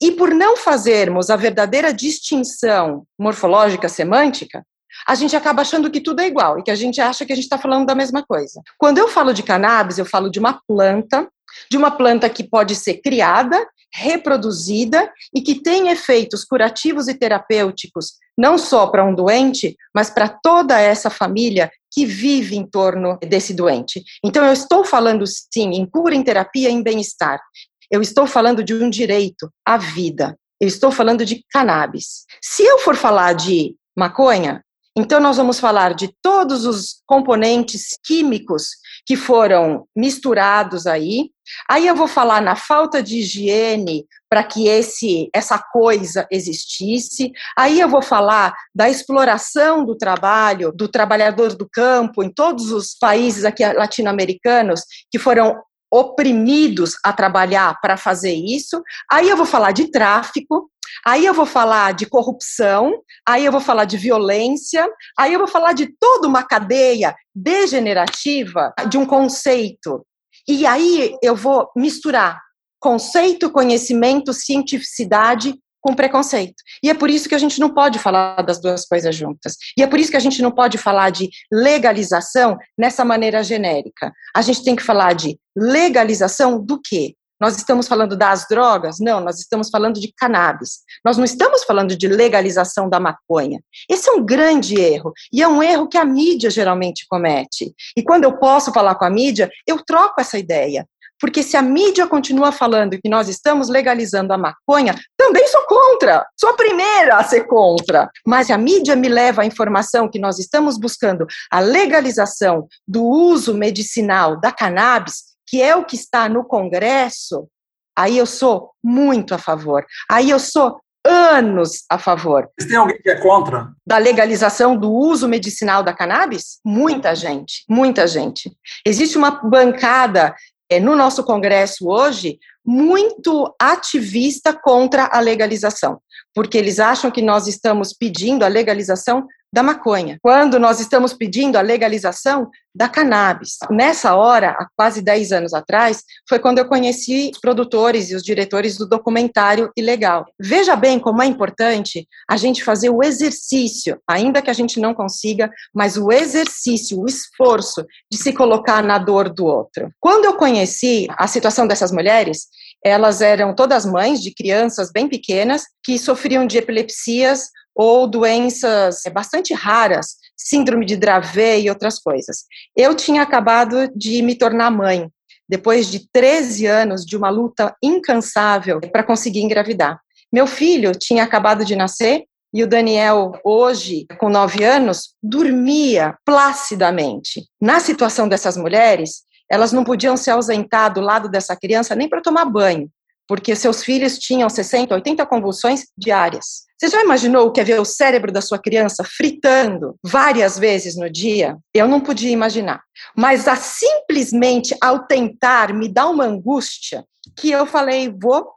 E 0.00 0.12
por 0.12 0.32
não 0.32 0.56
fazermos 0.56 1.30
a 1.30 1.36
verdadeira 1.36 1.92
distinção 1.92 3.04
morfológica 3.18 3.88
semântica, 3.88 4.64
a 5.06 5.14
gente 5.16 5.34
acaba 5.34 5.62
achando 5.62 5.90
que 5.90 6.00
tudo 6.00 6.20
é 6.20 6.26
igual 6.26 6.58
e 6.58 6.62
que 6.62 6.70
a 6.70 6.76
gente 6.76 7.00
acha 7.00 7.26
que 7.26 7.32
a 7.32 7.36
gente 7.36 7.44
está 7.44 7.58
falando 7.58 7.86
da 7.86 7.94
mesma 7.94 8.22
coisa. 8.22 8.62
Quando 8.78 8.98
eu 8.98 9.08
falo 9.08 9.34
de 9.34 9.42
cannabis, 9.42 9.98
eu 9.98 10.04
falo 10.04 10.30
de 10.30 10.38
uma 10.38 10.60
planta, 10.68 11.28
de 11.68 11.76
uma 11.76 11.90
planta 11.90 12.28
que 12.30 12.44
pode 12.44 12.76
ser 12.76 13.00
criada 13.00 13.66
reproduzida 13.94 15.08
e 15.32 15.40
que 15.40 15.54
tem 15.54 15.88
efeitos 15.88 16.44
curativos 16.44 17.06
e 17.06 17.14
terapêuticos, 17.14 18.14
não 18.36 18.58
só 18.58 18.88
para 18.88 19.04
um 19.04 19.14
doente, 19.14 19.76
mas 19.94 20.10
para 20.10 20.28
toda 20.28 20.80
essa 20.80 21.08
família 21.08 21.70
que 21.92 22.04
vive 22.04 22.56
em 22.56 22.66
torno 22.66 23.16
desse 23.18 23.54
doente. 23.54 24.02
Então, 24.24 24.44
eu 24.44 24.52
estou 24.52 24.84
falando, 24.84 25.24
sim, 25.26 25.70
em 25.74 25.86
cura, 25.86 26.12
em 26.12 26.24
terapia, 26.24 26.68
em 26.68 26.82
bem-estar. 26.82 27.40
Eu 27.88 28.02
estou 28.02 28.26
falando 28.26 28.64
de 28.64 28.74
um 28.74 28.90
direito 28.90 29.48
à 29.64 29.76
vida. 29.76 30.36
Eu 30.60 30.66
estou 30.66 30.90
falando 30.90 31.24
de 31.24 31.44
cannabis. 31.52 32.24
Se 32.42 32.64
eu 32.64 32.80
for 32.80 32.96
falar 32.96 33.34
de 33.34 33.76
maconha, 33.96 34.64
então 34.96 35.18
nós 35.18 35.36
vamos 35.36 35.58
falar 35.58 35.92
de 35.92 36.14
todos 36.22 36.64
os 36.64 37.02
componentes 37.04 37.98
químicos 38.04 38.68
que 39.04 39.16
foram 39.16 39.86
misturados 39.94 40.86
aí. 40.86 41.30
Aí 41.68 41.86
eu 41.86 41.96
vou 41.96 42.06
falar 42.06 42.40
na 42.40 42.54
falta 42.54 43.02
de 43.02 43.18
higiene 43.18 44.06
para 44.30 44.44
que 44.44 44.68
esse 44.68 45.28
essa 45.34 45.58
coisa 45.58 46.26
existisse. 46.30 47.32
Aí 47.58 47.80
eu 47.80 47.88
vou 47.88 48.00
falar 48.00 48.54
da 48.72 48.88
exploração 48.88 49.84
do 49.84 49.96
trabalho 49.96 50.72
do 50.72 50.86
trabalhador 50.86 51.54
do 51.54 51.68
campo 51.68 52.22
em 52.22 52.30
todos 52.32 52.70
os 52.70 52.94
países 52.94 53.44
aqui 53.44 53.64
latino-americanos 53.64 54.82
que 55.10 55.18
foram 55.18 55.60
oprimidos 55.90 56.94
a 57.04 57.12
trabalhar 57.12 57.78
para 57.80 57.96
fazer 57.96 58.34
isso. 58.34 58.82
Aí 59.10 59.28
eu 59.28 59.36
vou 59.36 59.46
falar 59.46 59.72
de 59.72 59.90
tráfico, 59.90 60.70
aí 61.06 61.24
eu 61.24 61.34
vou 61.34 61.46
falar 61.46 61.92
de 61.94 62.06
corrupção, 62.06 62.92
aí 63.26 63.44
eu 63.44 63.52
vou 63.52 63.60
falar 63.60 63.84
de 63.84 63.96
violência, 63.96 64.88
aí 65.18 65.32
eu 65.32 65.38
vou 65.38 65.48
falar 65.48 65.72
de 65.72 65.86
toda 65.98 66.26
uma 66.26 66.42
cadeia 66.42 67.14
degenerativa 67.34 68.72
de 68.88 68.98
um 68.98 69.06
conceito. 69.06 70.04
E 70.48 70.66
aí 70.66 71.16
eu 71.22 71.34
vou 71.34 71.70
misturar 71.76 72.40
conceito, 72.80 73.50
conhecimento, 73.50 74.34
cientificidade 74.34 75.54
com 75.84 75.94
preconceito. 75.94 76.54
E 76.82 76.88
é 76.88 76.94
por 76.94 77.10
isso 77.10 77.28
que 77.28 77.34
a 77.34 77.38
gente 77.38 77.60
não 77.60 77.74
pode 77.74 77.98
falar 77.98 78.40
das 78.40 78.58
duas 78.58 78.86
coisas 78.86 79.14
juntas. 79.14 79.58
E 79.76 79.82
é 79.82 79.86
por 79.86 80.00
isso 80.00 80.10
que 80.10 80.16
a 80.16 80.20
gente 80.20 80.40
não 80.40 80.50
pode 80.50 80.78
falar 80.78 81.10
de 81.10 81.28
legalização 81.52 82.56
nessa 82.76 83.04
maneira 83.04 83.44
genérica. 83.44 84.10
A 84.34 84.40
gente 84.40 84.64
tem 84.64 84.74
que 84.74 84.82
falar 84.82 85.12
de 85.12 85.38
legalização 85.54 86.58
do 86.58 86.80
quê? 86.80 87.14
Nós 87.38 87.56
estamos 87.58 87.86
falando 87.86 88.16
das 88.16 88.46
drogas? 88.48 88.98
Não, 88.98 89.20
nós 89.20 89.38
estamos 89.38 89.68
falando 89.68 90.00
de 90.00 90.10
cannabis. 90.16 90.78
Nós 91.04 91.18
não 91.18 91.24
estamos 91.24 91.64
falando 91.64 91.94
de 91.94 92.08
legalização 92.08 92.88
da 92.88 92.98
maconha. 92.98 93.60
Esse 93.90 94.08
é 94.08 94.12
um 94.12 94.24
grande 94.24 94.80
erro. 94.80 95.12
E 95.30 95.42
é 95.42 95.48
um 95.48 95.62
erro 95.62 95.86
que 95.86 95.98
a 95.98 96.04
mídia 96.04 96.48
geralmente 96.48 97.04
comete. 97.06 97.74
E 97.94 98.02
quando 98.02 98.24
eu 98.24 98.38
posso 98.38 98.72
falar 98.72 98.94
com 98.94 99.04
a 99.04 99.10
mídia, 99.10 99.50
eu 99.66 99.84
troco 99.84 100.20
essa 100.20 100.38
ideia. 100.38 100.86
Porque 101.24 101.42
se 101.42 101.56
a 101.56 101.62
mídia 101.62 102.06
continua 102.06 102.52
falando 102.52 103.00
que 103.00 103.08
nós 103.08 103.30
estamos 103.30 103.70
legalizando 103.70 104.34
a 104.34 104.36
maconha, 104.36 104.94
também 105.16 105.48
sou 105.48 105.62
contra. 105.62 106.22
Sou 106.38 106.50
a 106.50 106.54
primeira 106.54 107.16
a 107.16 107.24
ser 107.24 107.44
contra. 107.46 108.10
Mas 108.26 108.50
a 108.50 108.58
mídia 108.58 108.94
me 108.94 109.08
leva 109.08 109.40
à 109.40 109.46
informação 109.46 110.06
que 110.06 110.18
nós 110.18 110.38
estamos 110.38 110.76
buscando 110.76 111.26
a 111.50 111.60
legalização 111.60 112.68
do 112.86 113.02
uso 113.02 113.54
medicinal 113.54 114.38
da 114.38 114.52
cannabis, 114.52 115.22
que 115.48 115.62
é 115.62 115.74
o 115.74 115.86
que 115.86 115.96
está 115.96 116.28
no 116.28 116.44
Congresso. 116.44 117.48
Aí 117.96 118.18
eu 118.18 118.26
sou 118.26 118.72
muito 118.84 119.34
a 119.34 119.38
favor. 119.38 119.82
Aí 120.10 120.28
eu 120.28 120.38
sou 120.38 120.78
anos 121.06 121.84
a 121.90 121.98
favor. 121.98 122.48
Mas 122.58 122.68
tem 122.68 122.76
alguém 122.76 123.00
que 123.00 123.10
é 123.10 123.20
contra? 123.20 123.70
Da 123.86 123.98
legalização 123.98 124.76
do 124.76 124.90
uso 124.90 125.28
medicinal 125.28 125.82
da 125.82 125.92
cannabis? 125.92 126.58
Muita 126.64 127.14
gente, 127.14 127.64
muita 127.68 128.06
gente. 128.06 128.50
Existe 128.86 129.18
uma 129.18 129.30
bancada 129.30 130.34
no 130.80 130.96
nosso 130.96 131.22
Congresso 131.22 131.88
hoje 131.88 132.38
muito 132.64 133.54
ativista 133.60 134.52
contra 134.52 135.10
a 135.12 135.20
legalização, 135.20 136.00
porque 136.34 136.56
eles 136.56 136.78
acham 136.78 137.10
que 137.10 137.20
nós 137.20 137.46
estamos 137.46 137.92
pedindo 137.92 138.44
a 138.44 138.48
legalização 138.48 139.26
da 139.54 139.62
maconha, 139.62 140.18
quando 140.20 140.58
nós 140.58 140.80
estamos 140.80 141.14
pedindo 141.14 141.56
a 141.56 141.60
legalização 141.60 142.50
da 142.74 142.88
cannabis. 142.88 143.56
Nessa 143.70 144.16
hora, 144.16 144.50
há 144.50 144.66
quase 144.76 145.00
10 145.00 145.30
anos 145.30 145.54
atrás, 145.54 146.02
foi 146.28 146.40
quando 146.40 146.58
eu 146.58 146.66
conheci 146.66 147.30
os 147.32 147.38
produtores 147.38 148.10
e 148.10 148.16
os 148.16 148.24
diretores 148.24 148.76
do 148.76 148.84
documentário 148.84 149.70
Ilegal. 149.76 150.26
Veja 150.40 150.74
bem 150.74 150.98
como 150.98 151.22
é 151.22 151.26
importante 151.26 152.04
a 152.28 152.36
gente 152.36 152.64
fazer 152.64 152.90
o 152.90 153.00
exercício, 153.00 153.96
ainda 154.10 154.42
que 154.42 154.50
a 154.50 154.52
gente 154.52 154.80
não 154.80 154.92
consiga, 154.92 155.48
mas 155.72 155.96
o 155.96 156.10
exercício, 156.10 157.00
o 157.00 157.06
esforço 157.06 157.86
de 158.10 158.18
se 158.18 158.32
colocar 158.32 158.82
na 158.82 158.98
dor 158.98 159.32
do 159.32 159.46
outro. 159.46 159.88
Quando 160.00 160.24
eu 160.24 160.34
conheci 160.34 161.06
a 161.16 161.28
situação 161.28 161.64
dessas 161.64 161.92
mulheres, 161.92 162.48
elas 162.84 163.20
eram 163.20 163.54
todas 163.54 163.86
mães 163.86 164.20
de 164.20 164.34
crianças 164.34 164.90
bem 164.90 165.08
pequenas 165.08 165.62
que 165.80 165.96
sofriam 165.96 166.44
de 166.44 166.58
epilepsias 166.58 167.50
ou 167.74 168.06
doenças 168.06 169.02
bastante 169.12 169.52
raras, 169.52 170.16
síndrome 170.36 170.86
de 170.86 170.96
Dravet 170.96 171.62
e 171.62 171.68
outras 171.68 171.98
coisas. 171.98 172.44
Eu 172.76 172.94
tinha 172.94 173.22
acabado 173.22 173.90
de 173.94 174.22
me 174.22 174.34
tornar 174.34 174.70
mãe, 174.70 175.08
depois 175.48 175.90
de 175.90 176.08
13 176.12 176.66
anos 176.66 177.04
de 177.04 177.16
uma 177.16 177.30
luta 177.30 177.74
incansável 177.82 178.80
para 178.80 179.02
conseguir 179.02 179.40
engravidar. 179.40 180.00
Meu 180.32 180.46
filho 180.46 180.92
tinha 180.92 181.22
acabado 181.22 181.64
de 181.64 181.76
nascer 181.76 182.24
e 182.52 182.62
o 182.62 182.68
Daniel, 182.68 183.32
hoje, 183.44 184.06
com 184.18 184.28
9 184.28 184.62
anos, 184.62 185.14
dormia 185.20 186.16
placidamente. 186.24 187.48
Na 187.60 187.80
situação 187.80 188.28
dessas 188.28 188.56
mulheres, 188.56 189.22
elas 189.50 189.72
não 189.72 189.82
podiam 189.82 190.16
se 190.16 190.30
ausentar 190.30 190.92
do 190.92 191.00
lado 191.00 191.28
dessa 191.28 191.56
criança 191.56 191.96
nem 191.96 192.08
para 192.08 192.22
tomar 192.22 192.44
banho, 192.44 192.88
porque 193.26 193.56
seus 193.56 193.82
filhos 193.82 194.18
tinham 194.18 194.48
60, 194.48 194.94
80 194.94 195.26
convulsões 195.26 195.86
diárias. 195.96 196.64
Você 196.78 196.88
já 196.88 197.02
imaginou 197.02 197.46
o 197.46 197.52
que 197.52 197.60
é 197.60 197.64
ver 197.64 197.80
o 197.80 197.84
cérebro 197.84 198.30
da 198.30 198.42
sua 198.42 198.58
criança 198.58 199.04
fritando 199.04 199.96
várias 200.04 200.58
vezes 200.58 200.96
no 200.96 201.08
dia? 201.08 201.56
Eu 201.72 201.88
não 201.88 202.00
podia 202.00 202.30
imaginar. 202.30 202.82
Mas 203.16 203.48
a, 203.48 203.56
simplesmente 203.56 204.76
ao 204.80 205.06
tentar 205.06 205.72
me 205.72 205.88
dar 205.88 206.08
uma 206.08 206.24
angústia 206.24 207.04
que 207.36 207.50
eu 207.50 207.64
falei, 207.64 208.12
vou, 208.20 208.52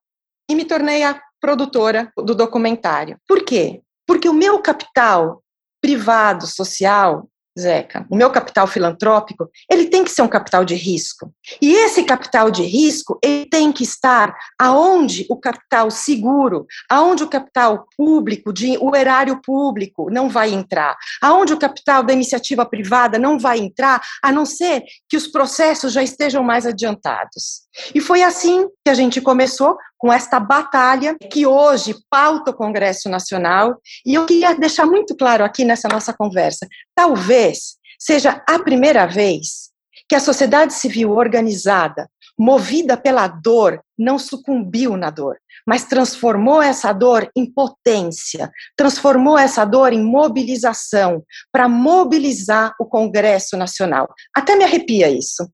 e 0.49 0.55
me 0.55 0.65
tornei 0.65 1.03
a 1.03 1.21
produtora 1.39 2.11
do 2.17 2.35
documentário. 2.35 3.17
Por 3.27 3.43
quê? 3.43 3.81
Porque 4.05 4.27
o 4.27 4.33
meu 4.33 4.59
capital 4.61 5.41
privado, 5.81 6.47
social, 6.47 7.29
Zeca, 7.57 8.05
o 8.09 8.15
meu 8.15 8.29
capital 8.29 8.67
filantrópico, 8.67 9.49
ele 9.69 9.87
tem 9.87 10.03
que 10.03 10.11
ser 10.11 10.21
um 10.21 10.27
capital 10.27 10.63
de 10.63 10.75
risco. 10.75 11.33
E 11.61 11.73
esse 11.73 12.03
capital 12.03 12.51
de 12.51 12.63
risco, 12.63 13.19
ele 13.23 13.45
tem 13.45 13.71
que 13.71 13.83
estar 13.83 14.35
aonde 14.59 15.25
o 15.29 15.37
capital 15.37 15.89
seguro, 15.89 16.65
aonde 16.89 17.23
o 17.23 17.29
capital 17.29 17.87
público, 17.97 18.53
de, 18.53 18.77
o 18.79 18.95
erário 18.95 19.41
público 19.41 20.09
não 20.11 20.29
vai 20.29 20.53
entrar, 20.53 20.95
aonde 21.21 21.53
o 21.53 21.59
capital 21.59 22.03
da 22.03 22.13
iniciativa 22.13 22.65
privada 22.65 23.17
não 23.17 23.39
vai 23.39 23.59
entrar, 23.59 24.01
a 24.21 24.31
não 24.31 24.45
ser 24.45 24.83
que 25.09 25.17
os 25.17 25.27
processos 25.27 25.93
já 25.93 26.03
estejam 26.03 26.43
mais 26.43 26.65
adiantados. 26.65 27.67
E 27.93 27.99
foi 27.99 28.23
assim 28.23 28.67
que 28.83 28.91
a 28.91 28.93
gente 28.93 29.21
começou 29.21 29.77
com 29.97 30.11
esta 30.11 30.39
batalha 30.39 31.15
que 31.31 31.45
hoje 31.45 31.95
pauta 32.09 32.51
o 32.51 32.55
Congresso 32.55 33.09
Nacional. 33.09 33.77
E 34.05 34.13
eu 34.13 34.25
queria 34.25 34.53
deixar 34.53 34.85
muito 34.85 35.15
claro 35.15 35.43
aqui 35.43 35.65
nessa 35.65 35.87
nossa 35.87 36.13
conversa: 36.13 36.67
talvez 36.95 37.77
seja 37.99 38.43
a 38.47 38.59
primeira 38.59 39.05
vez 39.05 39.67
que 40.07 40.15
a 40.15 40.19
sociedade 40.19 40.73
civil 40.73 41.11
organizada, 41.11 42.09
movida 42.37 42.95
pela 42.95 43.27
dor, 43.27 43.81
não 43.97 44.19
sucumbiu 44.19 44.95
na 44.95 45.09
dor, 45.09 45.37
mas 45.65 45.83
transformou 45.85 46.61
essa 46.61 46.93
dor 46.93 47.29
em 47.35 47.51
potência, 47.51 48.49
transformou 48.75 49.37
essa 49.37 49.65
dor 49.65 49.91
em 49.91 50.01
mobilização, 50.01 51.23
para 51.51 51.67
mobilizar 51.67 52.73
o 52.79 52.85
Congresso 52.85 53.57
Nacional. 53.57 54.07
Até 54.33 54.55
me 54.55 54.63
arrepia 54.63 55.09
isso. 55.09 55.49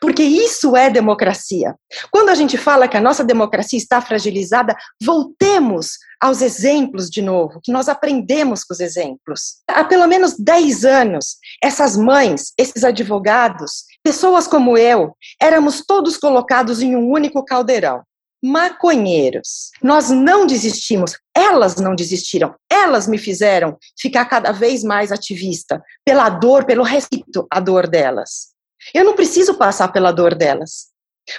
Porque 0.00 0.22
isso 0.22 0.76
é 0.76 0.90
democracia. 0.90 1.74
Quando 2.10 2.28
a 2.28 2.34
gente 2.34 2.56
fala 2.56 2.88
que 2.88 2.96
a 2.96 3.00
nossa 3.00 3.24
democracia 3.24 3.78
está 3.78 4.00
fragilizada, 4.00 4.76
voltemos 5.02 5.98
aos 6.20 6.40
exemplos 6.40 7.10
de 7.10 7.20
novo, 7.20 7.60
que 7.62 7.72
nós 7.72 7.88
aprendemos 7.88 8.62
com 8.62 8.72
os 8.72 8.80
exemplos. 8.80 9.56
Há 9.68 9.82
pelo 9.82 10.06
menos 10.06 10.36
10 10.38 10.84
anos, 10.84 11.36
essas 11.62 11.96
mães, 11.96 12.52
esses 12.56 12.84
advogados, 12.84 13.84
pessoas 14.04 14.46
como 14.46 14.78
eu, 14.78 15.16
éramos 15.40 15.84
todos 15.84 16.16
colocados 16.16 16.80
em 16.80 16.94
um 16.94 17.10
único 17.10 17.44
caldeirão. 17.44 18.02
Maconheiros. 18.44 19.70
Nós 19.82 20.10
não 20.10 20.46
desistimos, 20.46 21.16
elas 21.34 21.76
não 21.76 21.94
desistiram, 21.94 22.54
elas 22.70 23.06
me 23.06 23.16
fizeram 23.16 23.76
ficar 23.96 24.24
cada 24.24 24.50
vez 24.50 24.82
mais 24.82 25.12
ativista, 25.12 25.80
pela 26.04 26.28
dor, 26.28 26.64
pelo 26.64 26.82
respeito 26.82 27.46
à 27.50 27.60
dor 27.60 27.86
delas. 27.86 28.52
Eu 28.94 29.04
não 29.04 29.14
preciso 29.14 29.54
passar 29.54 29.88
pela 29.88 30.12
dor 30.12 30.34
delas, 30.34 30.88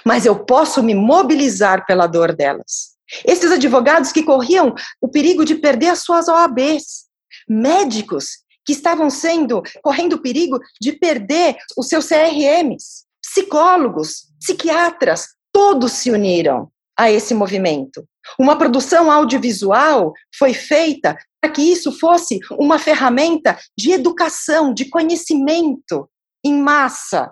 mas 0.04 0.24
eu 0.24 0.44
posso 0.44 0.82
me 0.82 0.94
mobilizar 0.94 1.86
pela 1.86 2.06
dor 2.06 2.34
delas. 2.34 2.94
Esses 3.24 3.52
advogados 3.52 4.12
que 4.12 4.22
corriam 4.22 4.74
o 5.00 5.08
perigo 5.08 5.44
de 5.44 5.54
perder 5.56 5.88
as 5.88 6.00
suas 6.00 6.28
OABs, 6.28 7.04
médicos 7.48 8.44
que 8.64 8.72
estavam 8.72 9.10
sendo 9.10 9.62
correndo 9.82 10.14
o 10.14 10.22
perigo 10.22 10.58
de 10.80 10.92
perder 10.92 11.56
os 11.76 11.88
seus 11.88 12.06
CRMs, 12.06 13.04
psicólogos, 13.22 14.28
psiquiatras, 14.40 15.28
todos 15.52 15.92
se 15.92 16.10
uniram 16.10 16.70
a 16.96 17.10
esse 17.10 17.34
movimento. 17.34 18.06
Uma 18.38 18.56
produção 18.56 19.10
audiovisual 19.10 20.12
foi 20.36 20.54
feita 20.54 21.16
para 21.40 21.50
que 21.50 21.60
isso 21.60 21.92
fosse 21.98 22.38
uma 22.52 22.78
ferramenta 22.78 23.58
de 23.76 23.92
educação, 23.92 24.72
de 24.72 24.86
conhecimento, 24.86 26.08
em 26.44 26.54
massa 26.54 27.30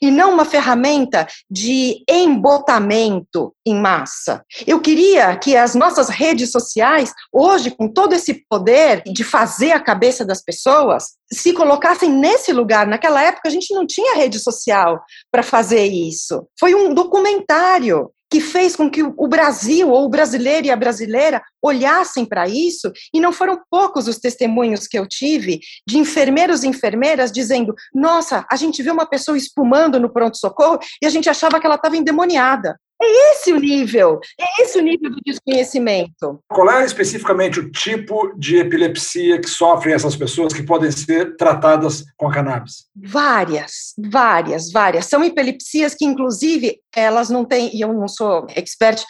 e 0.00 0.10
não 0.10 0.32
uma 0.32 0.44
ferramenta 0.44 1.26
de 1.50 2.02
embotamento 2.08 3.54
em 3.66 3.74
massa. 3.74 4.44
Eu 4.66 4.80
queria 4.80 5.36
que 5.36 5.56
as 5.56 5.74
nossas 5.74 6.08
redes 6.08 6.50
sociais, 6.50 7.12
hoje, 7.32 7.70
com 7.70 7.88
todo 7.88 8.14
esse 8.14 8.44
poder 8.48 9.02
de 9.02 9.22
fazer 9.22 9.72
a 9.72 9.80
cabeça 9.80 10.24
das 10.24 10.42
pessoas, 10.42 11.04
se 11.32 11.52
colocassem 11.52 12.10
nesse 12.10 12.52
lugar. 12.52 12.86
Naquela 12.86 13.22
época, 13.22 13.48
a 13.48 13.50
gente 13.50 13.74
não 13.74 13.86
tinha 13.86 14.16
rede 14.16 14.38
social 14.38 15.02
para 15.30 15.42
fazer 15.42 15.84
isso. 15.84 16.46
Foi 16.58 16.74
um 16.74 16.94
documentário 16.94 18.10
que 18.34 18.40
fez 18.40 18.74
com 18.74 18.90
que 18.90 19.00
o 19.00 19.28
Brasil, 19.28 19.88
ou 19.88 20.06
o 20.06 20.08
brasileiro 20.08 20.66
e 20.66 20.70
a 20.72 20.74
brasileira, 20.74 21.40
olhassem 21.62 22.24
para 22.24 22.48
isso, 22.48 22.90
e 23.14 23.20
não 23.20 23.32
foram 23.32 23.60
poucos 23.70 24.08
os 24.08 24.18
testemunhos 24.18 24.88
que 24.88 24.98
eu 24.98 25.06
tive 25.06 25.60
de 25.86 25.98
enfermeiros 25.98 26.64
e 26.64 26.66
enfermeiras 26.66 27.30
dizendo: 27.30 27.72
Nossa, 27.94 28.44
a 28.50 28.56
gente 28.56 28.82
viu 28.82 28.92
uma 28.92 29.06
pessoa 29.06 29.38
espumando 29.38 30.00
no 30.00 30.12
pronto-socorro 30.12 30.80
e 31.00 31.06
a 31.06 31.10
gente 31.10 31.30
achava 31.30 31.60
que 31.60 31.66
ela 31.66 31.76
estava 31.76 31.96
endemoniada. 31.96 32.76
É 33.02 33.32
esse 33.32 33.52
o 33.52 33.58
nível, 33.58 34.20
é 34.40 34.62
esse 34.62 34.78
o 34.78 34.82
nível 34.82 35.10
do 35.10 35.20
desconhecimento. 35.24 36.40
Qual 36.48 36.70
é 36.70 36.84
especificamente 36.84 37.58
o 37.58 37.70
tipo 37.70 38.32
de 38.38 38.56
epilepsia 38.58 39.40
que 39.40 39.48
sofrem 39.48 39.94
essas 39.94 40.14
pessoas 40.16 40.52
que 40.52 40.62
podem 40.62 40.90
ser 40.90 41.36
tratadas 41.36 42.04
com 42.16 42.28
a 42.28 42.32
cannabis? 42.32 42.86
Várias, 42.96 43.94
várias, 43.98 44.70
várias. 44.70 45.06
São 45.06 45.24
epilepsias 45.24 45.94
que, 45.94 46.04
inclusive, 46.04 46.80
elas 46.94 47.28
não 47.28 47.44
têm, 47.44 47.74
e 47.76 47.80
eu 47.80 47.92
não 47.92 48.06
sou 48.06 48.46
expert, 48.54 49.04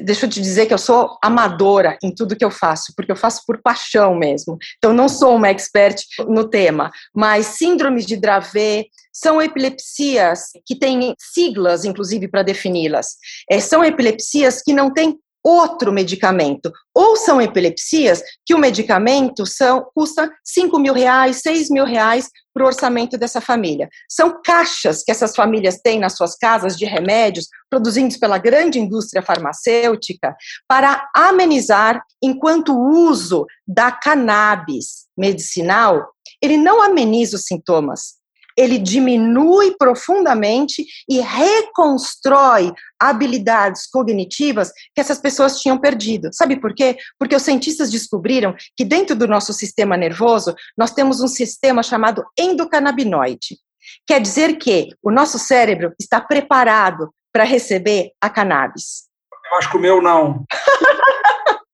deixa 0.00 0.26
eu 0.26 0.30
te 0.30 0.40
dizer 0.40 0.66
que 0.66 0.74
eu 0.74 0.78
sou 0.78 1.16
amadora 1.22 1.98
em 2.02 2.14
tudo 2.14 2.36
que 2.36 2.44
eu 2.44 2.50
faço, 2.50 2.92
porque 2.96 3.12
eu 3.12 3.16
faço 3.16 3.42
por 3.46 3.60
paixão 3.62 4.14
mesmo. 4.14 4.58
Então, 4.78 4.92
não 4.92 5.08
sou 5.08 5.36
uma 5.36 5.48
expert 5.48 6.00
no 6.28 6.48
tema, 6.48 6.90
mas 7.14 7.46
síndromes 7.46 8.06
de 8.06 8.16
Dravet 8.16 8.88
são 9.12 9.40
epilepsias 9.40 10.50
que 10.64 10.76
têm 10.76 11.14
siglas, 11.18 11.84
inclusive, 11.84 12.28
para 12.28 12.42
defini-las. 12.42 13.16
É, 13.50 13.58
são 13.60 13.82
epilepsias 13.82 14.62
que 14.62 14.74
não 14.74 14.92
têm 14.92 15.18
outro 15.46 15.92
medicamento. 15.92 16.72
Ou 16.92 17.14
são 17.14 17.40
epilepsias 17.40 18.20
que 18.44 18.52
o 18.52 18.58
medicamento 18.58 19.46
são, 19.46 19.86
custa 19.94 20.28
5 20.44 20.76
mil 20.80 20.92
reais, 20.92 21.40
6 21.40 21.70
mil 21.70 21.84
reais 21.84 22.28
para 22.52 22.64
o 22.64 22.66
orçamento 22.66 23.16
dessa 23.16 23.40
família. 23.40 23.88
São 24.10 24.40
caixas 24.42 25.04
que 25.04 25.12
essas 25.12 25.36
famílias 25.36 25.78
têm 25.80 26.00
nas 26.00 26.16
suas 26.16 26.34
casas 26.36 26.76
de 26.76 26.84
remédios, 26.84 27.46
produzidos 27.70 28.16
pela 28.16 28.38
grande 28.38 28.80
indústria 28.80 29.22
farmacêutica, 29.22 30.34
para 30.66 31.08
amenizar, 31.14 32.02
enquanto 32.20 32.72
o 32.72 33.08
uso 33.08 33.46
da 33.64 33.92
cannabis 33.92 35.06
medicinal, 35.16 36.08
ele 36.42 36.56
não 36.56 36.82
ameniza 36.82 37.36
os 37.36 37.44
sintomas, 37.44 38.15
ele 38.56 38.78
diminui 38.78 39.76
profundamente 39.76 40.84
e 41.08 41.20
reconstrói 41.20 42.72
habilidades 42.98 43.86
cognitivas 43.86 44.72
que 44.94 45.00
essas 45.00 45.18
pessoas 45.18 45.60
tinham 45.60 45.78
perdido. 45.78 46.30
Sabe 46.32 46.58
por 46.58 46.74
quê? 46.74 46.96
Porque 47.18 47.36
os 47.36 47.42
cientistas 47.42 47.90
descobriram 47.90 48.54
que 48.76 48.84
dentro 48.84 49.14
do 49.14 49.28
nosso 49.28 49.52
sistema 49.52 49.96
nervoso 49.96 50.54
nós 50.76 50.92
temos 50.92 51.20
um 51.20 51.28
sistema 51.28 51.82
chamado 51.82 52.24
endocannabinoide. 52.38 53.58
Quer 54.06 54.20
dizer 54.20 54.56
que 54.56 54.88
o 55.02 55.10
nosso 55.10 55.38
cérebro 55.38 55.92
está 56.00 56.20
preparado 56.20 57.10
para 57.32 57.44
receber 57.44 58.12
a 58.20 58.30
cannabis. 58.30 59.04
Eu 59.52 59.58
acho 59.58 59.70
que 59.70 59.76
o 59.76 59.80
meu 59.80 60.02
não. 60.02 60.44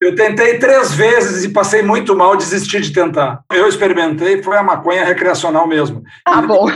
Eu 0.03 0.17
tentei 0.17 0.59
três 0.59 0.93
vezes 0.95 1.45
e 1.45 1.49
passei 1.51 1.81
muito 1.81 2.17
mal, 2.17 2.37
desisti 2.37 2.81
de 2.81 2.93
tentar. 2.93 3.45
Eu 3.53 3.69
experimentei, 3.69 4.43
foi 4.43 4.57
a 4.57 4.63
maconha 4.63 5.05
recreacional 5.05 5.65
mesmo. 5.65 6.03
Ah, 6.27 6.43
bom. 6.43 6.67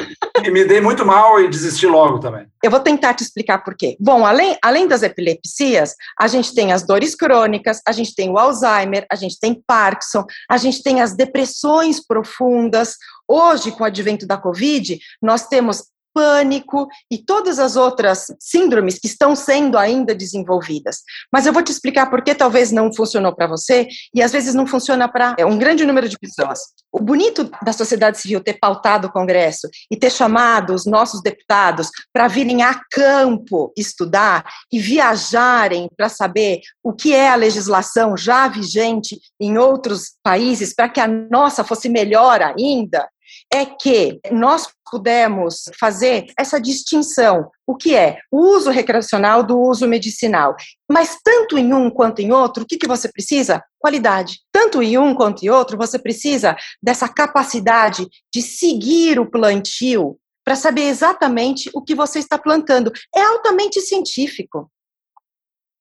E 0.44 0.48
me 0.48 0.64
dei 0.64 0.80
muito 0.80 1.04
mal 1.04 1.40
e 1.40 1.48
desisti 1.48 1.88
logo 1.88 2.20
também. 2.20 2.46
Eu 2.62 2.70
vou 2.70 2.78
tentar 2.78 3.14
te 3.14 3.24
explicar 3.24 3.64
por 3.64 3.74
quê. 3.74 3.96
Bom, 3.98 4.24
além, 4.24 4.56
além 4.62 4.86
das 4.86 5.02
epilepsias, 5.02 5.96
a 6.16 6.28
gente 6.28 6.54
tem 6.54 6.72
as 6.72 6.86
dores 6.86 7.16
crônicas, 7.16 7.80
a 7.84 7.90
gente 7.90 8.14
tem 8.14 8.30
o 8.30 8.38
Alzheimer, 8.38 9.04
a 9.10 9.16
gente 9.16 9.40
tem 9.40 9.60
Parkinson, 9.66 10.24
a 10.48 10.56
gente 10.56 10.80
tem 10.80 11.00
as 11.00 11.12
depressões 11.12 11.98
profundas. 12.06 12.94
Hoje, 13.26 13.72
com 13.72 13.82
o 13.82 13.86
advento 13.86 14.24
da 14.24 14.36
Covid, 14.36 15.00
nós 15.20 15.48
temos 15.48 15.82
pânico 16.16 16.88
e 17.10 17.18
todas 17.18 17.58
as 17.58 17.76
outras 17.76 18.28
síndromes 18.40 18.98
que 18.98 19.06
estão 19.06 19.36
sendo 19.36 19.76
ainda 19.76 20.14
desenvolvidas. 20.14 21.02
Mas 21.30 21.44
eu 21.44 21.52
vou 21.52 21.62
te 21.62 21.70
explicar 21.70 22.08
por 22.08 22.24
que 22.24 22.34
talvez 22.34 22.72
não 22.72 22.90
funcionou 22.90 23.34
para 23.36 23.46
você 23.46 23.86
e 24.14 24.22
às 24.22 24.32
vezes 24.32 24.54
não 24.54 24.66
funciona 24.66 25.06
para 25.06 25.36
é, 25.38 25.44
um 25.44 25.58
grande 25.58 25.84
número 25.84 26.08
de 26.08 26.18
pessoas. 26.18 26.60
O 26.90 27.00
bonito 27.00 27.50
da 27.62 27.74
sociedade 27.74 28.18
civil 28.18 28.40
ter 28.40 28.54
pautado 28.54 29.08
o 29.08 29.12
Congresso 29.12 29.68
e 29.90 29.96
ter 29.96 30.10
chamado 30.10 30.72
os 30.72 30.86
nossos 30.86 31.20
deputados 31.20 31.90
para 32.10 32.28
virem 32.28 32.62
a 32.62 32.80
campo 32.90 33.70
estudar 33.76 34.42
e 34.72 34.78
viajarem 34.78 35.90
para 35.94 36.08
saber 36.08 36.60
o 36.82 36.94
que 36.94 37.12
é 37.12 37.28
a 37.28 37.36
legislação 37.36 38.16
já 38.16 38.48
vigente 38.48 39.20
em 39.38 39.58
outros 39.58 40.12
países 40.22 40.74
para 40.74 40.88
que 40.88 40.98
a 40.98 41.06
nossa 41.06 41.62
fosse 41.62 41.90
melhor 41.90 42.40
ainda, 42.40 43.06
é 43.52 43.64
que 43.64 44.20
nós 44.30 44.68
pudemos 44.90 45.64
fazer 45.78 46.26
essa 46.38 46.60
distinção, 46.60 47.50
o 47.66 47.76
que 47.76 47.94
é 47.94 48.18
o 48.30 48.38
uso 48.38 48.70
recreacional 48.70 49.42
do 49.42 49.58
uso 49.58 49.86
medicinal. 49.86 50.54
Mas 50.90 51.18
tanto 51.22 51.58
em 51.58 51.72
um 51.72 51.90
quanto 51.90 52.20
em 52.20 52.32
outro, 52.32 52.62
o 52.62 52.66
que, 52.66 52.76
que 52.76 52.88
você 52.88 53.10
precisa? 53.10 53.62
Qualidade. 53.78 54.40
Tanto 54.52 54.82
em 54.82 54.96
um 54.98 55.14
quanto 55.14 55.44
em 55.44 55.48
outro, 55.48 55.76
você 55.76 55.98
precisa 55.98 56.56
dessa 56.82 57.08
capacidade 57.08 58.06
de 58.32 58.42
seguir 58.42 59.18
o 59.18 59.30
plantio 59.30 60.18
para 60.44 60.54
saber 60.54 60.82
exatamente 60.82 61.68
o 61.74 61.82
que 61.82 61.94
você 61.94 62.20
está 62.20 62.38
plantando. 62.38 62.92
É 63.14 63.20
altamente 63.20 63.80
científico. 63.80 64.70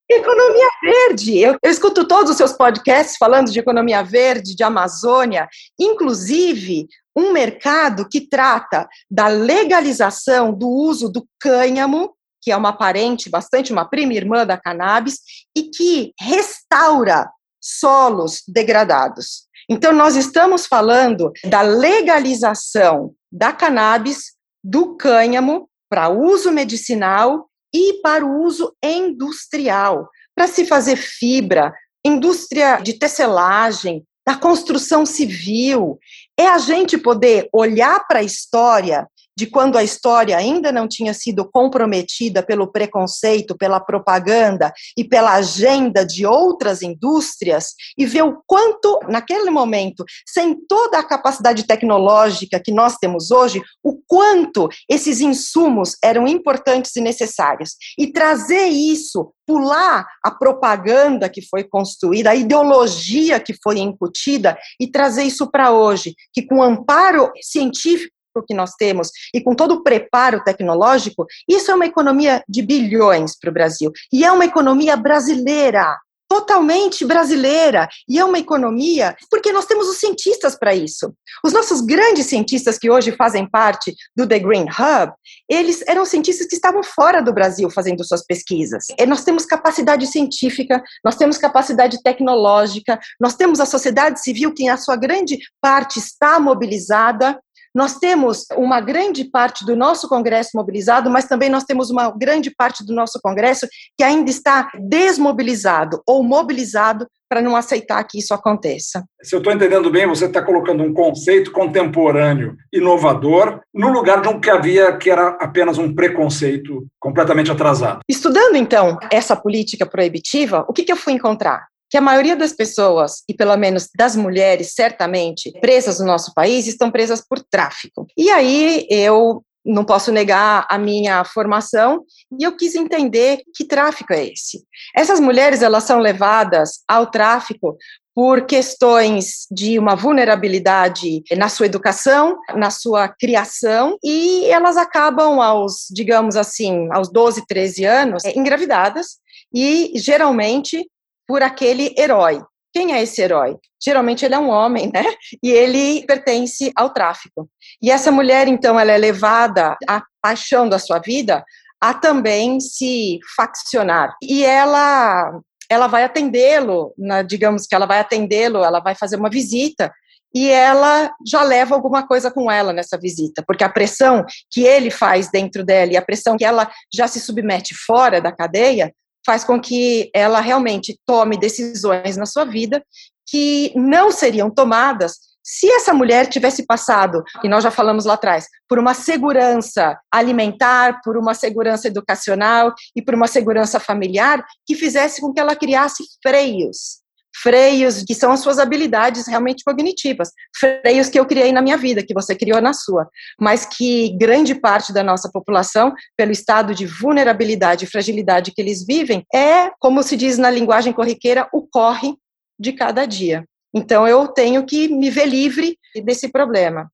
Economia 0.10 0.68
verde. 0.84 1.40
Eu, 1.40 1.58
eu, 1.64 1.72
escuto 1.72 2.08
todos 2.08 2.32
os 2.32 2.38
seus 2.38 2.54
podcasts 2.54 3.18
falando 3.18 3.52
de 3.52 3.60
economia 3.60 4.04
verde, 4.04 4.56
de 4.56 4.64
Amazônia. 4.64 5.48
Inclusive, 5.80 6.88
um 7.16 7.32
mercado 7.32 8.08
que 8.08 8.22
trata 8.22 8.88
da 9.10 9.28
legalização 9.28 10.54
do 10.54 10.68
uso 10.68 11.10
do 11.10 11.28
cânhamo, 11.40 12.14
que 12.42 12.52
é 12.52 12.58
uma 12.58 12.74
parente, 12.74 13.30
bastante 13.30 13.72
uma 13.72 13.86
prima 13.86 14.14
irmã 14.14 14.46
da 14.46 14.58
cannabis, 14.58 15.20
e 15.56 15.64
que 15.64 16.14
restaura 16.20 17.30
solos 17.62 18.44
degradados. 18.48 19.46
Então, 19.70 19.92
nós 19.92 20.16
estamos 20.16 20.68
falando 20.68 21.32
da 21.44 21.62
legalização 21.62 23.14
da 23.32 23.52
cannabis, 23.52 24.34
do 24.64 24.96
cânhamo, 24.96 25.68
para 25.90 26.10
uso 26.10 26.52
medicinal 26.52 27.50
e 27.74 28.02
para 28.02 28.26
o 28.26 28.44
uso 28.44 28.76
industrial, 28.84 30.10
para 30.36 30.48
se 30.48 30.66
fazer 30.66 30.98
fibra, 30.98 31.74
indústria 32.06 32.80
de 32.80 32.94
tecelagem, 32.94 34.06
da 34.26 34.36
construção 34.36 35.06
civil. 35.06 36.00
É 36.38 36.48
a 36.48 36.58
gente 36.58 36.98
poder 36.98 37.48
olhar 37.54 38.06
para 38.08 38.20
a 38.20 38.24
história 38.24 39.08
de 39.38 39.46
quando 39.48 39.78
a 39.78 39.84
história 39.84 40.38
ainda 40.38 40.72
não 40.72 40.88
tinha 40.88 41.14
sido 41.14 41.50
comprometida 41.52 42.42
pelo 42.42 42.72
preconceito, 42.72 43.58
pela 43.58 43.80
propaganda 43.80 44.74
e 44.98 45.04
pela 45.04 45.34
agenda 45.34 46.06
de 46.06 46.26
outras 46.26 46.82
indústrias, 46.82 47.74
e 47.98 48.06
ver 48.06 48.24
o 48.24 48.42
quanto, 48.48 49.00
naquele 49.10 49.50
momento, 49.50 50.06
sem 50.26 50.56
toda 50.68 51.00
a 51.00 51.04
capacidade 51.04 51.64
tecnológica 51.64 52.62
que 52.64 52.72
nós 52.72 52.96
temos 52.98 53.32
hoje, 53.32 53.62
o 53.84 54.00
quanto 54.08 54.70
esses 54.90 55.20
insumos 55.20 55.98
eram 56.04 56.28
importantes 56.28 56.96
e 56.96 57.02
necessários. 57.02 57.76
E 57.98 58.12
trazer 58.12 58.68
isso 58.68 59.34
pular 59.46 60.06
a 60.24 60.32
propaganda 60.32 61.30
que 61.30 61.42
foi 61.42 61.64
construída, 61.64 62.32
a 62.32 62.36
ideologia 62.36 63.40
que 63.40 63.54
foi 63.62 63.80
incutida 63.80 64.58
e 64.80 64.88
trazer 64.88 65.24
isso 65.24 65.50
para 65.50 65.72
hoje, 65.72 66.16
que 66.34 66.42
com 66.42 66.64
amparo 66.64 67.32
científico 67.42 68.15
que 68.44 68.54
nós 68.54 68.72
temos 68.78 69.12
e 69.34 69.42
com 69.42 69.54
todo 69.54 69.76
o 69.76 69.84
preparo 69.84 70.44
tecnológico, 70.44 71.26
isso 71.48 71.72
é 71.72 71.76
uma 71.76 71.86
economia 71.86 72.44
de 72.48 72.62
bilhões 72.62 73.38
para 73.38 73.50
o 73.50 73.54
Brasil. 73.54 73.92
E 74.12 74.24
é 74.26 74.32
uma 74.32 74.46
economia 74.46 74.96
brasileira, 74.96 75.96
totalmente 76.28 77.06
brasileira. 77.06 77.88
E 78.08 78.20
é 78.20 78.26
uma 78.26 78.40
economia 78.40 79.16
porque 79.30 79.52
nós 79.52 79.66
temos 79.66 79.88
os 79.88 79.98
cientistas 79.98 80.58
para 80.58 80.74
isso. 80.74 81.14
Os 81.44 81.54
nossos 81.54 81.82
grandes 81.82 82.28
cientistas 82.28 82.78
que 82.78 82.90
hoje 82.90 83.12
fazem 83.12 83.48
parte 83.50 83.96
do 84.16 84.28
The 84.28 84.40
Green 84.40 84.66
Hub, 84.66 85.14
eles 85.50 85.84
eram 85.88 86.06
cientistas 86.06 86.48
que 86.48 86.56
estavam 86.56 86.84
fora 86.84 87.22
do 87.22 87.34
Brasil 87.34 87.70
fazendo 87.70 88.04
suas 88.04 88.26
pesquisas. 88.26 88.86
E 88.98 89.06
nós 89.06 89.24
temos 89.24 89.46
capacidade 89.46 90.08
científica, 90.08 90.84
nós 91.04 91.16
temos 91.16 91.38
capacidade 91.38 92.02
tecnológica, 92.02 93.00
nós 93.20 93.36
temos 93.36 93.60
a 93.60 93.66
sociedade 93.66 94.22
civil 94.22 94.54
que, 94.54 94.66
na 94.66 94.78
sua 94.78 94.96
grande 94.96 95.38
parte, 95.62 96.00
está 96.00 96.40
mobilizada 96.40 97.40
nós 97.76 97.98
temos 97.98 98.46
uma 98.56 98.80
grande 98.80 99.26
parte 99.26 99.66
do 99.66 99.76
nosso 99.76 100.08
Congresso 100.08 100.52
mobilizado, 100.56 101.10
mas 101.10 101.26
também 101.26 101.50
nós 101.50 101.66
temos 101.66 101.90
uma 101.90 102.10
grande 102.10 102.50
parte 102.50 102.86
do 102.86 102.94
nosso 102.94 103.20
Congresso 103.22 103.68
que 103.98 104.04
ainda 104.04 104.32
está 104.32 104.72
desmobilizado 104.80 106.02
ou 106.08 106.24
mobilizado 106.24 107.06
para 107.28 107.42
não 107.42 107.56
aceitar 107.56 108.02
que 108.06 108.20
isso 108.20 108.34
aconteça. 108.34 109.04
Se 109.22 109.36
eu 109.36 109.40
estou 109.40 109.52
entendendo 109.52 109.90
bem, 109.90 110.08
você 110.08 110.26
está 110.26 110.42
colocando 110.42 110.84
um 110.84 110.94
conceito 110.94 111.52
contemporâneo, 111.52 112.56
inovador, 112.72 113.60
no 113.74 113.90
lugar 113.90 114.22
de 114.22 114.30
um 114.30 114.40
que 114.40 114.50
havia 114.50 114.96
que 114.96 115.10
era 115.10 115.30
apenas 115.42 115.78
um 115.78 115.94
preconceito 115.94 116.86
completamente 116.98 117.52
atrasado. 117.52 118.00
Estudando, 118.08 118.56
então, 118.56 118.98
essa 119.12 119.36
política 119.36 119.86
proibitiva, 119.86 120.66
o 120.70 120.72
que, 120.72 120.84
que 120.84 120.92
eu 120.92 120.98
fui 120.98 121.12
encontrar? 121.12 121.66
Que 121.90 121.98
a 121.98 122.02
maioria 122.02 122.36
das 122.36 122.54
pessoas, 122.54 123.24
e 123.30 123.34
pelo 123.34 123.56
menos 123.58 123.90
das 123.96 124.16
mulheres, 124.16 124.74
certamente, 124.74 125.52
presas 125.60 126.00
no 126.00 126.06
nosso 126.06 126.34
país, 126.34 126.68
estão 126.68 126.92
presas 126.92 127.22
por 127.22 127.42
tráfico. 127.42 128.08
E 128.18 128.30
aí 128.30 128.86
eu 128.90 129.44
não 129.66 129.84
posso 129.84 130.12
negar 130.12 130.68
a 130.70 130.78
minha 130.78 131.24
formação 131.26 132.04
e 132.40 132.44
eu 132.44 132.56
quis 132.56 132.76
entender 132.76 133.42
que 133.56 133.66
tráfico 133.66 134.14
é 134.14 134.28
esse. 134.28 134.64
Essas 134.96 135.20
mulheres 135.20 135.64
elas 135.64 135.84
são 135.84 136.00
levadas 136.00 136.84
ao 136.88 137.08
tráfico 137.08 137.76
por 138.14 138.46
questões 138.46 139.46
de 139.52 139.78
uma 139.78 139.94
vulnerabilidade 139.94 141.22
na 141.36 141.50
sua 141.50 141.66
educação, 141.66 142.38
na 142.56 142.70
sua 142.70 143.10
criação, 143.10 143.98
e 144.02 144.46
elas 144.46 144.78
acabam 144.78 145.42
aos, 145.42 145.88
digamos 145.92 146.38
assim, 146.38 146.88
aos 146.94 147.12
12, 147.12 147.46
13 147.46 147.84
anos, 147.84 148.24
engravidadas, 148.24 149.18
e 149.54 149.92
geralmente 149.96 150.90
por 151.28 151.44
aquele 151.44 151.94
herói. 151.98 152.42
Quem 152.74 152.94
é 152.94 153.02
esse 153.02 153.22
herói? 153.22 153.58
Geralmente 153.82 154.26
ele 154.26 154.36
é 154.36 154.40
um 154.40 154.50
homem, 154.50 154.92
né? 154.94 155.06
E 155.42 155.50
ele 155.50 156.06
pertence 156.06 156.72
ao 156.76 156.90
tráfico. 156.90 157.50
E 157.82 157.90
essa 157.90 158.12
mulher, 158.12 158.48
então, 158.48 158.80
ela 158.80 158.92
é 158.92 158.98
levada 158.98 159.78
à 159.88 160.04
paixão 160.22 160.68
da 160.68 160.78
sua 160.78 161.00
vida 161.00 161.44
a 161.80 161.94
também 161.94 162.60
se 162.60 163.20
faccionar. 163.36 164.16
E 164.22 164.44
ela 164.44 165.40
ela 165.70 165.88
vai 165.88 166.04
atendê-lo, 166.04 166.94
digamos 167.28 167.66
que 167.66 167.74
ela 167.74 167.88
vai 167.88 168.00
atendê-lo, 168.00 168.64
ela 168.64 168.80
vai 168.80 168.94
fazer 168.94 169.16
uma 169.16 169.32
visita 169.32 169.92
e 170.34 170.50
ela 170.50 171.12
já 171.26 171.42
leva 171.44 171.74
alguma 171.74 172.06
coisa 172.06 172.30
com 172.30 172.52
ela 172.52 172.74
nessa 172.74 172.98
visita, 172.98 173.44
porque 173.48 173.64
a 173.64 173.70
pressão 173.70 174.26
que 174.52 174.64
ele 174.64 174.92
faz 174.92 175.32
dentro 175.32 175.64
dela 175.64 175.94
e 175.94 175.98
a 175.98 176.02
pressão 176.02 176.38
que 176.38 176.44
ela 176.44 176.70
já 176.94 177.08
se 177.08 177.22
submete 177.22 177.74
fora 177.74 178.20
da 178.20 178.34
cadeia 178.34 178.94
faz 179.26 179.44
com 179.44 179.60
que 179.60 180.10
ela 180.14 180.40
realmente 180.40 181.00
tome 181.06 181.38
decisões 181.38 182.16
na 182.18 182.26
sua 182.26 182.46
vida 182.46 182.84
que 183.28 183.72
não 183.76 184.12
seriam 184.12 184.50
tomadas 184.50 185.14
se 185.44 185.70
essa 185.72 185.94
mulher 185.94 186.28
tivesse 186.28 186.66
passado, 186.66 187.24
e 187.44 187.48
nós 187.48 187.64
já 187.64 187.70
falamos 187.70 188.04
lá 188.04 188.16
atrás, 188.16 188.48
por 188.68 188.80
uma 188.80 188.96
segurança 188.96 189.96
alimentar, 190.12 191.02
por 191.04 191.18
uma 191.18 191.36
segurança 191.36 191.88
educacional 191.88 192.74
e 192.96 193.02
por 193.02 193.14
uma 193.14 193.28
segurança 193.28 193.80
familiar 193.80 194.44
que 194.66 194.74
fizesse 194.74 195.22
com 195.22 195.32
que 195.32 195.40
ela 195.40 195.56
criasse 195.56 196.04
freios 196.24 197.05
freios, 197.42 198.04
que 198.04 198.16
são 198.16 198.32
as 198.32 198.40
suas 198.40 198.60
habilidades 198.60 199.28
realmente 199.28 199.64
cognitivas, 199.64 200.32
freios 200.58 201.10
que 201.10 201.20
eu 201.20 201.26
criei 201.26 201.52
na 201.52 201.62
minha 201.62 201.78
vida, 201.78 202.06
que 202.06 202.14
você 202.14 202.36
criou 202.36 202.62
na 202.62 202.74
sua, 202.74 203.08
mas 203.40 203.66
que 203.66 204.16
grande 204.18 204.56
parte 204.56 204.94
da 204.94 205.04
nossa 205.04 205.30
população, 205.32 205.94
pelo 206.16 206.32
estado 206.32 206.74
de 206.74 206.86
vulnerabilidade 206.86 207.86
e 207.86 207.88
fragilidade 207.88 208.52
que 208.52 208.62
eles 208.62 208.86
vivem, 208.86 209.26
é, 209.34 209.72
como 209.80 210.02
se 210.02 210.16
diz 210.16 210.38
na 210.38 210.50
linguagem 210.50 210.94
corriqueira, 210.94 211.48
o 211.54 211.62
corre 211.62 212.16
de 212.60 212.72
cada 212.72 213.06
dia. 213.06 213.44
Então 213.74 214.08
eu 214.08 214.28
tenho 214.30 214.66
que 214.66 214.88
me 214.88 215.10
ver 215.10 215.26
livre 215.26 215.78
desse 216.04 216.30
problema. 216.30 216.90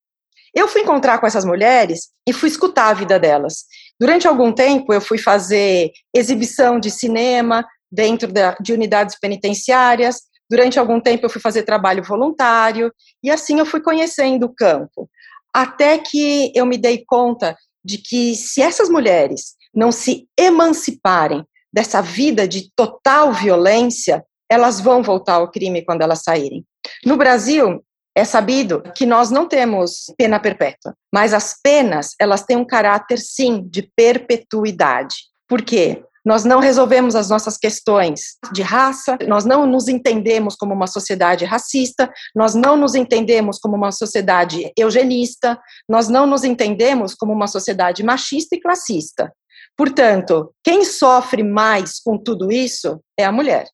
Eu 0.53 0.67
fui 0.67 0.81
encontrar 0.81 1.19
com 1.19 1.27
essas 1.27 1.45
mulheres 1.45 2.09
e 2.27 2.33
fui 2.33 2.49
escutar 2.49 2.89
a 2.89 2.93
vida 2.93 3.19
delas. 3.19 3.65
Durante 3.99 4.27
algum 4.27 4.51
tempo 4.51 4.91
eu 4.91 4.99
fui 4.99 5.17
fazer 5.17 5.91
exibição 6.13 6.79
de 6.79 6.89
cinema 6.89 7.65
dentro 7.91 8.31
de 8.59 8.73
unidades 8.73 9.17
penitenciárias, 9.19 10.21
Durante 10.51 10.77
algum 10.77 10.99
tempo 10.99 11.25
eu 11.25 11.29
fui 11.29 11.39
fazer 11.39 11.63
trabalho 11.63 12.03
voluntário 12.03 12.93
e 13.23 13.31
assim 13.31 13.59
eu 13.59 13.65
fui 13.65 13.79
conhecendo 13.79 14.47
o 14.47 14.53
campo. 14.53 15.09
Até 15.53 15.97
que 15.97 16.51
eu 16.53 16.65
me 16.65 16.77
dei 16.77 17.05
conta 17.07 17.57
de 17.81 17.97
que 17.97 18.35
se 18.35 18.61
essas 18.61 18.89
mulheres 18.89 19.55
não 19.73 19.93
se 19.93 20.27
emanciparem 20.37 21.45
dessa 21.71 22.01
vida 22.01 22.45
de 22.45 22.69
total 22.75 23.31
violência, 23.31 24.25
elas 24.49 24.81
vão 24.81 25.01
voltar 25.01 25.35
ao 25.35 25.49
crime 25.49 25.85
quando 25.85 26.01
elas 26.01 26.21
saírem. 26.21 26.65
No 27.05 27.15
Brasil, 27.15 27.81
é 28.13 28.25
sabido 28.25 28.83
que 28.93 29.05
nós 29.05 29.31
não 29.31 29.47
temos 29.47 30.13
pena 30.17 30.37
perpétua, 30.37 30.93
mas 31.13 31.33
as 31.33 31.55
penas, 31.63 32.13
elas 32.19 32.43
têm 32.43 32.57
um 32.57 32.65
caráter 32.65 33.19
sim 33.19 33.65
de 33.69 33.89
perpetuidade. 33.95 35.15
Por 35.47 35.61
quê? 35.61 36.03
Nós 36.25 36.43
não 36.43 36.59
resolvemos 36.59 37.15
as 37.15 37.29
nossas 37.29 37.57
questões 37.57 38.37
de 38.53 38.61
raça, 38.61 39.17
nós 39.27 39.43
não 39.45 39.65
nos 39.65 39.87
entendemos 39.87 40.55
como 40.55 40.73
uma 40.73 40.87
sociedade 40.87 41.45
racista, 41.45 42.11
nós 42.35 42.53
não 42.53 42.77
nos 42.77 42.95
entendemos 42.95 43.57
como 43.57 43.75
uma 43.75 43.91
sociedade 43.91 44.71
eugenista, 44.77 45.59
nós 45.89 46.07
não 46.07 46.25
nos 46.25 46.43
entendemos 46.43 47.15
como 47.15 47.33
uma 47.33 47.47
sociedade 47.47 48.03
machista 48.03 48.55
e 48.55 48.61
classista. 48.61 49.31
Portanto, 49.75 50.53
quem 50.63 50.85
sofre 50.85 51.43
mais 51.43 51.99
com 51.99 52.17
tudo 52.17 52.51
isso 52.51 53.01
é 53.17 53.25
a 53.25 53.31
mulher. 53.31 53.67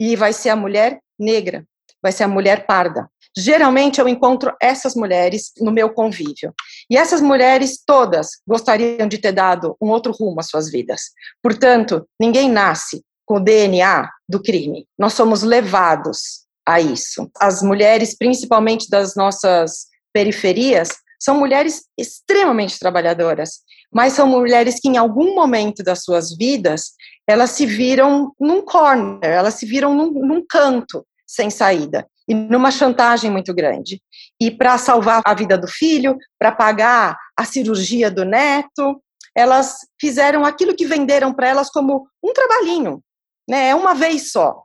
E 0.00 0.16
vai 0.16 0.32
ser 0.32 0.48
a 0.48 0.56
mulher 0.56 0.98
negra, 1.18 1.64
vai 2.02 2.10
ser 2.10 2.24
a 2.24 2.28
mulher 2.28 2.66
parda, 2.66 3.08
Geralmente 3.36 4.00
eu 4.00 4.08
encontro 4.08 4.54
essas 4.60 4.94
mulheres 4.94 5.52
no 5.58 5.72
meu 5.72 5.92
convívio. 5.92 6.54
E 6.90 6.96
essas 6.96 7.20
mulheres 7.20 7.82
todas 7.84 8.40
gostariam 8.46 9.08
de 9.08 9.18
ter 9.18 9.32
dado 9.32 9.76
um 9.80 9.88
outro 9.88 10.12
rumo 10.12 10.40
às 10.40 10.48
suas 10.48 10.70
vidas. 10.70 11.02
Portanto, 11.42 12.06
ninguém 12.20 12.50
nasce 12.50 13.02
com 13.24 13.36
o 13.36 13.40
DNA 13.40 14.08
do 14.28 14.42
crime. 14.42 14.86
Nós 14.98 15.14
somos 15.14 15.42
levados 15.42 16.42
a 16.66 16.80
isso. 16.80 17.30
As 17.40 17.62
mulheres, 17.62 18.16
principalmente 18.16 18.88
das 18.88 19.16
nossas 19.16 19.86
periferias, 20.12 20.90
são 21.18 21.38
mulheres 21.38 21.84
extremamente 21.96 22.78
trabalhadoras, 22.78 23.60
mas 23.92 24.12
são 24.12 24.26
mulheres 24.26 24.80
que 24.80 24.88
em 24.88 24.96
algum 24.96 25.34
momento 25.34 25.82
das 25.82 26.02
suas 26.02 26.36
vidas 26.36 26.92
elas 27.26 27.50
se 27.50 27.64
viram 27.64 28.32
num 28.40 28.62
corner, 28.62 29.30
elas 29.30 29.54
se 29.54 29.64
viram 29.64 29.94
num, 29.94 30.10
num 30.10 30.44
canto 30.46 31.06
sem 31.26 31.48
saída. 31.48 32.06
E 32.28 32.34
numa 32.34 32.70
chantagem 32.70 33.30
muito 33.30 33.52
grande. 33.54 34.00
E 34.40 34.50
para 34.50 34.78
salvar 34.78 35.22
a 35.24 35.34
vida 35.34 35.56
do 35.56 35.68
filho, 35.68 36.16
para 36.38 36.52
pagar 36.52 37.16
a 37.36 37.44
cirurgia 37.44 38.10
do 38.10 38.24
neto, 38.24 39.02
elas 39.34 39.78
fizeram 40.00 40.44
aquilo 40.44 40.74
que 40.74 40.86
venderam 40.86 41.32
para 41.32 41.48
elas 41.48 41.70
como 41.70 42.06
um 42.22 42.32
trabalhinho, 42.32 43.02
né? 43.48 43.68
É 43.68 43.74
uma 43.74 43.94
vez 43.94 44.30
só. 44.30 44.62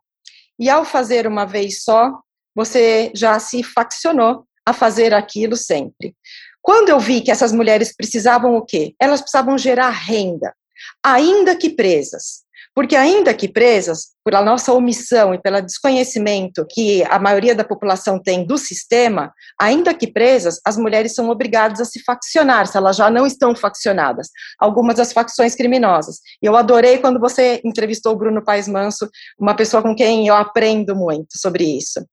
E 0.60 0.70
ao 0.70 0.84
fazer 0.84 1.28
uma 1.28 1.46
vez 1.46 1.84
só, 1.84 2.20
você 2.56 3.12
já 3.16 3.40
se 3.40 3.64
faccionou 3.64 4.46
a 4.66 4.74
fazer 4.74 5.14
aquilo 5.14 5.56
sempre. 5.56 6.16
Quando 6.62 6.90
eu 6.90 7.00
vi 7.00 7.22
que 7.22 7.32
essas 7.32 7.54
mulheres 7.54 7.96
precisavam 7.96 8.56
o 8.56 8.66
quê? 8.66 8.94
Elas 9.00 9.22
precisavam 9.22 9.58
gerar 9.58 9.90
renda, 9.90 10.54
ainda 11.02 11.56
que 11.56 11.70
presas. 11.70 12.44
Porque, 12.78 12.96
ainda 12.96 13.34
que 13.34 13.48
presas, 13.48 14.10
por 14.24 14.36
a 14.36 14.44
nossa 14.44 14.72
omissão 14.72 15.34
e 15.34 15.42
pelo 15.42 15.60
desconhecimento 15.62 16.64
que 16.70 17.04
a 17.06 17.18
maioria 17.18 17.56
da 17.56 17.64
população 17.64 18.22
tem 18.22 18.46
do 18.46 18.56
sistema, 18.56 19.34
ainda 19.60 19.96
que 19.96 20.06
presas, 20.06 20.62
as 20.64 20.78
mulheres 20.78 21.16
são 21.16 21.28
obrigadas 21.28 21.82
a 21.82 21.86
se 21.86 22.04
faccionar, 22.04 22.68
se 22.68 22.78
elas 22.78 22.96
já 22.96 23.10
não 23.10 23.26
estão 23.26 23.56
faccionadas, 23.56 24.28
algumas 24.60 24.98
das 24.98 25.12
facções 25.12 25.56
criminosas. 25.56 26.18
E 26.40 26.46
eu 26.46 26.56
adorei 26.56 27.00
quando 27.00 27.20
você 27.20 27.60
entrevistou 27.66 28.14
o 28.14 28.16
Bruno 28.16 28.46
Paes 28.46 28.68
Manso, 28.68 29.10
uma 29.40 29.56
pessoa 29.56 29.82
com 29.82 29.96
quem 29.96 30.28
eu 30.28 30.36
aprendo 30.36 30.96
muito 30.96 31.36
sobre 31.36 31.64
isso. 31.64 32.06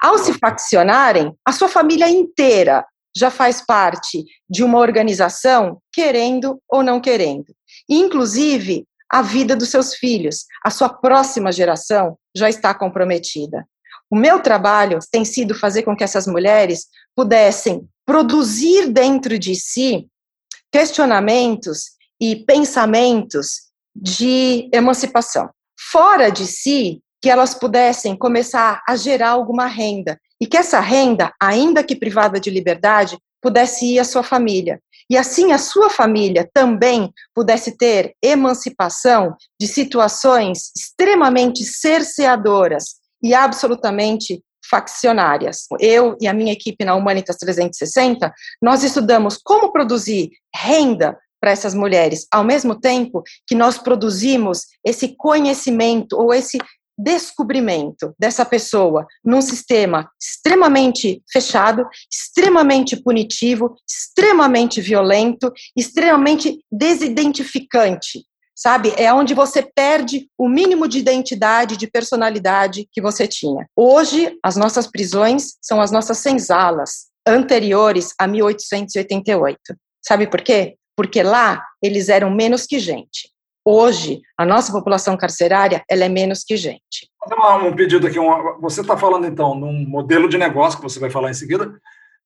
Ao 0.00 0.16
se 0.16 0.32
faccionarem, 0.34 1.34
a 1.44 1.50
sua 1.50 1.68
família 1.68 2.08
inteira 2.08 2.86
já 3.16 3.32
faz 3.32 3.66
parte 3.66 4.24
de 4.48 4.62
uma 4.62 4.78
organização, 4.78 5.78
querendo 5.92 6.60
ou 6.70 6.84
não 6.84 7.00
querendo. 7.00 7.52
Inclusive, 7.90 8.86
a 9.14 9.22
vida 9.22 9.54
dos 9.54 9.68
seus 9.68 9.94
filhos, 9.94 10.44
a 10.64 10.70
sua 10.70 10.88
próxima 10.88 11.52
geração 11.52 12.18
já 12.36 12.50
está 12.50 12.74
comprometida. 12.74 13.64
O 14.10 14.16
meu 14.16 14.40
trabalho 14.40 14.98
tem 15.08 15.24
sido 15.24 15.54
fazer 15.54 15.84
com 15.84 15.96
que 15.96 16.02
essas 16.02 16.26
mulheres 16.26 16.86
pudessem 17.14 17.88
produzir 18.04 18.88
dentro 18.88 19.38
de 19.38 19.54
si 19.54 20.08
questionamentos 20.72 21.92
e 22.20 22.34
pensamentos 22.34 23.70
de 23.94 24.68
emancipação. 24.72 25.48
Fora 25.78 26.28
de 26.28 26.44
si, 26.44 27.00
que 27.22 27.30
elas 27.30 27.54
pudessem 27.54 28.16
começar 28.16 28.82
a 28.84 28.96
gerar 28.96 29.30
alguma 29.30 29.66
renda 29.66 30.18
e 30.40 30.46
que 30.48 30.56
essa 30.56 30.80
renda, 30.80 31.32
ainda 31.40 31.84
que 31.84 31.94
privada 31.94 32.40
de 32.40 32.50
liberdade, 32.50 33.16
pudesse 33.40 33.94
ir 33.94 34.00
à 34.00 34.04
sua 34.04 34.24
família 34.24 34.80
e 35.10 35.16
assim 35.16 35.52
a 35.52 35.58
sua 35.58 35.90
família 35.90 36.48
também 36.52 37.12
pudesse 37.34 37.76
ter 37.76 38.14
emancipação 38.22 39.36
de 39.60 39.66
situações 39.66 40.70
extremamente 40.76 41.64
cerceadoras 41.64 42.96
e 43.22 43.34
absolutamente 43.34 44.42
faccionárias. 44.68 45.66
Eu 45.78 46.16
e 46.20 46.26
a 46.26 46.32
minha 46.32 46.52
equipe 46.52 46.84
na 46.84 46.94
Humanitas 46.94 47.36
360, 47.36 48.32
nós 48.62 48.82
estudamos 48.82 49.38
como 49.42 49.70
produzir 49.70 50.30
renda 50.54 51.18
para 51.40 51.50
essas 51.50 51.74
mulheres, 51.74 52.26
ao 52.32 52.42
mesmo 52.42 52.74
tempo 52.80 53.22
que 53.46 53.54
nós 53.54 53.76
produzimos 53.76 54.62
esse 54.82 55.14
conhecimento 55.14 56.16
ou 56.16 56.32
esse 56.32 56.56
descobrimento 56.96 58.14
dessa 58.18 58.44
pessoa 58.44 59.06
num 59.24 59.42
sistema 59.42 60.10
extremamente 60.20 61.22
fechado, 61.30 61.86
extremamente 62.10 62.96
punitivo, 62.96 63.76
extremamente 63.88 64.80
violento, 64.80 65.52
extremamente 65.76 66.60
desidentificante, 66.70 68.24
sabe? 68.54 68.92
É 68.96 69.12
onde 69.12 69.34
você 69.34 69.62
perde 69.62 70.28
o 70.38 70.48
mínimo 70.48 70.86
de 70.86 70.98
identidade, 70.98 71.76
de 71.76 71.86
personalidade 71.86 72.88
que 72.92 73.02
você 73.02 73.26
tinha. 73.26 73.66
Hoje, 73.76 74.38
as 74.42 74.56
nossas 74.56 74.86
prisões 74.86 75.56
são 75.60 75.80
as 75.80 75.90
nossas 75.90 76.18
senzalas, 76.18 77.06
anteriores 77.26 78.14
a 78.18 78.26
1888. 78.26 79.58
Sabe 80.06 80.26
por 80.26 80.42
quê? 80.42 80.76
Porque 80.96 81.22
lá 81.22 81.64
eles 81.82 82.08
eram 82.08 82.30
menos 82.30 82.66
que 82.66 82.78
gente. 82.78 83.33
Hoje, 83.64 84.20
a 84.36 84.44
nossa 84.44 84.70
população 84.70 85.16
carcerária 85.16 85.82
ela 85.88 86.04
é 86.04 86.08
menos 86.08 86.44
que 86.44 86.56
gente. 86.56 87.08
Vou 87.26 87.68
um 87.68 87.74
pedido 87.74 88.06
aqui. 88.06 88.18
você 88.60 88.82
está 88.82 88.96
falando, 88.96 89.26
então, 89.26 89.54
num 89.54 89.88
modelo 89.88 90.28
de 90.28 90.36
negócio, 90.36 90.78
que 90.78 90.84
você 90.84 91.00
vai 91.00 91.08
falar 91.08 91.30
em 91.30 91.34
seguida, 91.34 91.74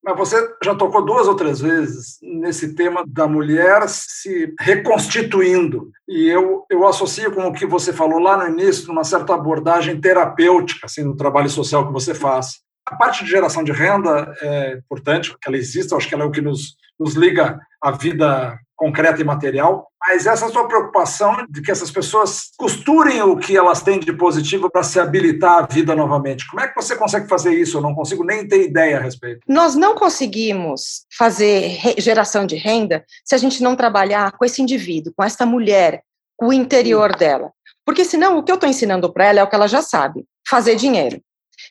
mas 0.03 0.16
você 0.16 0.36
já 0.64 0.74
tocou 0.74 1.05
duas 1.05 1.28
ou 1.28 1.36
três 1.36 1.61
vezes 1.61 2.18
nesse 2.22 2.74
tema 2.74 3.05
da 3.07 3.28
mulher 3.28 3.89
se 3.89 4.53
reconstituindo. 4.59 5.91
E 6.09 6.26
eu, 6.26 6.64
eu 6.68 6.86
associo 6.86 7.32
com 7.32 7.47
o 7.47 7.53
que 7.53 7.66
você 7.66 7.93
falou 7.93 8.18
lá 8.18 8.36
no 8.36 8.49
início, 8.49 8.89
numa 8.89 9.05
certa 9.05 9.34
abordagem 9.34 10.01
terapêutica 10.01 10.86
assim, 10.86 11.05
no 11.05 11.16
trabalho 11.16 11.51
social 11.51 11.86
que 11.86 11.93
você 11.93 12.14
faz. 12.14 12.61
A 12.86 12.97
parte 12.97 13.22
de 13.22 13.30
geração 13.30 13.62
de 13.62 13.70
renda 13.70 14.34
é 14.41 14.72
importante 14.78 15.30
que 15.30 15.49
ela 15.49 15.57
exista, 15.57 15.95
acho 15.95 16.09
que 16.09 16.14
ela 16.14 16.24
é 16.24 16.26
o 16.26 16.32
que 16.32 16.41
nos, 16.41 16.76
nos 16.99 17.14
liga 17.14 17.61
à 17.82 17.91
vida 17.91 18.59
concreta 18.79 19.20
e 19.20 19.24
material, 19.24 19.91
mas 20.01 20.24
essa 20.24 20.49
sua 20.49 20.68
preocupação 20.68 21.45
de 21.51 21.61
que 21.61 21.70
essas 21.70 21.91
pessoas 21.91 22.51
costurem 22.57 23.20
o 23.20 23.37
que 23.37 23.57
elas 23.57 23.83
têm 23.83 23.99
de 23.99 24.12
positivo 24.12 24.70
para 24.70 24.85
se 24.85 25.01
habilitar 25.01 25.59
à 25.59 25.66
vida 25.66 25.97
novamente. 25.97 26.49
Como 26.49 26.62
é 26.62 26.68
que 26.68 26.76
você 26.76 26.95
consegue 26.95 27.29
fazer 27.29 27.53
isso? 27.53 27.76
Eu 27.76 27.83
não 27.83 27.93
consigo 27.93 28.24
nem 28.24 28.47
ter 28.47 28.62
ideia 28.62 28.97
a 28.97 29.01
respeito. 29.01 29.41
Nós 29.49 29.74
não 29.74 29.97
conseguimos 29.97 31.05
fazer 31.18 31.76
geração 31.99 32.47
de 32.47 32.55
renda 32.55 33.05
se 33.24 33.35
a 33.35 33.39
gente 33.39 33.62
não 33.62 33.74
trabalhar 33.74 34.31
com 34.33 34.45
esse 34.45 34.62
indivíduo, 34.62 35.12
com 35.14 35.24
essa 35.24 35.45
mulher, 35.45 36.03
o 36.41 36.53
interior 36.53 37.14
dela. 37.16 37.51
Porque 37.85 38.05
senão 38.05 38.39
o 38.39 38.45
que 38.45 38.53
eu 38.53 38.55
estou 38.55 38.70
ensinando 38.70 39.12
para 39.12 39.26
ela 39.26 39.41
é 39.41 39.43
o 39.43 39.49
que 39.49 39.57
ela 39.57 39.66
já 39.66 39.83
sabe: 39.83 40.24
fazer 40.49 40.76
dinheiro. 40.76 41.20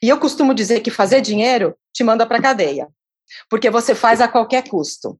E 0.03 0.09
eu 0.09 0.19
costumo 0.19 0.53
dizer 0.53 0.81
que 0.81 0.91
fazer 0.91 1.21
dinheiro 1.21 1.73
te 1.93 2.03
manda 2.03 2.25
para 2.25 2.41
cadeia, 2.41 2.89
porque 3.49 3.69
você 3.69 3.95
faz 3.95 4.19
a 4.19 4.27
qualquer 4.27 4.67
custo 4.67 5.17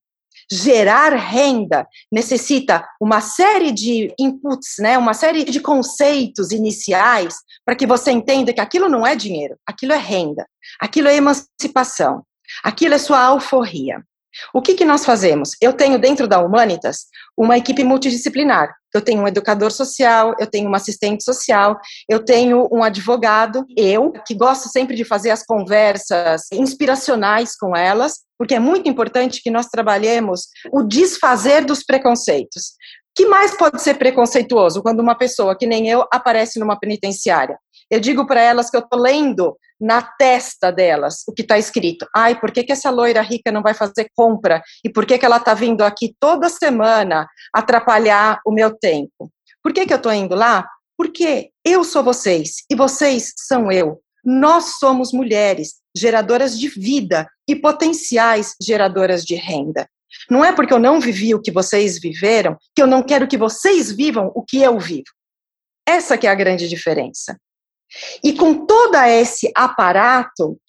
gerar 0.52 1.14
renda 1.14 1.88
necessita 2.12 2.88
uma 3.02 3.22
série 3.22 3.72
de 3.72 4.14
inputs, 4.20 4.76
né, 4.80 4.98
uma 4.98 5.14
série 5.14 5.43
de 5.43 5.60
conceitos 5.60 6.52
iniciais 6.52 7.36
para 7.66 7.76
que 7.76 7.86
você 7.86 8.12
entenda 8.12 8.54
que 8.54 8.62
aquilo 8.62 8.89
não 8.89 9.06
é 9.06 9.16
dinheiro, 9.16 9.58
aquilo 9.66 9.93
é 9.93 9.98
renda, 9.98 10.48
aquilo 10.80 11.08
é 11.08 11.16
emancipação, 11.16 12.24
aquilo 12.64 12.93
é 12.93 12.98
sua 12.98 13.22
alforria. 13.22 14.02
O 14.54 14.62
que, 14.62 14.76
que 14.76 14.86
nós 14.86 15.06
fazemos? 15.06 15.52
Eu 15.62 15.74
tenho 15.74 16.00
dentro 16.00 16.28
da 16.28 16.39
Humanitas 16.39 17.08
uma 17.36 17.58
equipe 17.58 17.84
multidisciplinar. 17.84 18.76
Eu 18.93 19.02
tenho 19.02 19.22
um 19.22 19.28
educador 19.28 19.72
social, 19.72 20.36
eu 20.39 20.48
tenho 20.48 20.68
uma 20.68 20.78
assistente 20.78 21.24
social, 21.24 21.80
eu 22.08 22.24
tenho 22.24 22.68
um 22.72 22.84
advogado, 22.84 23.66
eu, 23.76 24.12
que 24.26 24.34
gosto 24.34 24.70
sempre 24.70 24.95
de 24.95 25.04
fazer 25.04 25.30
as 25.30 25.43
conversas 25.43 26.43
inspiracionais 26.52 27.56
com 27.56 27.76
elas, 27.76 28.27
porque 28.38 28.56
é 28.56 28.60
muito 28.60 28.90
importante 28.90 29.42
que 29.42 29.52
nós 29.52 29.68
trabalhemos 29.68 30.48
o 30.72 30.84
desfazer 30.84 31.66
dos 31.66 31.84
preconceitos. 31.84 32.74
que 33.16 33.26
mais 33.26 33.58
pode 33.58 33.82
ser 33.82 33.96
preconceituoso 33.96 34.84
quando 34.84 35.00
uma 35.00 35.18
pessoa 35.18 35.58
que 35.58 35.66
nem 35.66 35.90
eu 35.90 36.06
aparece 36.14 36.60
numa 36.60 36.80
penitenciária? 36.80 37.58
Eu 37.90 38.00
digo 38.00 38.28
para 38.28 38.42
elas 38.42 38.70
que 38.70 38.78
eu 38.78 38.82
estou 38.82 39.00
lendo 39.00 39.58
na 39.80 40.02
testa 40.02 40.72
delas 40.72 41.24
o 41.28 41.34
que 41.34 41.42
está 41.42 41.58
escrito. 41.58 42.06
Ai, 42.16 42.40
por 42.40 42.52
que, 42.52 42.64
que 42.64 42.72
essa 42.72 42.90
loira 42.90 43.22
rica 43.22 43.52
não 43.52 43.62
vai 43.62 43.74
fazer 43.74 44.10
compra? 44.16 44.62
E 44.84 44.90
por 44.90 45.06
que, 45.06 45.18
que 45.18 45.26
ela 45.26 45.38
está 45.38 45.54
vindo 45.54 45.84
aqui 45.84 46.16
toda 46.20 46.50
semana 46.50 47.28
atrapalhar 47.54 48.40
o 48.46 48.52
meu 48.52 48.76
tempo? 48.76 49.32
Por 49.64 49.74
que, 49.74 49.86
que 49.86 49.94
eu 49.94 49.98
estou 49.98 50.14
indo 50.14 50.36
lá? 50.36 50.68
Porque 50.98 51.50
eu 51.64 51.84
sou 51.84 52.04
vocês 52.04 52.64
e 52.70 52.76
vocês 52.76 53.34
são 53.38 53.72
eu. 53.72 54.02
Nós 54.24 54.78
somos 54.80 55.14
mulheres 55.14 55.76
geradoras 55.98 56.58
de 56.58 56.68
vida 56.68 57.28
e 57.48 57.56
potenciais 57.56 58.56
geradoras 58.62 59.24
de 59.24 59.36
renda. 59.36 59.88
Não 60.30 60.43
é 60.43 60.54
porque 60.54 60.74
eu 60.74 60.80
não 60.80 61.00
vivi 61.00 61.34
o 61.34 61.41
que 61.41 61.52
vocês 61.52 62.00
viveram 62.00 62.58
que 62.76 62.82
eu 62.82 62.88
não 62.88 63.04
quero 63.04 63.28
que 63.28 63.38
vocês 63.38 63.91
vivam 63.91 64.32
o 64.34 64.43
que 64.43 64.62
eu 64.62 64.80
vivo. 64.80 65.06
Essa 65.88 66.18
que 66.18 66.28
é 66.28 66.30
a 66.30 66.36
grande 66.36 66.68
diferença. 66.68 67.38
E 68.24 68.34
com 68.34 68.66
todo 68.66 68.95
esse 68.98 69.52
aparato, 69.56 70.60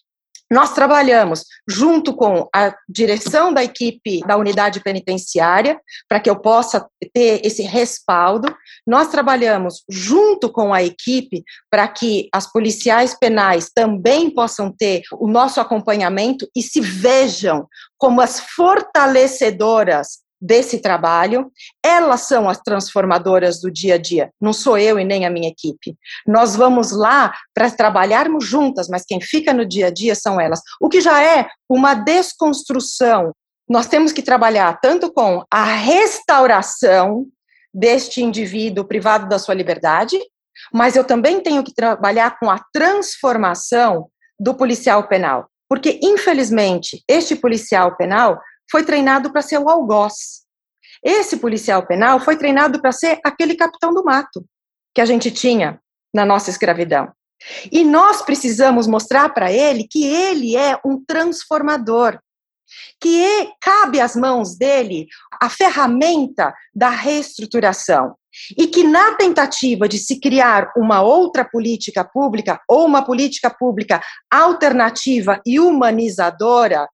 nós 0.51 0.73
trabalhamos 0.73 1.45
junto 1.69 2.15
com 2.15 2.49
a 2.55 2.75
direção 2.89 3.53
da 3.53 3.63
equipe 3.63 4.21
da 4.27 4.37
unidade 4.37 4.81
penitenciária, 4.81 5.79
para 6.09 6.21
que 6.21 6.31
eu 6.31 6.41
possa 6.41 6.87
ter 7.13 7.45
esse 7.45 7.63
respaldo. 7.63 8.55
Nós 8.87 9.09
trabalhamos 9.09 9.85
junto 9.89 10.51
com 10.51 10.73
a 10.73 10.83
equipe 10.83 11.45
para 11.71 11.87
que 11.87 12.29
as 12.33 12.51
policiais 12.51 13.15
penais 13.15 13.71
também 13.75 14.31
possam 14.31 14.73
ter 14.73 15.03
o 15.13 15.29
nosso 15.29 15.61
acompanhamento 15.61 16.49
e 16.57 16.63
se 16.63 16.81
vejam 16.81 17.67
como 17.99 18.21
as 18.21 18.41
fortalecedoras 18.41 20.28
desse 20.41 20.79
trabalho, 20.81 21.51
elas 21.85 22.23
são 22.23 22.49
as 22.49 22.59
transformadoras 22.61 23.61
do 23.61 23.71
dia 23.71 23.95
a 23.95 23.99
dia, 23.99 24.31
não 24.41 24.53
sou 24.53 24.79
eu 24.79 24.99
e 24.99 25.05
nem 25.05 25.27
a 25.27 25.31
minha 25.31 25.49
equipe. 25.49 25.97
Nós 26.27 26.55
vamos 26.55 26.93
lá 26.93 27.33
para 27.53 27.71
trabalharmos 27.71 28.45
juntas, 28.45 28.89
mas 28.89 29.05
quem 29.05 29.21
fica 29.21 29.53
no 29.53 29.67
dia 29.67 29.89
a 29.89 29.91
dia 29.91 30.15
são 30.15 30.41
elas. 30.41 30.61
O 30.81 30.89
que 30.89 31.01
já 31.01 31.23
é 31.23 31.49
uma 31.69 31.95
desconstrução. 31.95 33.33
Nós 33.69 33.87
temos 33.87 34.13
que 34.13 34.23
trabalhar 34.23 34.79
tanto 34.81 35.13
com 35.13 35.45
a 35.51 35.65
restauração 35.65 37.27
deste 37.75 38.23
indivíduo 38.23 38.85
privado 38.85 39.29
da 39.29 39.39
sua 39.39 39.55
liberdade, 39.55 40.19
mas 40.73 40.97
eu 40.97 41.05
também 41.05 41.41
tenho 41.41 41.63
que 41.63 41.75
trabalhar 41.75 42.39
com 42.39 42.51
a 42.51 42.61
transformação 42.73 44.09
do 44.39 44.55
policial 44.55 45.07
penal, 45.07 45.49
porque 45.69 45.99
infelizmente 46.03 47.03
este 47.09 47.37
policial 47.37 47.97
penal 47.97 48.41
foi 48.71 48.85
treinado 48.85 49.31
para 49.33 49.43
ser 49.43 49.59
o 49.59 49.69
algoz. 49.69 50.47
Esse 51.03 51.37
policial 51.37 51.87
penal 51.87 52.21
foi 52.21 52.37
treinado 52.37 52.81
para 52.81 52.93
ser 52.93 53.21
aquele 53.25 53.55
capitão 53.55 53.93
do 53.93 54.05
mato 54.05 54.45
que 54.95 55.01
a 55.01 55.05
gente 55.05 55.31
tinha 55.31 55.81
na 56.13 56.25
nossa 56.25 56.51
escravidão. 56.51 57.13
E 57.71 57.85
nós 57.85 58.23
precisamos 58.23 58.87
mostrar 58.87 59.29
para 59.29 59.53
ele 59.53 59.87
que 59.89 60.05
ele 60.05 60.57
é 60.57 60.79
um 60.85 61.03
transformador, 61.05 62.19
que 63.01 63.53
cabe 63.61 64.01
às 64.01 64.17
mãos 64.17 64.57
dele 64.57 65.07
a 65.41 65.49
ferramenta 65.49 66.53
da 66.75 66.91
reestruturação. 66.91 68.17
E 68.57 68.67
que 68.67 68.85
na 68.85 69.15
tentativa 69.15 69.89
de 69.89 69.99
se 69.99 70.21
criar 70.21 70.71
uma 70.77 71.01
outra 71.01 71.45
política 71.45 72.05
pública 72.05 72.61
ou 72.69 72.85
uma 72.85 73.05
política 73.05 73.51
pública 73.51 74.01
alternativa 74.31 75.41
e 75.47 75.59
humanizadora, 75.59 76.89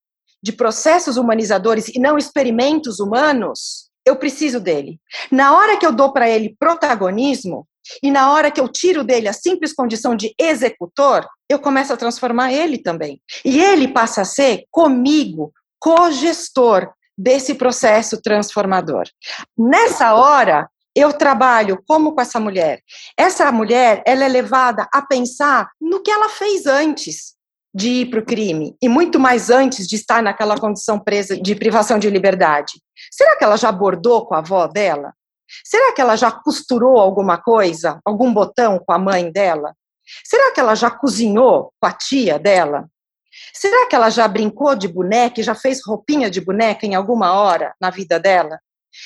de 0.45 0.53
processos 0.53 1.17
humanizadores 1.17 1.89
e 1.89 1.99
não 1.99 2.19
experimentos 2.19 3.01
humanos, 3.01 3.89
eu 4.05 4.15
preciso 4.15 4.61
dele. 4.61 5.01
Na 5.33 5.57
hora 5.57 5.79
que 5.79 5.87
eu 5.87 5.91
dou 5.91 6.13
para 6.13 6.29
ele 6.29 6.55
protagonismo, 6.59 7.67
e 8.03 8.11
na 8.11 8.31
hora 8.31 8.51
que 8.51 8.61
eu 8.61 8.69
tiro 8.69 9.03
dele 9.03 9.27
a 9.27 9.33
simples 9.33 9.73
condição 9.73 10.15
de 10.15 10.35
executor, 10.39 11.27
eu 11.49 11.59
começo 11.59 11.95
a 11.95 11.97
transformar 11.97 12.53
ele 12.53 12.77
também. 12.77 13.23
E 13.43 13.59
ele 13.59 13.89
passa 13.89 14.21
a 14.21 14.25
ser, 14.27 14.65
comigo, 14.71 15.51
co-gestor 15.79 16.93
desse 17.17 17.55
processo 17.55 18.21
transformador. 18.21 19.05
Nessa 19.57 20.15
hora, 20.15 20.69
eu 20.95 21.11
trabalho 21.15 21.83
como 21.87 22.15
com 22.15 22.21
essa 22.21 22.39
mulher. 22.39 22.83
Essa 23.17 23.51
mulher, 23.51 24.03
ela 24.07 24.25
é 24.25 24.29
levada 24.29 24.87
a 24.93 25.01
pensar 25.01 25.71
no 25.81 26.03
que 26.03 26.11
ela 26.11 26.29
fez 26.29 26.67
antes 26.67 27.34
de 27.75 27.89
ir 27.89 28.07
para 28.07 28.21
o 28.21 28.25
crime 28.25 28.77
e 28.81 28.89
muito 28.89 29.19
mais 29.19 29.51
antes 29.51 29.89
de 29.89 29.97
estar 29.97 30.23
naquela 30.23 30.57
condição 30.59 30.99
presa 30.99 31.37
de 31.37 31.55
privação 31.57 31.99
de 31.99 32.09
liberdade. 32.09 32.75
Será 33.11 33.37
que 33.37 33.43
ela 33.43 33.57
já 33.57 33.69
abordou 33.69 34.27
com 34.27 34.35
a 34.35 34.39
avó 34.39 34.67
dela? 34.69 35.13
Será 35.65 35.93
que 35.93 36.01
ela 36.01 36.17
já 36.17 36.31
costurou 36.31 36.99
alguma 36.99 37.37
coisa, 37.37 38.01
algum 38.05 38.33
botão 38.33 38.79
com 38.79 38.93
a 38.93 38.99
mãe 38.99 39.31
dela? 39.31 39.75
Será 40.25 40.53
que 40.53 40.61
ela 40.61 40.75
já 40.75 40.91
cozinhou 40.91 41.73
com 41.81 41.87
a 41.87 41.93
tia 41.93 42.39
dela? 42.39 42.89
Será 43.53 43.87
que 43.87 43.97
ela 43.97 44.11
já 44.11 44.29
brincou 44.29 44.77
de 44.77 44.87
boneca 44.87 45.41
e 45.41 45.45
já 45.45 45.55
fez 45.55 45.81
roupinha 45.85 46.31
de 46.31 46.41
boneca 46.41 46.87
em 46.87 46.95
alguma 46.95 47.33
hora 47.33 47.75
na 47.81 47.91
vida 47.91 48.21
dela? 48.21 48.61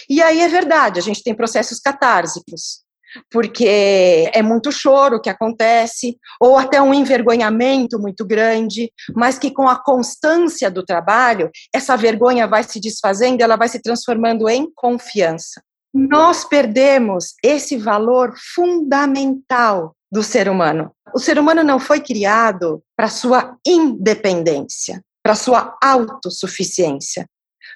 E 0.09 0.21
aí 0.23 0.41
é 0.41 0.49
verdade, 0.49 0.99
a 0.99 1.03
gente 1.03 1.23
tem 1.23 1.35
processos 1.35 1.81
catársicos, 1.81 2.83
porque 3.31 4.31
é 4.33 4.43
muito 4.43 4.73
choro 4.73 5.21
que 5.21 5.31
acontece, 5.31 6.17
ou 6.41 6.59
até 6.59 6.81
um 6.81 6.95
envergonhamento 6.95 7.99
muito 7.99 8.25
grande, 8.25 8.93
mas 9.15 9.39
que 9.39 9.51
com 9.51 9.69
a 9.69 9.83
constância 9.83 10.71
do 10.71 10.85
trabalho, 10.85 11.51
essa 11.75 11.97
vergonha 11.97 12.47
vai 12.47 12.63
se 12.63 12.81
desfazendo, 12.81 13.43
ela 13.43 13.57
vai 13.57 13.69
se 13.69 13.81
transformando 13.81 14.49
em 14.49 14.69
confiança 14.75 15.61
nós 15.93 16.45
perdemos 16.45 17.35
esse 17.43 17.77
valor 17.77 18.35
fundamental 18.55 19.97
do 20.11 20.23
ser 20.23 20.49
humano. 20.49 20.93
O 21.15 21.19
ser 21.19 21.39
humano 21.39 21.63
não 21.63 21.79
foi 21.79 22.01
criado 22.01 22.83
para 22.97 23.09
sua 23.09 23.57
independência, 23.67 25.03
para 25.23 25.35
sua 25.35 25.77
autossuficiência. 25.83 27.27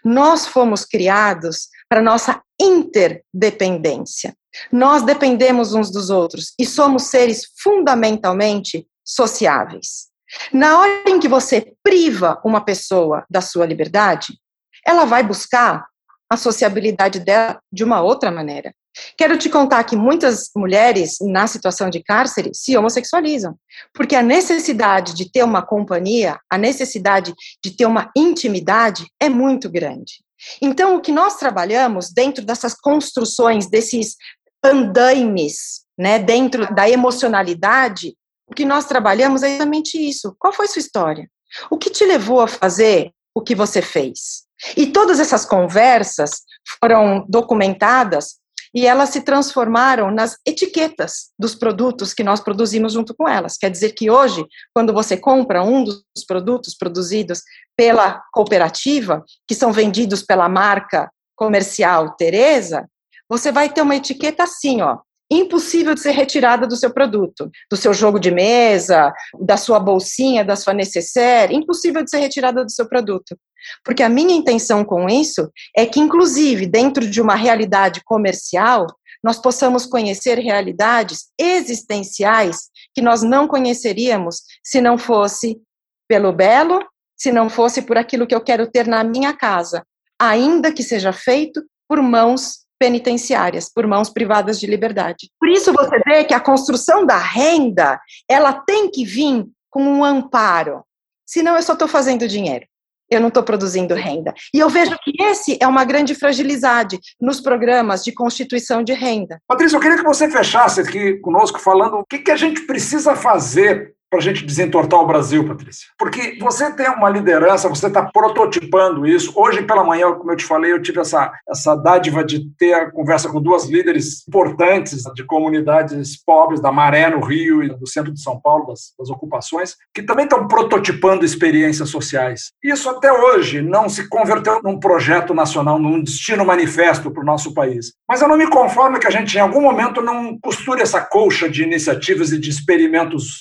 Nós 0.04 0.46
fomos 0.46 0.84
criados 0.84 1.68
para 1.88 2.02
nossa 2.02 2.42
interdependência. 2.60 4.34
Nós 4.70 5.02
dependemos 5.02 5.74
uns 5.74 5.90
dos 5.90 6.10
outros 6.10 6.52
e 6.58 6.66
somos 6.66 7.04
seres 7.04 7.42
fundamentalmente 7.62 8.86
sociáveis. 9.04 10.08
Na 10.52 10.78
hora 10.78 11.04
em 11.06 11.20
que 11.20 11.28
você 11.28 11.74
priva 11.82 12.40
uma 12.44 12.64
pessoa 12.64 13.24
da 13.28 13.40
sua 13.40 13.66
liberdade, 13.66 14.38
ela 14.86 15.04
vai 15.04 15.22
buscar 15.22 15.86
a 16.28 16.36
sociabilidade 16.36 17.20
dela 17.20 17.60
de 17.70 17.84
uma 17.84 18.00
outra 18.00 18.30
maneira. 18.30 18.74
Quero 19.16 19.38
te 19.38 19.48
contar 19.48 19.84
que 19.84 19.96
muitas 19.96 20.50
mulheres 20.54 21.16
na 21.20 21.46
situação 21.46 21.88
de 21.88 22.02
cárcere 22.02 22.50
se 22.52 22.76
homossexualizam, 22.76 23.56
porque 23.94 24.14
a 24.14 24.22
necessidade 24.22 25.14
de 25.14 25.30
ter 25.30 25.42
uma 25.42 25.62
companhia, 25.62 26.38
a 26.50 26.58
necessidade 26.58 27.34
de 27.62 27.70
ter 27.76 27.86
uma 27.86 28.10
intimidade 28.16 29.06
é 29.20 29.28
muito 29.28 29.70
grande. 29.70 30.22
Então, 30.60 30.96
o 30.96 31.00
que 31.00 31.12
nós 31.12 31.36
trabalhamos 31.36 32.10
dentro 32.10 32.44
dessas 32.44 32.74
construções, 32.74 33.68
desses 33.68 34.16
andaimes, 34.62 35.82
né, 35.96 36.18
dentro 36.18 36.72
da 36.74 36.88
emocionalidade, 36.88 38.14
o 38.46 38.54
que 38.54 38.64
nós 38.64 38.84
trabalhamos 38.84 39.42
é 39.42 39.50
exatamente 39.50 39.96
isso. 39.96 40.34
Qual 40.38 40.52
foi 40.52 40.68
sua 40.68 40.80
história? 40.80 41.28
O 41.70 41.78
que 41.78 41.90
te 41.90 42.04
levou 42.04 42.40
a 42.40 42.48
fazer 42.48 43.10
o 43.34 43.40
que 43.40 43.54
você 43.54 43.80
fez? 43.80 44.44
E 44.76 44.86
todas 44.86 45.18
essas 45.18 45.44
conversas 45.44 46.42
foram 46.80 47.24
documentadas 47.28 48.41
e 48.74 48.86
elas 48.86 49.10
se 49.10 49.20
transformaram 49.20 50.10
nas 50.10 50.36
etiquetas 50.46 51.30
dos 51.38 51.54
produtos 51.54 52.14
que 52.14 52.24
nós 52.24 52.40
produzimos 52.40 52.92
junto 52.92 53.14
com 53.14 53.28
elas. 53.28 53.56
Quer 53.56 53.70
dizer 53.70 53.92
que 53.92 54.10
hoje, 54.10 54.44
quando 54.74 54.92
você 54.92 55.16
compra 55.16 55.62
um 55.62 55.84
dos 55.84 56.02
produtos 56.26 56.74
produzidos 56.74 57.42
pela 57.76 58.22
cooperativa, 58.32 59.24
que 59.46 59.54
são 59.54 59.72
vendidos 59.72 60.22
pela 60.22 60.48
marca 60.48 61.10
comercial 61.36 62.14
Teresa, 62.16 62.88
você 63.28 63.52
vai 63.52 63.68
ter 63.68 63.82
uma 63.82 63.96
etiqueta 63.96 64.44
assim, 64.44 64.80
ó, 64.80 64.98
impossível 65.32 65.94
de 65.94 66.00
ser 66.00 66.12
retirada 66.12 66.66
do 66.66 66.76
seu 66.76 66.92
produto, 66.92 67.50
do 67.70 67.76
seu 67.76 67.94
jogo 67.94 68.18
de 68.18 68.30
mesa, 68.30 69.12
da 69.40 69.56
sua 69.56 69.78
bolsinha, 69.78 70.44
da 70.44 70.56
sua 70.56 70.74
necessaire, 70.74 71.54
impossível 71.54 72.02
de 72.02 72.10
ser 72.10 72.18
retirada 72.18 72.64
do 72.64 72.70
seu 72.70 72.88
produto. 72.88 73.36
Porque 73.84 74.02
a 74.02 74.08
minha 74.08 74.34
intenção 74.34 74.84
com 74.84 75.08
isso 75.08 75.50
é 75.76 75.86
que, 75.86 76.00
inclusive, 76.00 76.66
dentro 76.66 77.08
de 77.08 77.20
uma 77.20 77.34
realidade 77.34 78.02
comercial, 78.04 78.86
nós 79.22 79.40
possamos 79.40 79.86
conhecer 79.86 80.38
realidades 80.38 81.26
existenciais 81.38 82.70
que 82.92 83.00
nós 83.00 83.22
não 83.22 83.46
conheceríamos 83.46 84.42
se 84.64 84.80
não 84.80 84.98
fosse 84.98 85.60
pelo 86.08 86.32
belo, 86.32 86.84
se 87.16 87.30
não 87.30 87.48
fosse 87.48 87.82
por 87.82 87.96
aquilo 87.96 88.26
que 88.26 88.34
eu 88.34 88.40
quero 88.40 88.66
ter 88.68 88.86
na 88.86 89.04
minha 89.04 89.32
casa, 89.32 89.86
ainda 90.20 90.72
que 90.72 90.82
seja 90.82 91.12
feito 91.12 91.62
por 91.88 92.02
mãos 92.02 92.62
penitenciárias, 92.82 93.70
por 93.72 93.86
mãos 93.86 94.10
privadas 94.10 94.58
de 94.58 94.66
liberdade. 94.66 95.30
Por 95.38 95.48
isso 95.48 95.72
você 95.72 96.00
vê 96.04 96.24
que 96.24 96.34
a 96.34 96.40
construção 96.40 97.06
da 97.06 97.16
renda, 97.16 98.00
ela 98.28 98.52
tem 98.52 98.90
que 98.90 99.04
vir 99.04 99.46
com 99.70 99.84
um 99.84 100.04
amparo. 100.04 100.82
Senão 101.24 101.54
eu 101.54 101.62
só 101.62 101.74
estou 101.74 101.86
fazendo 101.86 102.26
dinheiro 102.26 102.66
eu 103.10 103.20
não 103.20 103.28
estou 103.28 103.42
produzindo 103.42 103.94
renda. 103.94 104.32
E 104.54 104.58
eu 104.58 104.70
vejo 104.70 104.96
que 105.04 105.12
esse 105.22 105.58
é 105.60 105.66
uma 105.66 105.84
grande 105.84 106.14
fragilidade 106.14 106.98
nos 107.20 107.42
programas 107.42 108.02
de 108.02 108.10
constituição 108.10 108.82
de 108.82 108.94
renda. 108.94 109.38
Patrícia, 109.46 109.76
eu 109.76 109.80
queria 109.80 109.98
que 109.98 110.02
você 110.02 110.30
fechasse 110.30 110.80
aqui 110.80 111.18
conosco 111.18 111.58
falando 111.58 111.98
o 111.98 112.06
que, 112.06 112.20
que 112.20 112.30
a 112.30 112.36
gente 112.36 112.62
precisa 112.62 113.14
fazer 113.14 113.92
para 114.12 114.18
a 114.18 114.22
gente 114.22 114.44
desentortar 114.44 115.00
o 115.00 115.06
Brasil, 115.06 115.48
Patrícia? 115.48 115.88
Porque 115.98 116.36
você 116.38 116.70
tem 116.70 116.86
uma 116.90 117.08
liderança, 117.08 117.66
você 117.66 117.86
está 117.86 118.02
prototipando 118.02 119.06
isso. 119.06 119.32
Hoje 119.34 119.62
pela 119.62 119.82
manhã, 119.82 120.12
como 120.12 120.30
eu 120.30 120.36
te 120.36 120.44
falei, 120.44 120.70
eu 120.70 120.82
tive 120.82 121.00
essa, 121.00 121.32
essa 121.48 121.74
dádiva 121.74 122.22
de 122.22 122.46
ter 122.58 122.74
a 122.74 122.90
conversa 122.90 123.30
com 123.30 123.40
duas 123.40 123.64
líderes 123.64 124.22
importantes 124.28 125.04
de 125.14 125.24
comunidades 125.24 126.22
pobres, 126.22 126.60
da 126.60 126.70
Maré, 126.70 127.08
no 127.08 127.24
Rio, 127.24 127.62
e 127.62 127.70
do 127.70 127.88
centro 127.88 128.12
de 128.12 128.20
São 128.20 128.38
Paulo, 128.38 128.66
das, 128.66 128.92
das 128.98 129.08
ocupações, 129.08 129.76
que 129.94 130.02
também 130.02 130.24
estão 130.24 130.46
prototipando 130.46 131.24
experiências 131.24 131.88
sociais. 131.88 132.50
Isso 132.62 132.90
até 132.90 133.10
hoje 133.10 133.62
não 133.62 133.88
se 133.88 134.10
converteu 134.10 134.60
num 134.62 134.78
projeto 134.78 135.32
nacional, 135.32 135.78
num 135.78 136.02
destino 136.02 136.44
manifesto 136.44 137.10
para 137.10 137.22
o 137.22 137.26
nosso 137.26 137.54
país. 137.54 137.94
Mas 138.06 138.20
eu 138.20 138.28
não 138.28 138.36
me 138.36 138.46
conformo 138.46 139.00
que 139.00 139.06
a 139.06 139.10
gente, 139.10 139.38
em 139.38 139.40
algum 139.40 139.62
momento, 139.62 140.02
não 140.02 140.38
costure 140.38 140.82
essa 140.82 141.00
colcha 141.00 141.48
de 141.48 141.62
iniciativas 141.62 142.30
e 142.30 142.38
de 142.38 142.50
experimentos 142.50 143.38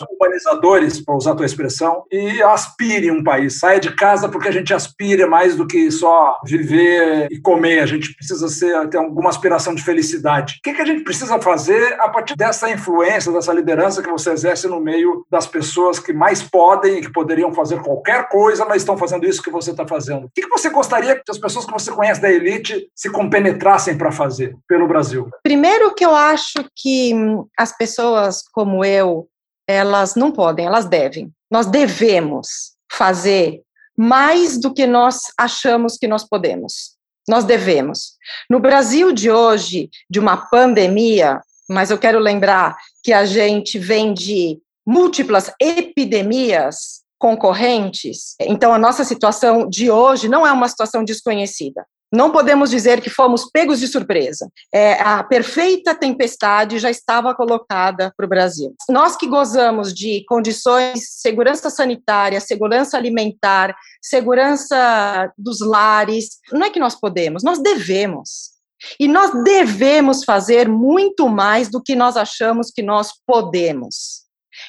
para 1.05 1.15
usar 1.15 1.31
a 1.31 1.35
tua 1.35 1.45
expressão, 1.45 2.03
e 2.11 2.41
aspire 2.41 3.11
um 3.11 3.23
país. 3.23 3.59
Saia 3.59 3.79
de 3.79 3.95
casa 3.95 4.29
porque 4.29 4.47
a 4.47 4.51
gente 4.51 4.73
aspira 4.73 5.27
mais 5.27 5.55
do 5.55 5.67
que 5.67 5.89
só 5.91 6.39
viver 6.45 7.27
e 7.31 7.39
comer. 7.39 7.79
A 7.79 7.85
gente 7.85 8.13
precisa 8.13 8.47
ser, 8.47 8.89
ter 8.89 8.97
alguma 8.97 9.29
aspiração 9.29 9.73
de 9.73 9.83
felicidade. 9.83 10.55
O 10.59 10.61
que, 10.63 10.73
que 10.73 10.81
a 10.81 10.85
gente 10.85 11.03
precisa 11.03 11.39
fazer 11.39 11.99
a 11.99 12.09
partir 12.09 12.35
dessa 12.35 12.69
influência, 12.69 13.31
dessa 13.31 13.53
liderança 13.53 14.01
que 14.01 14.09
você 14.09 14.31
exerce 14.31 14.67
no 14.67 14.79
meio 14.79 15.25
das 15.29 15.47
pessoas 15.47 15.99
que 15.99 16.13
mais 16.13 16.41
podem 16.41 16.97
e 16.97 17.01
que 17.01 17.11
poderiam 17.11 17.53
fazer 17.53 17.81
qualquer 17.81 18.29
coisa, 18.29 18.65
mas 18.65 18.81
estão 18.81 18.97
fazendo 18.97 19.25
isso 19.25 19.41
que 19.41 19.49
você 19.49 19.71
está 19.71 19.87
fazendo? 19.87 20.25
O 20.25 20.31
que, 20.33 20.41
que 20.41 20.49
você 20.49 20.69
gostaria 20.69 21.15
que 21.15 21.23
as 21.29 21.37
pessoas 21.37 21.65
que 21.65 21.71
você 21.71 21.91
conhece 21.91 22.21
da 22.21 22.31
elite 22.31 22.87
se 22.95 23.09
compenetrassem 23.09 23.97
para 23.97 24.11
fazer 24.11 24.55
pelo 24.67 24.87
Brasil? 24.87 25.29
Primeiro 25.43 25.93
que 25.93 26.05
eu 26.05 26.15
acho 26.15 26.65
que 26.75 27.13
as 27.57 27.75
pessoas 27.75 28.43
como 28.51 28.83
eu, 28.83 29.27
elas 29.71 30.15
não 30.15 30.31
podem, 30.31 30.65
elas 30.65 30.85
devem. 30.85 31.31
Nós 31.49 31.65
devemos 31.65 32.73
fazer 32.91 33.61
mais 33.97 34.59
do 34.59 34.73
que 34.73 34.87
nós 34.87 35.19
achamos 35.37 35.97
que 35.97 36.07
nós 36.07 36.23
podemos. 36.27 36.95
Nós 37.27 37.43
devemos. 37.43 38.13
No 38.49 38.59
Brasil 38.59 39.11
de 39.11 39.29
hoje, 39.29 39.89
de 40.09 40.19
uma 40.19 40.37
pandemia, 40.37 41.41
mas 41.69 41.91
eu 41.91 41.97
quero 41.97 42.19
lembrar 42.19 42.75
que 43.03 43.13
a 43.13 43.25
gente 43.25 43.77
vem 43.77 44.13
de 44.13 44.59
múltiplas 44.85 45.51
epidemias 45.59 47.01
concorrentes. 47.19 48.35
Então, 48.41 48.73
a 48.73 48.79
nossa 48.79 49.03
situação 49.03 49.69
de 49.69 49.91
hoje 49.91 50.27
não 50.27 50.45
é 50.45 50.51
uma 50.51 50.67
situação 50.67 51.03
desconhecida. 51.03 51.85
Não 52.11 52.31
podemos 52.31 52.69
dizer 52.69 53.01
que 53.01 53.09
fomos 53.09 53.49
pegos 53.51 53.79
de 53.79 53.87
surpresa. 53.87 54.51
É, 54.73 54.93
a 55.01 55.23
perfeita 55.23 55.95
tempestade 55.95 56.77
já 56.77 56.89
estava 56.89 57.33
colocada 57.33 58.13
para 58.15 58.25
o 58.25 58.29
Brasil. 58.29 58.75
Nós 58.89 59.15
que 59.15 59.27
gozamos 59.27 59.93
de 59.93 60.25
condições, 60.25 61.07
segurança 61.21 61.69
sanitária, 61.69 62.39
segurança 62.41 62.97
alimentar, 62.97 63.73
segurança 64.01 65.31
dos 65.37 65.61
lares, 65.61 66.39
não 66.51 66.65
é 66.65 66.69
que 66.69 66.79
nós 66.79 66.95
podemos, 66.95 67.43
nós 67.43 67.59
devemos. 67.59 68.51
E 68.99 69.07
nós 69.07 69.31
devemos 69.43 70.23
fazer 70.23 70.67
muito 70.67 71.29
mais 71.29 71.69
do 71.69 71.81
que 71.81 71.95
nós 71.95 72.17
achamos 72.17 72.71
que 72.71 72.81
nós 72.81 73.11
podemos. 73.25 74.23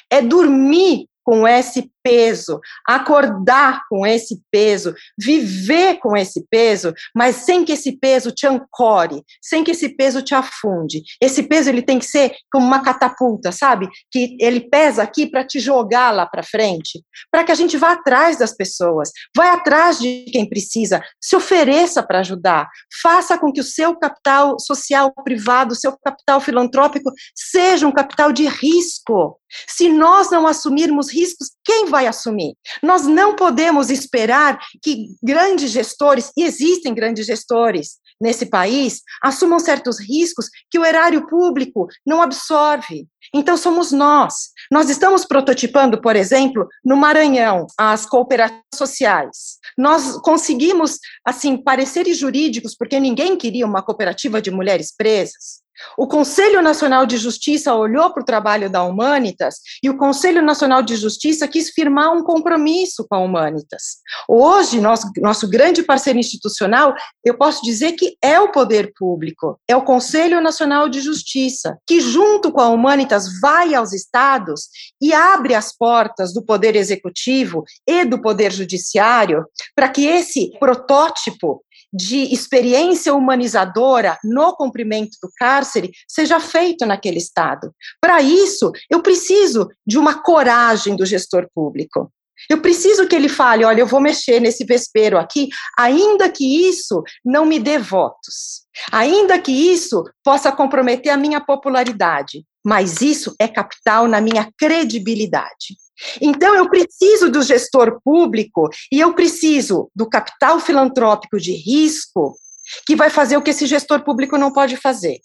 É 0.09 0.21
dormir 0.21 1.07
com 1.23 1.47
esse 1.47 1.89
peso, 2.03 2.59
acordar 2.85 3.81
com 3.89 4.05
esse 4.05 4.41
peso, 4.51 4.93
viver 5.17 5.99
com 5.99 6.15
esse 6.15 6.45
peso, 6.49 6.93
mas 7.15 7.37
sem 7.37 7.63
que 7.63 7.71
esse 7.71 7.97
peso 7.97 8.31
te 8.31 8.45
ancore, 8.45 9.23
sem 9.41 9.63
que 9.63 9.71
esse 9.71 9.89
peso 9.89 10.21
te 10.21 10.35
afunde. 10.35 11.01
Esse 11.21 11.43
peso 11.43 11.69
ele 11.69 11.81
tem 11.81 11.97
que 11.97 12.05
ser 12.05 12.35
como 12.51 12.65
uma 12.65 12.83
catapulta, 12.83 13.51
sabe? 13.51 13.89
Que 14.11 14.35
ele 14.39 14.69
pesa 14.69 15.03
aqui 15.03 15.25
para 15.25 15.45
te 15.45 15.59
jogar 15.59 16.11
lá 16.11 16.25
para 16.25 16.43
frente, 16.43 17.01
para 17.31 17.43
que 17.43 17.51
a 17.51 17.55
gente 17.55 17.77
vá 17.77 17.93
atrás 17.93 18.37
das 18.37 18.53
pessoas, 18.55 19.11
vá 19.35 19.53
atrás 19.53 19.99
de 19.99 20.25
quem 20.31 20.47
precisa, 20.47 21.01
se 21.21 21.35
ofereça 21.35 22.03
para 22.03 22.19
ajudar, 22.19 22.67
faça 23.01 23.37
com 23.37 23.51
que 23.51 23.61
o 23.61 23.63
seu 23.63 23.95
capital 23.95 24.59
social 24.59 25.13
privado, 25.23 25.73
o 25.73 25.75
seu 25.75 25.97
capital 26.03 26.41
filantrópico 26.41 27.11
seja 27.33 27.87
um 27.87 27.91
capital 27.91 28.31
de 28.31 28.47
risco. 28.47 29.39
Se 29.67 29.87
nós 29.89 30.31
não 30.31 30.47
assumirmos 30.47 31.11
riscos, 31.11 31.51
quem 31.63 31.85
vai 31.93 32.07
assumir. 32.07 32.55
Nós 32.81 33.03
não 33.03 33.35
podemos 33.35 33.91
esperar 33.91 34.57
que 34.81 35.09
grandes 35.21 35.69
gestores, 35.69 36.31
e 36.35 36.43
existem 36.43 36.91
grandes 36.91 37.27
gestores 37.27 37.99
nesse 38.19 38.47
país, 38.47 39.01
assumam 39.21 39.59
certos 39.59 39.99
riscos 39.99 40.49
que 40.71 40.79
o 40.79 40.85
erário 40.85 41.27
público 41.27 41.87
não 42.03 42.19
absorve. 42.19 43.07
Então, 43.31 43.55
somos 43.55 43.91
nós. 43.91 44.49
Nós 44.71 44.89
estamos 44.89 45.23
prototipando, 45.23 46.01
por 46.01 46.15
exemplo, 46.15 46.67
no 46.83 46.97
Maranhão, 46.97 47.67
as 47.77 48.07
cooperativas 48.07 48.63
sociais. 48.73 49.59
Nós 49.77 50.17
conseguimos, 50.21 50.97
assim, 51.23 51.57
pareceres 51.57 52.17
jurídicos, 52.17 52.75
porque 52.75 52.99
ninguém 52.99 53.37
queria 53.37 53.67
uma 53.67 53.83
cooperativa 53.83 54.41
de 54.41 54.49
mulheres 54.49 54.91
presas. 54.95 55.62
O 55.97 56.07
Conselho 56.07 56.61
Nacional 56.61 57.05
de 57.05 57.17
Justiça 57.17 57.73
olhou 57.73 58.11
para 58.11 58.21
o 58.21 58.25
trabalho 58.25 58.69
da 58.69 58.83
Humanitas 58.83 59.55
e 59.81 59.89
o 59.89 59.97
Conselho 59.97 60.41
Nacional 60.41 60.81
de 60.81 60.95
Justiça 60.95 61.47
quis 61.47 61.69
firmar 61.69 62.11
um 62.11 62.23
compromisso 62.23 63.05
com 63.07 63.15
a 63.15 63.19
Humanitas. 63.19 63.97
Hoje, 64.27 64.79
nosso, 64.79 65.11
nosso 65.17 65.49
grande 65.49 65.83
parceiro 65.83 66.19
institucional, 66.19 66.93
eu 67.23 67.37
posso 67.37 67.61
dizer 67.63 67.93
que 67.93 68.15
é 68.21 68.39
o 68.39 68.51
poder 68.51 68.91
público, 68.97 69.59
é 69.67 69.75
o 69.75 69.83
Conselho 69.83 70.41
Nacional 70.41 70.89
de 70.89 71.01
Justiça, 71.01 71.77
que 71.85 71.99
junto 71.99 72.51
com 72.51 72.61
a 72.61 72.69
Humanitas 72.69 73.39
vai 73.39 73.73
aos 73.73 73.93
estados 73.93 74.67
e 75.01 75.13
abre 75.13 75.55
as 75.55 75.75
portas 75.75 76.33
do 76.33 76.43
poder 76.43 76.75
executivo 76.75 77.63
e 77.87 78.05
do 78.05 78.21
poder 78.21 78.51
judiciário 78.51 79.45
para 79.75 79.89
que 79.89 80.05
esse 80.05 80.51
protótipo 80.59 81.63
de 81.93 82.33
experiência 82.33 83.13
humanizadora 83.13 84.17
no 84.23 84.55
cumprimento 84.55 85.17
do 85.21 85.29
cárcere 85.37 85.91
seja 86.07 86.39
feito 86.39 86.85
naquele 86.85 87.19
Estado. 87.19 87.71
Para 88.01 88.21
isso, 88.21 88.71
eu 88.89 89.01
preciso 89.01 89.69
de 89.85 89.97
uma 89.97 90.21
coragem 90.21 90.95
do 90.95 91.05
gestor 91.05 91.47
público. 91.53 92.11
Eu 92.49 92.61
preciso 92.61 93.07
que 93.07 93.15
ele 93.15 93.29
fale: 93.29 93.63
olha, 93.63 93.81
eu 93.81 93.87
vou 93.87 94.01
mexer 94.01 94.39
nesse 94.39 94.65
vespeiro 94.65 95.17
aqui, 95.17 95.49
ainda 95.77 96.29
que 96.29 96.67
isso 96.67 97.03
não 97.23 97.45
me 97.45 97.59
dê 97.59 97.77
votos, 97.77 98.63
ainda 98.91 99.39
que 99.39 99.51
isso 99.51 100.03
possa 100.23 100.51
comprometer 100.51 101.11
a 101.11 101.17
minha 101.17 101.39
popularidade, 101.39 102.43
mas 102.65 103.01
isso 103.01 103.35
é 103.39 103.47
capital 103.47 104.07
na 104.07 104.19
minha 104.19 104.49
credibilidade. 104.57 105.77
Então, 106.21 106.55
eu 106.55 106.69
preciso 106.69 107.29
do 107.29 107.41
gestor 107.41 107.99
público 108.03 108.69
e 108.91 108.99
eu 108.99 109.13
preciso 109.13 109.89
do 109.95 110.09
capital 110.09 110.59
filantrópico 110.59 111.39
de 111.39 111.53
risco 111.53 112.37
que 112.85 112.95
vai 112.95 113.09
fazer 113.09 113.37
o 113.37 113.41
que 113.41 113.51
esse 113.51 113.65
gestor 113.65 114.03
público 114.03 114.37
não 114.37 114.51
pode 114.51 114.77
fazer. 114.77 115.19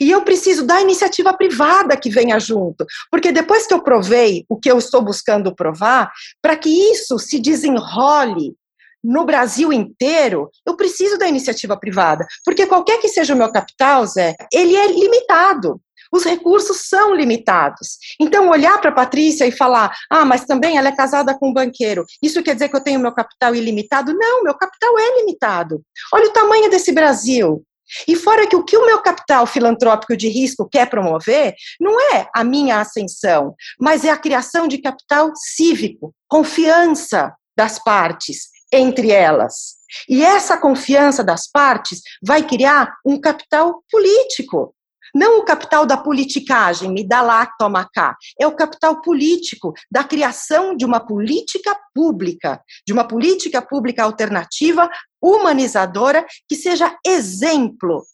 E 0.00 0.10
eu 0.10 0.22
preciso 0.22 0.64
da 0.64 0.80
iniciativa 0.80 1.32
privada 1.36 1.96
que 1.96 2.08
venha 2.08 2.38
junto, 2.38 2.86
porque 3.10 3.32
depois 3.32 3.66
que 3.66 3.74
eu 3.74 3.82
provei 3.82 4.44
o 4.48 4.56
que 4.56 4.70
eu 4.70 4.78
estou 4.78 5.02
buscando 5.02 5.54
provar, 5.54 6.10
para 6.40 6.56
que 6.56 6.68
isso 6.68 7.18
se 7.18 7.40
desenrole 7.40 8.54
no 9.02 9.26
Brasil 9.26 9.72
inteiro, 9.72 10.50
eu 10.64 10.76
preciso 10.76 11.18
da 11.18 11.28
iniciativa 11.28 11.76
privada, 11.76 12.26
porque 12.44 12.66
qualquer 12.66 12.98
que 13.00 13.08
seja 13.08 13.34
o 13.34 13.36
meu 13.36 13.52
capital, 13.52 14.06
Zé, 14.06 14.34
ele 14.50 14.74
é 14.74 14.86
limitado 14.86 15.80
os 16.14 16.24
recursos 16.24 16.88
são 16.88 17.14
limitados. 17.14 17.98
Então, 18.20 18.48
olhar 18.48 18.80
para 18.80 18.90
a 18.90 18.94
Patrícia 18.94 19.46
e 19.46 19.52
falar, 19.52 19.92
ah, 20.08 20.24
mas 20.24 20.44
também 20.44 20.78
ela 20.78 20.88
é 20.88 20.96
casada 20.96 21.36
com 21.36 21.48
um 21.48 21.52
banqueiro, 21.52 22.04
isso 22.22 22.42
quer 22.42 22.54
dizer 22.54 22.68
que 22.68 22.76
eu 22.76 22.82
tenho 22.82 23.00
meu 23.00 23.12
capital 23.12 23.54
ilimitado? 23.54 24.14
Não, 24.16 24.44
meu 24.44 24.54
capital 24.54 24.98
é 24.98 25.18
limitado. 25.18 25.82
Olha 26.12 26.28
o 26.28 26.32
tamanho 26.32 26.70
desse 26.70 26.92
Brasil. 26.92 27.64
E 28.08 28.16
fora 28.16 28.46
que 28.46 28.56
o 28.56 28.64
que 28.64 28.76
o 28.76 28.86
meu 28.86 29.00
capital 29.00 29.46
filantrópico 29.46 30.16
de 30.16 30.28
risco 30.28 30.66
quer 30.66 30.88
promover 30.88 31.54
não 31.78 32.00
é 32.14 32.28
a 32.34 32.42
minha 32.42 32.80
ascensão, 32.80 33.54
mas 33.78 34.04
é 34.04 34.10
a 34.10 34.16
criação 34.16 34.66
de 34.66 34.78
capital 34.78 35.30
cívico, 35.34 36.14
confiança 36.26 37.34
das 37.56 37.78
partes 37.78 38.54
entre 38.72 39.10
elas. 39.10 39.74
E 40.08 40.24
essa 40.24 40.56
confiança 40.56 41.22
das 41.22 41.48
partes 41.48 42.00
vai 42.22 42.42
criar 42.42 42.92
um 43.04 43.20
capital 43.20 43.82
político. 43.90 44.74
Não 45.14 45.38
o 45.38 45.44
capital 45.44 45.86
da 45.86 45.96
politicagem, 45.96 46.90
me 46.90 47.06
dá 47.06 47.22
lá, 47.22 47.46
toma 47.58 47.88
cá. 47.92 48.16
É 48.38 48.46
o 48.46 48.56
capital 48.56 49.00
político 49.00 49.72
da 49.90 50.02
criação 50.02 50.76
de 50.76 50.84
uma 50.84 50.98
política 50.98 51.76
pública, 51.94 52.60
de 52.86 52.92
uma 52.92 53.04
política 53.04 53.62
pública 53.62 54.02
alternativa, 54.02 54.90
humanizadora, 55.22 56.26
que 56.48 56.56
seja 56.56 56.96
exemplo 57.06 58.04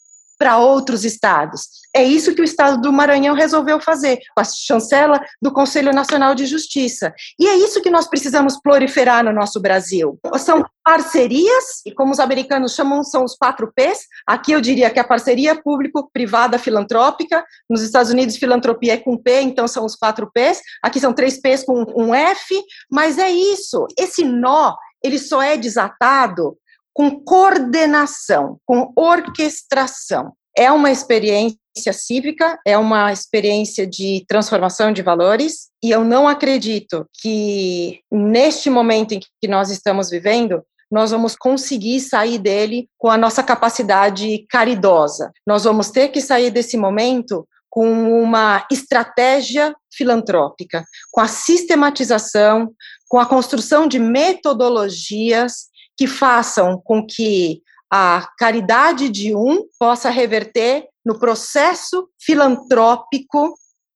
para 0.40 0.56
outros 0.56 1.04
estados. 1.04 1.68
É 1.94 2.02
isso 2.02 2.34
que 2.34 2.40
o 2.40 2.44
estado 2.44 2.80
do 2.80 2.90
Maranhão 2.90 3.34
resolveu 3.34 3.78
fazer, 3.78 4.18
com 4.34 4.40
a 4.40 4.44
chancela 4.44 5.20
do 5.42 5.52
Conselho 5.52 5.92
Nacional 5.92 6.34
de 6.34 6.46
Justiça. 6.46 7.12
E 7.38 7.46
é 7.46 7.56
isso 7.56 7.82
que 7.82 7.90
nós 7.90 8.08
precisamos 8.08 8.58
proliferar 8.58 9.22
no 9.22 9.34
nosso 9.34 9.60
Brasil. 9.60 10.18
São 10.38 10.64
parcerias, 10.82 11.82
e 11.84 11.92
como 11.92 12.12
os 12.12 12.18
americanos 12.18 12.74
chamam, 12.74 13.04
são 13.04 13.22
os 13.22 13.36
quatro 13.36 13.70
P's. 13.76 14.06
Aqui 14.26 14.52
eu 14.52 14.62
diria 14.62 14.88
que 14.88 14.98
a 14.98 15.04
parceria 15.04 15.60
público-privada 15.60 16.58
filantrópica, 16.58 17.44
nos 17.68 17.82
Estados 17.82 18.10
Unidos 18.10 18.38
filantropia 18.38 18.94
é 18.94 18.96
com 18.96 19.18
P, 19.18 19.42
então 19.42 19.68
são 19.68 19.84
os 19.84 19.94
quatro 19.94 20.30
P's. 20.32 20.62
Aqui 20.82 20.98
são 20.98 21.12
três 21.12 21.38
P's 21.38 21.64
com 21.64 21.84
um 21.94 22.14
F, 22.14 22.64
mas 22.90 23.18
é 23.18 23.28
isso. 23.30 23.86
Esse 23.98 24.24
nó, 24.24 24.74
ele 25.04 25.18
só 25.18 25.42
é 25.42 25.58
desatado 25.58 26.56
com 26.92 27.22
coordenação, 27.22 28.58
com 28.66 28.92
orquestração. 28.96 30.32
É 30.56 30.70
uma 30.70 30.90
experiência 30.90 31.58
cívica, 31.92 32.58
é 32.66 32.76
uma 32.76 33.12
experiência 33.12 33.86
de 33.86 34.24
transformação 34.28 34.92
de 34.92 35.02
valores, 35.02 35.68
e 35.82 35.90
eu 35.90 36.04
não 36.04 36.26
acredito 36.26 37.06
que 37.20 38.00
neste 38.10 38.68
momento 38.68 39.12
em 39.12 39.20
que 39.20 39.48
nós 39.48 39.70
estamos 39.70 40.10
vivendo, 40.10 40.62
nós 40.90 41.12
vamos 41.12 41.36
conseguir 41.36 42.00
sair 42.00 42.38
dele 42.38 42.88
com 42.98 43.08
a 43.08 43.16
nossa 43.16 43.42
capacidade 43.42 44.44
caridosa. 44.50 45.30
Nós 45.46 45.62
vamos 45.62 45.90
ter 45.90 46.08
que 46.08 46.20
sair 46.20 46.50
desse 46.50 46.76
momento 46.76 47.46
com 47.70 48.20
uma 48.20 48.66
estratégia 48.70 49.72
filantrópica, 49.94 50.84
com 51.12 51.20
a 51.20 51.28
sistematização, 51.28 52.72
com 53.08 53.18
a 53.18 53.26
construção 53.26 53.86
de 53.86 54.00
metodologias 54.00 55.69
que 56.00 56.06
façam 56.06 56.80
com 56.82 57.06
que 57.06 57.60
a 57.92 58.26
caridade 58.38 59.10
de 59.10 59.34
um 59.34 59.66
possa 59.78 60.08
reverter 60.08 60.86
no 61.04 61.18
processo 61.18 62.08
filantrópico 62.18 63.52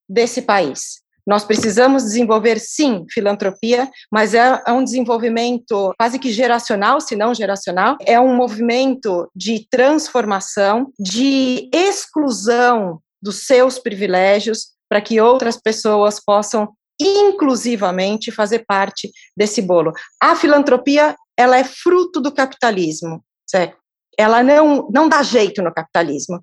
desse 0.06 0.42
país. 0.42 1.02
Nós 1.26 1.46
precisamos 1.46 2.02
desenvolver, 2.02 2.60
sim, 2.60 3.06
filantropia, 3.10 3.90
mas 4.12 4.34
é, 4.34 4.62
é 4.66 4.70
um 4.70 4.84
desenvolvimento 4.84 5.94
quase 5.96 6.18
que 6.18 6.30
geracional, 6.30 7.00
se 7.00 7.16
não 7.16 7.32
geracional. 7.32 7.96
É 8.04 8.20
um 8.20 8.36
movimento 8.36 9.26
de 9.34 9.66
transformação, 9.70 10.92
de 11.00 11.70
exclusão 11.72 13.00
dos 13.22 13.46
seus 13.46 13.78
privilégios, 13.78 14.74
para 14.90 15.00
que 15.00 15.22
outras 15.22 15.56
pessoas 15.56 16.22
possam 16.22 16.68
inclusivamente 17.00 18.30
fazer 18.30 18.64
parte 18.66 19.10
desse 19.34 19.62
bolo. 19.62 19.92
A 20.20 20.36
filantropia 20.36 21.16
ela 21.36 21.58
é 21.58 21.64
fruto 21.64 22.20
do 22.20 22.32
capitalismo, 22.32 23.24
certo? 23.46 23.76
Ela 24.16 24.42
não, 24.42 24.88
não 24.92 25.08
dá 25.08 25.22
jeito 25.22 25.60
no 25.60 25.72
capitalismo. 25.72 26.40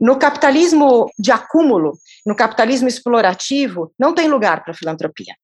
No 0.00 0.18
capitalismo 0.18 1.10
de 1.18 1.30
acúmulo, 1.30 1.92
no 2.26 2.34
capitalismo 2.34 2.88
explorativo, 2.88 3.92
não 3.98 4.14
tem 4.14 4.28
lugar 4.28 4.64
para 4.64 4.74
filantropia. 4.74 5.34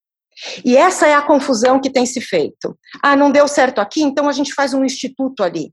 E 0.64 0.76
essa 0.76 1.06
é 1.06 1.14
a 1.14 1.22
confusão 1.22 1.80
que 1.80 1.90
tem 1.90 2.04
se 2.06 2.20
feito. 2.20 2.78
Ah, 3.02 3.16
não 3.16 3.30
deu 3.30 3.46
certo 3.48 3.80
aqui, 3.80 4.02
então 4.02 4.28
a 4.28 4.32
gente 4.32 4.54
faz 4.54 4.74
um 4.74 4.84
instituto 4.84 5.42
ali. 5.42 5.72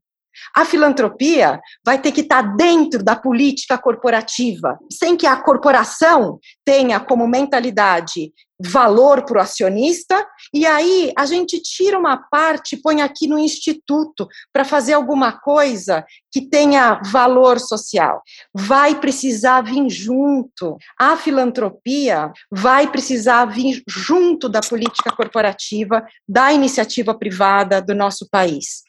A 0.56 0.66
filantropia 0.66 1.60
vai 1.86 2.00
ter 2.00 2.12
que 2.12 2.22
estar 2.22 2.42
dentro 2.56 3.04
da 3.04 3.16
política 3.16 3.78
corporativa, 3.78 4.80
sem 4.92 5.16
que 5.16 5.28
a 5.28 5.36
corporação 5.36 6.40
tenha 6.66 7.00
como 7.00 7.28
mentalidade 7.28 8.32
valor 8.60 9.26
para 9.26 9.38
o 9.38 9.42
acionista, 9.42 10.26
e 10.54 10.66
aí 10.66 11.12
a 11.18 11.26
gente 11.26 11.62
tira 11.62 11.98
uma 11.98 12.18
parte, 12.18 12.78
põe 12.78 13.02
aqui 13.02 13.28
no 13.28 13.38
instituto 13.38 14.28
para 14.52 14.64
fazer 14.64 14.94
alguma 14.94 15.32
coisa 15.32 16.06
que 16.32 16.42
tenha 16.42 17.00
valor 17.12 17.60
social. 17.60 18.22
Vai 18.54 19.00
precisar 19.00 19.62
vir 19.62 19.90
junto. 19.90 20.78
A 20.98 21.16
filantropia 21.16 22.32
vai 22.52 22.90
precisar 22.90 23.46
vir 23.46 23.84
junto 23.88 24.50
da 24.50 24.62
política 24.62 25.12
corporativa, 25.12 26.06
da 26.28 26.52
iniciativa 26.52 27.14
privada 27.14 27.82
do 27.82 27.94
nosso 27.94 28.28
país. 28.30 28.82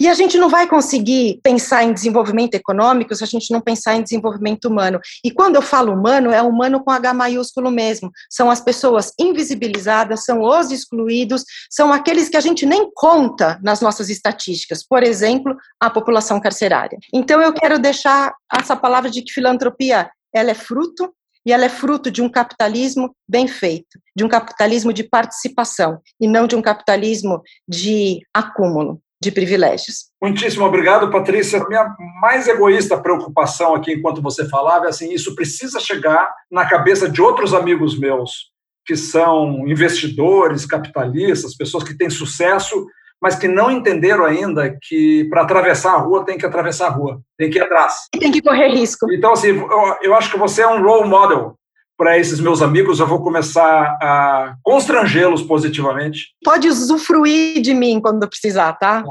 E 0.00 0.08
a 0.08 0.14
gente 0.14 0.36
não 0.38 0.48
vai 0.48 0.66
conseguir 0.66 1.40
pensar 1.42 1.84
em 1.84 1.92
desenvolvimento 1.92 2.54
econômico 2.54 3.14
se 3.14 3.22
a 3.22 3.26
gente 3.26 3.52
não 3.52 3.60
pensar 3.60 3.94
em 3.94 4.02
desenvolvimento 4.02 4.66
humano. 4.66 4.98
E 5.24 5.30
quando 5.30 5.56
eu 5.56 5.62
falo 5.62 5.92
humano, 5.92 6.30
é 6.30 6.42
humano 6.42 6.82
com 6.82 6.90
H 6.90 7.14
maiúsculo 7.14 7.70
mesmo. 7.70 8.10
São 8.28 8.50
as 8.50 8.60
pessoas 8.60 9.07
invisibilizadas, 9.18 10.24
são 10.24 10.42
os 10.42 10.70
excluídos, 10.70 11.44
são 11.70 11.92
aqueles 11.92 12.28
que 12.28 12.36
a 12.36 12.40
gente 12.40 12.66
nem 12.66 12.90
conta 12.94 13.58
nas 13.62 13.80
nossas 13.80 14.08
estatísticas. 14.10 14.86
Por 14.86 15.02
exemplo, 15.02 15.56
a 15.80 15.90
população 15.90 16.40
carcerária. 16.40 16.98
Então 17.12 17.40
eu 17.40 17.52
quero 17.52 17.78
deixar 17.78 18.34
essa 18.52 18.76
palavra 18.76 19.10
de 19.10 19.22
que 19.22 19.32
filantropia 19.32 20.10
ela 20.34 20.50
é 20.50 20.54
fruto 20.54 21.12
e 21.46 21.52
ela 21.52 21.64
é 21.64 21.68
fruto 21.68 22.10
de 22.10 22.20
um 22.20 22.28
capitalismo 22.28 23.14
bem 23.28 23.48
feito, 23.48 23.98
de 24.14 24.24
um 24.24 24.28
capitalismo 24.28 24.92
de 24.92 25.04
participação 25.04 26.00
e 26.20 26.28
não 26.28 26.46
de 26.46 26.54
um 26.54 26.60
capitalismo 26.60 27.42
de 27.66 28.20
acúmulo 28.34 29.00
de 29.20 29.32
privilégios. 29.32 30.06
Muitíssimo 30.22 30.64
obrigado, 30.64 31.10
Patrícia. 31.10 31.64
Minha 31.68 31.92
mais 32.20 32.46
egoísta 32.46 33.00
preocupação 33.00 33.74
aqui, 33.74 33.92
enquanto 33.92 34.22
você 34.22 34.48
falava, 34.48 34.86
é 34.86 34.88
assim: 34.90 35.12
isso 35.12 35.34
precisa 35.34 35.80
chegar 35.80 36.32
na 36.50 36.68
cabeça 36.68 37.08
de 37.08 37.20
outros 37.20 37.52
amigos 37.52 37.98
meus 37.98 38.50
que 38.88 38.96
são 38.96 39.68
investidores, 39.68 40.64
capitalistas, 40.64 41.54
pessoas 41.54 41.84
que 41.84 41.94
têm 41.94 42.08
sucesso, 42.08 42.86
mas 43.20 43.34
que 43.34 43.46
não 43.46 43.70
entenderam 43.70 44.24
ainda 44.24 44.78
que 44.80 45.24
para 45.28 45.42
atravessar 45.42 45.92
a 45.92 45.98
rua 45.98 46.24
tem 46.24 46.38
que 46.38 46.46
atravessar 46.46 46.86
a 46.86 46.90
rua, 46.90 47.20
tem 47.36 47.50
que 47.50 47.58
ir 47.58 47.60
atrás. 47.60 48.06
E 48.14 48.18
tem 48.18 48.32
que 48.32 48.40
correr 48.40 48.68
risco. 48.68 49.12
Então, 49.12 49.34
assim, 49.34 49.48
eu, 49.48 49.96
eu 50.00 50.14
acho 50.14 50.30
que 50.30 50.38
você 50.38 50.62
é 50.62 50.66
um 50.66 50.82
role 50.82 51.06
model 51.06 51.54
para 51.98 52.16
esses 52.16 52.40
meus 52.40 52.62
amigos, 52.62 52.98
eu 52.98 53.06
vou 53.06 53.22
começar 53.22 53.98
a 54.00 54.54
constrangê-los 54.62 55.42
positivamente. 55.42 56.28
Pode 56.42 56.66
usufruir 56.68 57.60
de 57.60 57.74
mim 57.74 58.00
quando 58.00 58.26
precisar, 58.26 58.72
tá? 58.74 59.04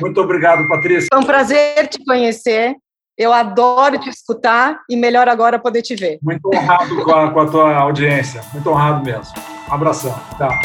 Muito 0.00 0.20
obrigado, 0.20 0.66
Patrícia. 0.66 1.08
Foi 1.12 1.20
um 1.20 1.26
prazer 1.26 1.88
te 1.88 2.02
conhecer. 2.04 2.76
Eu 3.20 3.34
adoro 3.34 3.98
te 3.98 4.08
escutar 4.08 4.80
e 4.88 4.96
melhor 4.96 5.28
agora 5.28 5.58
poder 5.58 5.82
te 5.82 5.94
ver. 5.94 6.18
Muito 6.22 6.48
honrado 6.54 7.04
com 7.04 7.10
a, 7.10 7.30
com 7.30 7.40
a 7.40 7.46
tua 7.46 7.76
audiência. 7.76 8.40
Muito 8.50 8.70
honrado 8.70 9.04
mesmo. 9.04 9.34
Um 9.68 9.74
abração. 9.74 10.18
Tá. 10.38 10.58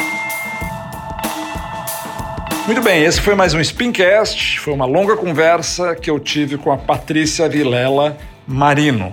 Muito 2.66 2.82
bem, 2.82 3.04
esse 3.04 3.20
foi 3.20 3.36
mais 3.36 3.54
um 3.54 3.62
Spincast. 3.62 4.62
Foi 4.62 4.74
uma 4.74 4.86
longa 4.86 5.18
conversa 5.18 5.98
que 5.98 6.10
eu 6.10 6.18
tive 6.18 6.58
com 6.58 6.72
a 6.72 6.78
Patrícia 6.78 7.50
Vilela 7.50 8.18
Marino. 8.48 9.12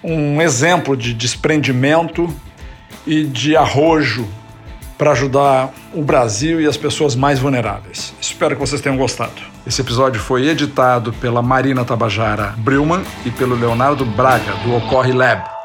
Um 0.00 0.40
exemplo 0.40 0.96
de 0.96 1.12
desprendimento 1.12 2.32
e 3.04 3.24
de 3.24 3.56
arrojo 3.56 4.28
para 4.96 5.10
ajudar 5.10 5.74
o 5.92 6.02
Brasil 6.02 6.60
e 6.60 6.66
as 6.66 6.76
pessoas 6.76 7.16
mais 7.16 7.40
vulneráveis. 7.40 8.14
Espero 8.20 8.54
que 8.54 8.60
vocês 8.60 8.80
tenham 8.80 8.96
gostado. 8.96 9.55
Esse 9.66 9.80
episódio 9.80 10.20
foi 10.20 10.46
editado 10.46 11.12
pela 11.14 11.42
Marina 11.42 11.84
Tabajara 11.84 12.54
Brilman 12.58 13.02
e 13.24 13.32
pelo 13.32 13.56
Leonardo 13.56 14.04
Braga, 14.04 14.52
do 14.62 14.76
Ocorre 14.76 15.12
Lab. 15.12 15.55